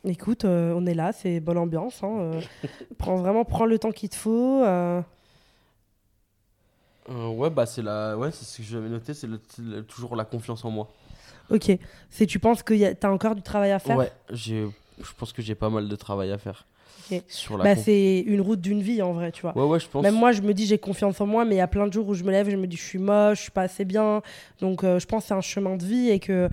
Écoute, 0.03 0.45
euh, 0.45 0.73
on 0.75 0.85
est 0.85 0.93
là, 0.93 1.11
c'est 1.13 1.39
bonne 1.39 1.57
ambiance. 1.57 2.03
Hein, 2.03 2.17
euh. 2.19 2.41
prends 2.97 3.15
vraiment, 3.15 3.45
prends 3.45 3.65
le 3.65 3.79
temps 3.79 3.91
qu'il 3.91 4.09
te 4.09 4.15
faut. 4.15 4.63
Euh. 4.63 5.01
ouais, 7.09 7.49
bah 7.49 7.65
c'est 7.65 7.81
la, 7.81 8.17
ouais, 8.17 8.31
c'est 8.31 8.45
ce 8.45 8.57
que 8.57 8.63
j'avais 8.63 8.89
noté, 8.89 9.13
c'est 9.13 9.27
toujours 9.87 10.15
la 10.15 10.25
confiance 10.25 10.65
en 10.65 10.71
moi. 10.71 10.91
Ok. 11.49 11.71
C'est, 12.09 12.25
tu 12.25 12.39
penses 12.39 12.63
que 12.63 12.73
tu 12.73 13.05
as 13.05 13.11
encore 13.11 13.35
du 13.35 13.41
travail 13.41 13.71
à 13.71 13.79
faire? 13.79 13.97
Ouais, 13.97 14.11
je 14.31 14.67
pense 15.17 15.31
que 15.31 15.41
j'ai 15.41 15.55
pas 15.55 15.69
mal 15.69 15.87
de 15.87 15.95
travail 15.95 16.31
à 16.31 16.37
faire. 16.37 16.65
Bah, 17.57 17.75
c'est 17.75 18.19
une 18.19 18.41
route 18.41 18.59
d'une 18.59 18.81
vie 18.81 19.01
en 19.01 19.13
vrai, 19.13 19.31
tu 19.31 19.41
vois. 19.41 19.57
Ouais, 19.57 19.63
ouais, 19.63 19.79
je 19.79 19.87
pense. 19.87 20.03
Même 20.03 20.15
moi, 20.15 20.31
je 20.31 20.41
me 20.41 20.53
dis 20.53 20.65
j'ai 20.65 20.77
confiance 20.77 21.21
en 21.21 21.25
moi, 21.25 21.45
mais 21.45 21.55
il 21.55 21.57
y 21.59 21.61
a 21.61 21.67
plein 21.67 21.87
de 21.87 21.93
jours 21.93 22.07
où 22.07 22.13
je 22.13 22.23
me 22.23 22.31
lève, 22.31 22.49
je 22.49 22.55
me 22.55 22.67
dis 22.67 22.77
je 22.77 22.83
suis 22.83 22.99
moche, 22.99 23.37
je 23.37 23.43
suis 23.43 23.51
pas 23.51 23.63
assez 23.63 23.85
bien. 23.85 24.21
Donc 24.59 24.83
euh, 24.83 24.99
je 24.99 25.05
pense 25.05 25.23
que 25.23 25.27
c'est 25.29 25.33
un 25.33 25.41
chemin 25.41 25.77
de 25.77 25.85
vie 25.85 26.09
et 26.09 26.19
que 26.19 26.49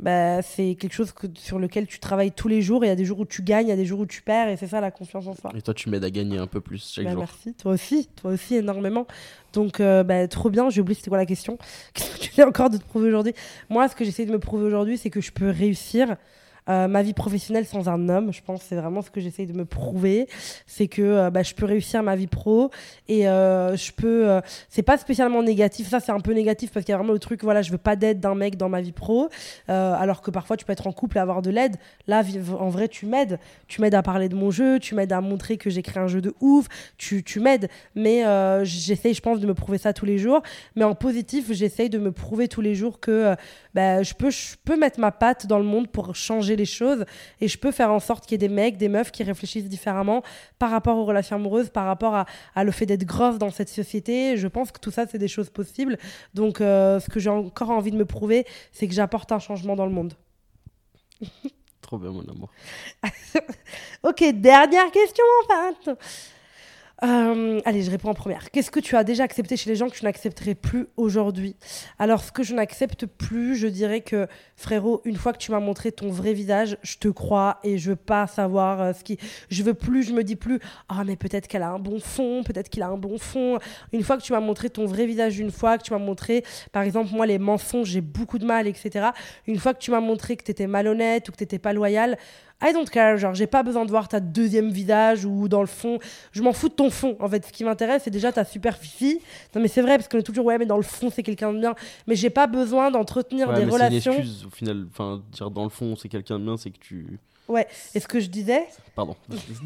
bah, 0.00 0.40
c'est 0.40 0.76
quelque 0.76 0.94
chose 0.94 1.12
que, 1.12 1.26
sur 1.34 1.58
lequel 1.58 1.86
tu 1.86 1.98
travailles 1.98 2.32
tous 2.32 2.48
les 2.48 2.62
jours. 2.62 2.84
Il 2.84 2.88
y 2.88 2.90
a 2.90 2.96
des 2.96 3.04
jours 3.04 3.20
où 3.20 3.26
tu 3.26 3.42
gagnes, 3.42 3.66
il 3.66 3.70
y 3.70 3.72
a 3.72 3.76
des 3.76 3.84
jours 3.84 4.00
où 4.00 4.06
tu 4.06 4.22
perds, 4.22 4.48
et 4.48 4.56
c'est 4.56 4.66
ça 4.66 4.80
la 4.80 4.90
confiance 4.90 5.26
en 5.26 5.34
soi. 5.34 5.52
Et 5.54 5.62
toi, 5.62 5.74
tu 5.74 5.90
m'aides 5.90 6.04
à 6.04 6.10
gagner 6.10 6.38
un 6.38 6.46
peu 6.46 6.60
plus 6.60 6.92
chaque 6.94 7.04
bah, 7.04 7.12
jour. 7.12 7.20
Merci, 7.20 7.54
toi 7.54 7.72
aussi, 7.72 8.08
toi 8.16 8.32
aussi 8.32 8.56
énormément. 8.56 9.06
Donc, 9.52 9.80
euh, 9.80 10.02
bah, 10.02 10.26
trop 10.26 10.48
bien. 10.48 10.70
J'ai 10.70 10.80
oublié 10.80 10.96
c'était 10.96 11.10
quoi 11.10 11.18
la 11.18 11.26
question? 11.26 11.58
Qu'est-ce 11.94 12.14
que 12.14 12.18
tu 12.18 12.30
viens 12.30 12.48
encore 12.48 12.70
de 12.70 12.78
te 12.78 12.84
prouver 12.84 13.08
aujourd'hui? 13.08 13.34
Moi, 13.68 13.88
ce 13.88 13.94
que 13.94 14.04
j'essaie 14.04 14.24
de 14.24 14.32
me 14.32 14.38
prouver 14.38 14.64
aujourd'hui, 14.64 14.96
c'est 14.96 15.10
que 15.10 15.20
je 15.20 15.32
peux 15.32 15.50
réussir 15.50 16.16
euh, 16.70 16.86
ma 16.86 17.02
vie 17.02 17.14
professionnelle 17.14 17.66
sans 17.66 17.88
un 17.88 18.08
homme. 18.08 18.32
Je 18.32 18.40
pense 18.42 18.62
c'est 18.62 18.76
vraiment 18.76 19.02
ce 19.02 19.10
que 19.10 19.20
j'essaye 19.20 19.46
de 19.46 19.52
me 19.52 19.64
prouver. 19.64 20.28
C'est 20.66 20.86
que 20.86 21.02
euh, 21.02 21.30
bah, 21.30 21.42
je 21.42 21.54
peux 21.54 21.66
réussir 21.66 22.02
ma 22.02 22.14
vie 22.14 22.28
pro 22.28 22.70
et 23.08 23.28
euh, 23.28 23.76
je 23.76 23.92
peux. 23.92 24.40
c'est 24.68 24.82
pas 24.82 24.96
spécialement 24.96 25.42
négatif. 25.42 25.88
Ça, 25.88 26.00
c'est 26.00 26.12
un 26.12 26.20
peu 26.20 26.32
négatif 26.32 26.70
parce 26.72 26.84
qu'il 26.84 26.92
y 26.92 26.94
a 26.94 26.98
vraiment 26.98 27.12
le 27.12 27.18
truc, 27.18 27.42
voilà, 27.42 27.62
je 27.62 27.72
veux 27.72 27.78
pas 27.78 27.96
d'aide 27.96 28.20
d'un 28.20 28.34
mec 28.34 28.56
dans 28.56 28.68
ma 28.68 28.80
vie 28.80 28.92
pro. 28.92 29.28
alors 29.68 30.22
que 30.22 30.30
parfois, 30.30 30.56
tu 30.56 30.64
peux 30.64 30.72
être 30.72 30.86
en 30.86 30.92
couple 30.92 31.16
et 31.16 31.20
avoir 31.20 31.42
de 31.42 31.50
l'aide. 31.50 31.76
Là, 32.06 32.22
en 32.58 32.68
vrai, 32.68 32.88
tu 32.88 33.06
m'aides. 33.06 33.38
Tu 33.66 33.80
m'aides 33.80 33.94
à 33.94 34.02
parler 34.02 34.28
de 34.28 34.36
mon 34.36 34.50
jeu. 34.50 34.78
Tu 34.78 34.94
m'aides 34.94 35.12
à 35.12 35.20
montrer 35.20 35.56
que 35.56 35.70
j'ai 35.70 35.82
créé 35.82 36.02
un 36.02 36.08
jeu 36.08 36.20
de 36.20 36.34
ouf. 36.40 36.66
Tu, 36.96 37.24
m'aides. 37.40 37.68
Mais 37.94 38.24
j'essaye, 38.64 39.14
je 39.14 39.22
pense, 39.22 39.40
de 39.40 39.46
me 39.46 39.54
prouver 39.54 39.78
ça 39.78 39.92
tous 39.92 40.06
les 40.06 40.18
jours. 40.18 40.42
Mais 40.76 40.84
en 40.84 40.94
positif, 40.94 41.52
j'essaye 41.52 41.90
de 41.90 41.98
me 41.98 42.12
prouver 42.12 42.48
tous 42.48 42.60
les 42.60 42.74
jours 42.74 43.00
que 43.00 43.34
bah, 43.74 44.02
je, 44.02 44.14
peux, 44.14 44.30
je 44.30 44.56
peux 44.64 44.76
mettre 44.76 45.00
ma 45.00 45.10
patte 45.10 45.46
dans 45.46 45.58
le 45.58 45.64
monde 45.64 45.88
pour 45.88 46.14
changer 46.14 46.56
les 46.60 46.66
choses 46.66 47.04
et 47.40 47.48
je 47.48 47.58
peux 47.58 47.72
faire 47.72 47.90
en 47.90 48.00
sorte 48.00 48.24
qu'il 48.24 48.32
y 48.32 48.44
ait 48.44 48.48
des 48.48 48.54
mecs, 48.54 48.76
des 48.76 48.88
meufs 48.88 49.10
qui 49.10 49.22
réfléchissent 49.22 49.68
différemment 49.68 50.22
par 50.58 50.70
rapport 50.70 50.96
aux 50.96 51.04
relations 51.04 51.36
amoureuses, 51.36 51.70
par 51.70 51.86
rapport 51.86 52.14
à, 52.14 52.26
à 52.54 52.64
le 52.64 52.70
fait 52.70 52.86
d'être 52.86 53.04
grosse 53.04 53.38
dans 53.38 53.50
cette 53.50 53.68
société. 53.68 54.36
Je 54.36 54.48
pense 54.48 54.70
que 54.70 54.78
tout 54.78 54.90
ça, 54.90 55.06
c'est 55.06 55.18
des 55.18 55.28
choses 55.28 55.50
possibles. 55.50 55.98
Donc, 56.34 56.60
euh, 56.60 57.00
ce 57.00 57.08
que 57.08 57.20
j'ai 57.20 57.30
encore 57.30 57.70
envie 57.70 57.90
de 57.90 57.96
me 57.96 58.04
prouver, 58.04 58.46
c'est 58.72 58.86
que 58.86 58.94
j'apporte 58.94 59.32
un 59.32 59.38
changement 59.38 59.76
dans 59.76 59.86
le 59.86 59.92
monde. 59.92 60.14
Trop 61.82 61.98
bien, 61.98 62.10
mon 62.10 62.24
amour. 62.28 62.50
ok, 64.02 64.24
dernière 64.34 64.90
question 64.90 65.24
en 65.42 65.74
fait. 65.84 65.98
Euh, 67.02 67.60
allez, 67.64 67.82
je 67.82 67.90
réponds 67.90 68.10
en 68.10 68.14
première. 68.14 68.50
Qu'est-ce 68.50 68.70
que 68.70 68.80
tu 68.80 68.94
as 68.96 69.04
déjà 69.04 69.24
accepté 69.24 69.56
chez 69.56 69.70
les 69.70 69.76
gens 69.76 69.88
que 69.88 69.94
tu 69.94 70.04
n'accepterais 70.04 70.54
plus 70.54 70.86
aujourd'hui? 70.96 71.56
Alors, 71.98 72.22
ce 72.22 72.30
que 72.30 72.42
je 72.42 72.54
n'accepte 72.54 73.06
plus, 73.06 73.56
je 73.56 73.68
dirais 73.68 74.02
que, 74.02 74.26
frérot, 74.56 75.00
une 75.04 75.16
fois 75.16 75.32
que 75.32 75.38
tu 75.38 75.50
m'as 75.50 75.60
montré 75.60 75.92
ton 75.92 76.10
vrai 76.10 76.34
visage, 76.34 76.76
je 76.82 76.98
te 76.98 77.08
crois 77.08 77.58
et 77.64 77.78
je 77.78 77.90
veux 77.90 77.96
pas 77.96 78.26
savoir 78.26 78.80
euh, 78.80 78.92
ce 78.92 79.02
qui. 79.02 79.18
Je 79.48 79.62
veux 79.62 79.74
plus, 79.74 80.02
je 80.02 80.12
me 80.12 80.22
dis 80.22 80.36
plus, 80.36 80.60
ah, 80.88 81.04
mais 81.04 81.16
peut-être 81.16 81.48
qu'elle 81.48 81.62
a 81.62 81.70
un 81.70 81.78
bon 81.78 82.00
fond, 82.00 82.42
peut-être 82.44 82.68
qu'il 82.68 82.82
a 82.82 82.88
un 82.88 82.98
bon 82.98 83.18
fond. 83.18 83.58
Une 83.92 84.02
fois 84.02 84.18
que 84.18 84.22
tu 84.22 84.32
m'as 84.32 84.40
montré 84.40 84.68
ton 84.68 84.84
vrai 84.84 85.06
visage, 85.06 85.38
une 85.38 85.50
fois 85.50 85.78
que 85.78 85.84
tu 85.84 85.92
m'as 85.92 85.98
montré, 85.98 86.44
par 86.72 86.82
exemple, 86.82 87.14
moi, 87.14 87.26
les 87.26 87.38
mensonges, 87.38 87.88
j'ai 87.88 88.02
beaucoup 88.02 88.38
de 88.38 88.44
mal, 88.44 88.66
etc. 88.66 89.08
Une 89.46 89.58
fois 89.58 89.72
que 89.72 89.78
tu 89.78 89.90
m'as 89.90 90.00
montré 90.00 90.36
que 90.36 90.44
tu 90.44 90.50
étais 90.50 90.66
malhonnête 90.66 91.28
ou 91.28 91.32
que 91.32 91.38
tu 91.38 91.44
n'étais 91.44 91.58
pas 91.58 91.72
loyal, 91.72 92.18
I 92.62 92.72
don't 92.72 92.88
care, 92.88 93.16
genre 93.16 93.34
j'ai 93.34 93.46
pas 93.46 93.62
besoin 93.62 93.84
de 93.84 93.90
voir 93.90 94.08
ta 94.08 94.20
deuxième 94.20 94.70
visage 94.70 95.24
ou 95.24 95.48
dans 95.48 95.60
le 95.60 95.66
fond, 95.66 95.98
je 96.32 96.42
m'en 96.42 96.52
fous 96.52 96.68
de 96.68 96.74
ton 96.74 96.90
fond. 96.90 97.16
En 97.20 97.28
fait, 97.28 97.46
ce 97.46 97.52
qui 97.52 97.64
m'intéresse, 97.64 98.02
c'est 98.04 98.10
déjà 98.10 98.32
ta 98.32 98.44
superficie. 98.44 99.20
Non 99.54 99.60
mais 99.60 99.68
c'est 99.68 99.82
vrai 99.82 99.96
parce 99.96 100.08
qu'on 100.08 100.18
est 100.18 100.22
toujours 100.22 100.44
ouais, 100.46 100.58
mais 100.58 100.66
dans 100.66 100.76
le 100.76 100.82
fond, 100.82 101.10
c'est 101.10 101.22
quelqu'un 101.22 101.52
de 101.52 101.60
bien. 101.60 101.74
Mais 102.06 102.16
j'ai 102.16 102.30
pas 102.30 102.46
besoin 102.46 102.90
d'entretenir 102.90 103.52
des 103.52 103.64
relations. 103.64 104.12
C'est 104.12 104.18
une 104.18 104.24
excuse 104.24 104.46
au 104.46 104.50
final, 104.50 104.86
enfin 104.90 105.22
dire 105.32 105.50
dans 105.50 105.64
le 105.64 105.70
fond, 105.70 105.96
c'est 105.96 106.08
quelqu'un 106.08 106.38
de 106.38 106.44
bien, 106.44 106.56
c'est 106.56 106.70
que 106.70 106.78
tu 106.78 107.18
Ouais, 107.50 107.66
et 107.96 108.00
ce 108.00 108.06
que 108.06 108.20
je 108.20 108.28
disais. 108.28 108.68
Pardon. 108.94 109.16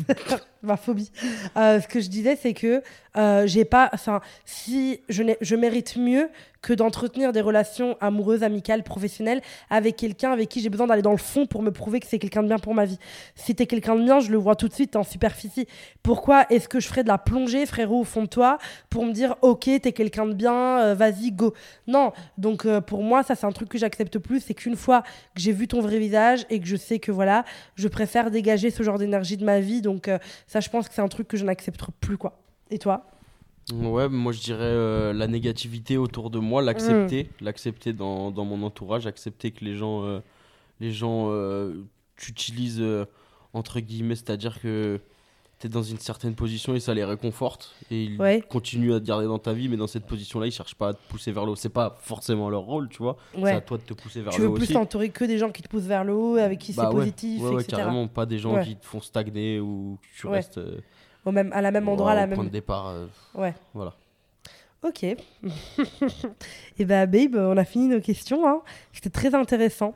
Ma 0.62 0.78
phobie. 0.78 1.12
Euh, 1.58 1.82
ce 1.82 1.86
que 1.86 2.00
je 2.00 2.08
disais, 2.08 2.34
c'est 2.34 2.54
que 2.54 2.82
euh, 3.18 3.46
j'ai 3.46 3.66
pas. 3.66 3.90
Enfin, 3.92 4.22
si 4.46 5.00
je, 5.10 5.22
je 5.42 5.54
mérite 5.54 5.98
mieux 5.98 6.30
que 6.64 6.72
d'entretenir 6.72 7.32
des 7.32 7.42
relations 7.42 7.96
amoureuses, 8.00 8.42
amicales, 8.42 8.82
professionnelles 8.82 9.42
avec 9.68 9.96
quelqu'un 9.96 10.32
avec 10.32 10.48
qui 10.48 10.60
j'ai 10.60 10.70
besoin 10.70 10.86
d'aller 10.86 11.02
dans 11.02 11.12
le 11.12 11.18
fond 11.18 11.46
pour 11.46 11.62
me 11.62 11.70
prouver 11.70 12.00
que 12.00 12.06
c'est 12.06 12.18
quelqu'un 12.18 12.42
de 12.42 12.48
bien 12.48 12.58
pour 12.58 12.74
ma 12.74 12.86
vie. 12.86 12.98
Si 13.34 13.54
t'es 13.54 13.66
quelqu'un 13.66 13.96
de 13.96 14.02
bien, 14.02 14.18
je 14.20 14.30
le 14.30 14.38
vois 14.38 14.56
tout 14.56 14.68
de 14.68 14.72
suite 14.72 14.96
en 14.96 15.02
superficie. 15.02 15.66
Pourquoi 16.02 16.46
est-ce 16.48 16.68
que 16.68 16.80
je 16.80 16.88
ferais 16.88 17.02
de 17.02 17.08
la 17.08 17.18
plongée, 17.18 17.66
frérot, 17.66 18.00
au 18.00 18.04
fond 18.04 18.22
de 18.22 18.28
toi, 18.28 18.56
pour 18.88 19.04
me 19.04 19.12
dire, 19.12 19.36
ok, 19.42 19.68
t'es 19.82 19.92
quelqu'un 19.92 20.24
de 20.24 20.32
bien, 20.32 20.80
euh, 20.80 20.94
vas-y, 20.94 21.32
go. 21.32 21.52
Non. 21.86 22.12
Donc, 22.38 22.64
euh, 22.64 22.80
pour 22.80 23.02
moi, 23.02 23.22
ça, 23.22 23.34
c'est 23.34 23.46
un 23.46 23.52
truc 23.52 23.68
que 23.68 23.78
j'accepte 23.78 24.18
plus. 24.18 24.40
C'est 24.40 24.54
qu'une 24.54 24.76
fois 24.76 25.02
que 25.34 25.42
j'ai 25.42 25.52
vu 25.52 25.68
ton 25.68 25.82
vrai 25.82 25.98
visage 25.98 26.46
et 26.48 26.60
que 26.60 26.66
je 26.66 26.76
sais 26.76 26.98
que, 26.98 27.12
voilà, 27.12 27.44
je 27.74 27.88
préfère 27.88 28.30
dégager 28.30 28.70
ce 28.70 28.82
genre 28.82 28.98
d'énergie 28.98 29.36
de 29.36 29.44
ma 29.44 29.60
vie. 29.60 29.82
Donc, 29.82 30.08
euh, 30.08 30.18
ça, 30.46 30.60
je 30.60 30.70
pense 30.70 30.88
que 30.88 30.94
c'est 30.94 31.02
un 31.02 31.08
truc 31.08 31.28
que 31.28 31.36
je 31.36 31.44
n'accepte 31.44 31.82
plus, 32.00 32.16
quoi. 32.16 32.40
Et 32.70 32.78
toi? 32.78 33.06
Ouais, 33.72 34.08
moi 34.08 34.32
je 34.32 34.40
dirais 34.40 34.62
euh, 34.62 35.12
la 35.12 35.26
négativité 35.26 35.96
autour 35.96 36.30
de 36.30 36.38
moi, 36.38 36.60
l'accepter, 36.60 37.24
mm. 37.24 37.44
l'accepter 37.44 37.92
dans, 37.92 38.30
dans, 38.30 38.44
mon 38.44 38.62
entourage, 38.62 39.06
accepter 39.06 39.52
que 39.52 39.64
les 39.64 39.76
gens, 39.76 40.04
euh, 40.04 40.20
les 40.80 40.92
gens 40.92 41.28
euh, 41.30 41.72
t'utilisent 42.16 42.84
entre 43.54 43.80
guillemets, 43.80 44.16
c'est-à-dire 44.16 44.60
que 44.60 45.00
tu 45.60 45.68
es 45.68 45.70
dans 45.70 45.82
une 45.82 45.98
certaine 45.98 46.34
position 46.34 46.74
et 46.74 46.80
ça 46.80 46.92
les 46.92 47.04
réconforte 47.04 47.74
et 47.90 48.04
ils 48.04 48.42
continuent 48.50 48.92
à 48.92 49.00
te 49.00 49.06
garder 49.06 49.26
dans 49.26 49.38
ta 49.38 49.54
vie, 49.54 49.68
mais 49.68 49.76
dans 49.76 49.86
cette 49.86 50.04
position-là, 50.04 50.46
ils 50.46 50.52
cherchent 50.52 50.74
pas 50.74 50.88
à 50.88 50.94
te 50.94 51.00
pousser 51.08 51.32
vers 51.32 51.46
le 51.46 51.52
haut. 51.52 51.56
C'est 51.56 51.68
pas 51.68 51.96
forcément 52.00 52.50
leur 52.50 52.62
rôle, 52.62 52.88
tu 52.88 52.98
vois. 52.98 53.16
C'est 53.34 53.50
à 53.50 53.60
toi 53.60 53.78
de 53.78 53.84
te 53.84 53.94
pousser 53.94 54.20
vers 54.20 54.32
le 54.32 54.44
haut. 54.44 54.54
Tu 54.54 54.60
veux 54.60 54.66
plus 54.66 54.74
t'entourer 54.74 55.08
que 55.08 55.24
des 55.24 55.38
gens 55.38 55.50
qui 55.50 55.62
te 55.62 55.68
poussent 55.68 55.84
vers 55.84 56.04
le 56.04 56.12
haut, 56.12 56.36
avec 56.36 56.58
qui 56.58 56.74
bah 56.74 56.88
c'est 56.90 56.96
positif, 56.96 57.42
ouais, 57.42 57.64
carrément, 57.64 58.08
pas 58.08 58.26
des 58.26 58.38
gens 58.38 58.62
qui 58.62 58.76
te 58.76 58.84
font 58.84 59.00
stagner 59.00 59.58
ou 59.58 59.98
que 60.02 60.20
tu 60.20 60.26
restes 60.26 60.60
au 61.24 61.32
même, 61.32 61.52
à 61.52 61.60
la 61.60 61.70
même 61.70 61.88
endroit, 61.88 62.12
à 62.12 62.14
la 62.14 62.26
même. 62.26 62.36
point 62.36 62.44
de 62.44 62.50
départ. 62.50 62.88
Euh, 62.88 63.06
ouais. 63.34 63.54
Voilà. 63.72 63.94
Ok. 64.82 65.02
Et 66.78 66.84
bah, 66.84 67.06
babe, 67.06 67.36
on 67.36 67.56
a 67.56 67.64
fini 67.64 67.88
nos 67.88 68.00
questions. 68.00 68.46
Hein. 68.46 68.60
C'était 68.92 69.10
très 69.10 69.34
intéressant. 69.34 69.94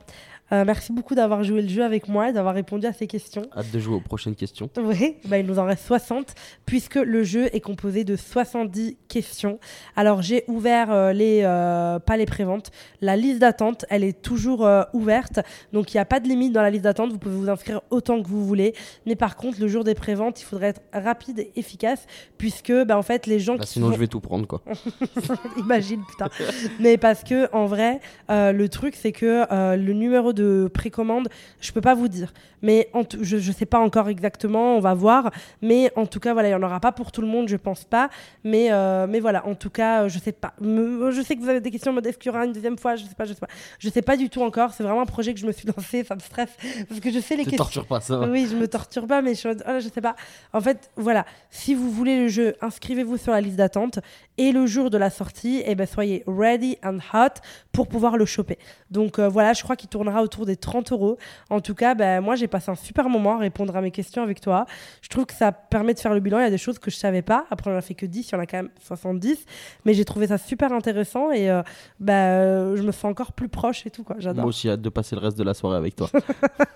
Euh, 0.51 0.63
merci 0.65 0.91
beaucoup 0.91 1.13
d'avoir 1.13 1.43
joué 1.43 1.61
le 1.61 1.67
jeu 1.67 1.83
avec 1.83 2.07
moi 2.07 2.29
et 2.29 2.33
d'avoir 2.33 2.55
répondu 2.55 2.87
à 2.87 2.93
ces 2.93 3.07
questions. 3.07 3.43
Hâte 3.55 3.71
de 3.71 3.79
jouer 3.79 3.95
aux 3.95 4.01
prochaines 4.01 4.35
questions. 4.35 4.69
Oui, 4.81 5.17
bah, 5.25 5.37
il 5.37 5.45
nous 5.45 5.59
en 5.59 5.65
reste 5.65 5.85
60 5.85 6.33
puisque 6.65 6.95
le 6.95 7.23
jeu 7.23 7.49
est 7.53 7.59
composé 7.59 8.03
de 8.03 8.15
70 8.15 8.97
questions. 9.07 9.59
Alors 9.95 10.21
j'ai 10.21 10.45
ouvert 10.47 10.91
euh, 10.91 11.13
les 11.13 11.41
euh, 11.43 11.99
pas 11.99 12.17
les 12.17 12.25
préventes, 12.25 12.71
la 13.01 13.15
liste 13.15 13.39
d'attente, 13.39 13.85
elle 13.89 14.03
est 14.03 14.21
toujours 14.21 14.67
ouverte, 14.93 15.39
donc 15.73 15.93
il 15.93 15.97
n'y 15.97 16.01
a 16.01 16.05
pas 16.05 16.19
de 16.19 16.27
limite 16.27 16.53
dans 16.53 16.61
la 16.61 16.69
liste 16.69 16.83
d'attente. 16.83 17.11
Vous 17.11 17.19
pouvez 17.19 17.35
vous 17.35 17.49
inscrire 17.49 17.81
autant 17.89 18.21
que 18.21 18.27
vous 18.27 18.45
voulez, 18.45 18.73
mais 19.05 19.15
par 19.15 19.35
contre 19.35 19.59
le 19.59 19.67
jour 19.67 19.83
des 19.83 19.95
préventes, 19.95 20.41
il 20.41 20.45
faudrait 20.45 20.69
être 20.69 20.81
rapide 20.93 21.39
et 21.39 21.51
efficace 21.55 22.05
puisque 22.37 22.73
bah, 22.85 22.97
en 22.97 23.03
fait 23.03 23.27
les 23.27 23.39
gens 23.39 23.55
bah, 23.55 23.63
qui 23.63 23.73
sinon 23.73 23.91
je 23.91 23.99
vais 23.99 24.07
tout 24.07 24.19
prendre 24.19 24.47
quoi. 24.47 24.61
Imagine 25.57 26.01
putain. 26.09 26.29
mais 26.79 26.97
parce 26.97 27.23
que 27.23 27.53
en 27.53 27.65
vrai, 27.65 27.99
le 28.29 28.67
truc 28.67 28.95
c'est 28.95 29.11
que 29.11 29.45
le 29.75 29.93
numéro 29.93 30.33
de 30.33 30.38
de 30.39 30.69
précommande, 30.73 31.27
je 31.61 31.71
peux 31.71 31.81
pas 31.81 31.95
vous 31.95 32.07
dire. 32.07 32.33
Mais 32.61 32.89
en 32.93 33.03
je 33.21 33.37
ne 33.37 33.53
sais 33.53 33.65
pas 33.65 33.79
encore 33.79 34.09
exactement, 34.09 34.75
on 34.75 34.79
va 34.79 34.93
voir. 34.93 35.31
Mais 35.61 35.91
en 35.95 36.05
tout 36.05 36.19
cas, 36.19 36.33
voilà, 36.33 36.49
il 36.49 36.51
n'y 36.51 36.57
en 36.57 36.65
aura 36.65 36.79
pas 36.79 36.91
pour 36.91 37.11
tout 37.11 37.21
le 37.21 37.27
monde, 37.27 37.47
je 37.47 37.55
pense 37.55 37.85
pas. 37.85 38.09
Mais, 38.43 38.71
euh, 38.71 39.07
mais 39.07 39.19
voilà, 39.19 39.45
en 39.45 39.55
tout 39.55 39.69
cas, 39.69 40.07
je 40.07 40.19
sais 40.19 40.31
pas. 40.31 40.53
je 40.61 41.23
sais 41.25 41.35
que 41.35 41.41
vous 41.41 41.49
avez 41.49 41.61
des 41.61 41.71
questions 41.71 41.91
en 41.91 41.95
mode 41.95 42.07
est-ce 42.07 42.17
qu'il 42.17 42.31
y 42.31 42.35
aura 42.35 42.45
une 42.45 42.51
deuxième 42.51 42.77
fois 42.77 42.95
Je 42.95 43.03
sais 43.05 43.15
pas, 43.15 43.25
je 43.25 43.33
sais 43.33 43.39
pas. 43.39 43.47
Je 43.79 43.89
sais 43.89 44.01
pas 44.01 44.17
du 44.17 44.29
tout 44.29 44.41
encore. 44.41 44.73
C'est 44.73 44.83
vraiment 44.83 45.01
un 45.01 45.05
projet 45.05 45.33
que 45.33 45.39
je 45.39 45.45
me 45.45 45.51
suis 45.51 45.67
lancé, 45.75 46.03
ça 46.03 46.15
me 46.15 46.19
stresse. 46.19 46.51
Parce 46.87 46.99
que 46.99 47.11
je 47.11 47.19
sais 47.19 47.35
les 47.35 47.43
questions. 47.43 47.57
torture 47.63 47.85
pas 47.85 48.01
ça. 48.01 48.19
Oui, 48.29 48.47
je 48.49 48.55
me 48.55 48.67
torture 48.67 49.07
pas, 49.07 49.21
mais 49.21 49.35
je, 49.35 49.49
oh, 49.49 49.79
je 49.79 49.89
sais 49.89 50.01
pas. 50.01 50.15
En 50.53 50.61
fait, 50.61 50.91
voilà, 50.95 51.25
si 51.49 51.73
vous 51.73 51.89
voulez 51.91 52.19
le 52.19 52.27
jeu, 52.27 52.55
inscrivez-vous 52.61 53.17
sur 53.17 53.31
la 53.31 53.41
liste 53.41 53.57
d'attente. 53.57 53.99
Et 54.37 54.53
le 54.53 54.65
jour 54.67 54.89
de 54.89 54.97
la 54.97 55.09
sortie, 55.09 55.63
eh 55.65 55.75
ben, 55.75 55.85
soyez 55.85 56.23
ready 56.25 56.77
and 56.83 56.99
hot 57.13 57.41
pour 57.73 57.87
pouvoir 57.87 58.15
le 58.15 58.25
choper. 58.25 58.57
Donc 58.89 59.19
euh, 59.19 59.27
voilà, 59.27 59.53
je 59.53 59.63
crois 59.63 59.75
qu'il 59.75 59.89
tournera 59.89 60.23
autour 60.23 60.28
des 60.45 60.55
30 60.55 60.91
euros. 60.91 61.17
En 61.49 61.61
tout 61.61 61.75
cas, 61.75 61.95
ben, 61.95 62.21
moi, 62.21 62.35
j'ai 62.35 62.47
passé 62.47 62.71
un 62.71 62.75
super 62.75 63.09
moment 63.09 63.35
à 63.35 63.39
répondre 63.39 63.75
à 63.75 63.81
mes 63.81 63.91
questions 63.91 64.23
avec 64.23 64.41
toi. 64.41 64.65
Je 65.01 65.09
trouve 65.09 65.25
que 65.25 65.33
ça 65.33 65.51
permet 65.51 65.93
de 65.93 65.99
faire 65.99 66.13
le 66.13 66.19
bilan. 66.19 66.39
Il 66.39 66.43
y 66.43 66.45
a 66.45 66.49
des 66.49 66.57
choses 66.57 66.79
que 66.79 66.91
je 66.91 66.95
savais 66.95 67.21
pas. 67.21 67.45
Après, 67.51 67.71
on 67.71 67.75
a 67.75 67.81
fait 67.81 67.95
que 67.95 68.05
10, 68.05 68.29
il 68.29 68.31
y 68.33 68.35
en 68.35 68.39
a 68.39 68.45
quand 68.45 68.57
même 68.57 68.69
70. 68.81 69.45
Mais 69.85 69.93
j'ai 69.93 70.05
trouvé 70.05 70.27
ça 70.27 70.37
super 70.37 70.71
intéressant 70.71 71.31
et 71.31 71.49
euh, 71.49 71.61
bah, 71.99 72.75
je 72.75 72.81
me 72.81 72.91
sens 72.91 73.05
encore 73.05 73.33
plus 73.33 73.49
proche 73.49 73.85
et 73.85 73.89
tout. 73.89 74.03
Quoi. 74.03 74.15
J'adore. 74.19 74.43
Moi 74.43 74.49
aussi, 74.49 74.69
hâte 74.69 74.81
de 74.81 74.89
passer 74.89 75.15
le 75.15 75.21
reste 75.21 75.37
de 75.37 75.43
la 75.43 75.53
soirée 75.53 75.77
avec 75.77 75.95
toi. 75.95 76.09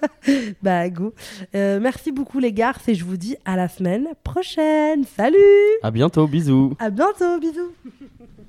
bah, 0.62 0.90
go. 0.90 1.14
Euh, 1.56 1.80
merci 1.82 2.12
beaucoup, 2.12 2.40
les 2.40 2.52
gars. 2.52 2.74
Et 2.88 2.96
je 2.96 3.06
vous 3.06 3.18
dis 3.18 3.36
à 3.46 3.56
la 3.56 3.68
semaine 3.68 4.10
prochaine. 4.24 5.04
Salut 5.16 5.38
À 5.82 5.92
bientôt. 5.92 6.28
Bisous 6.28 6.76
À 6.80 6.90
bientôt. 6.90 7.40
Bisous 7.40 7.72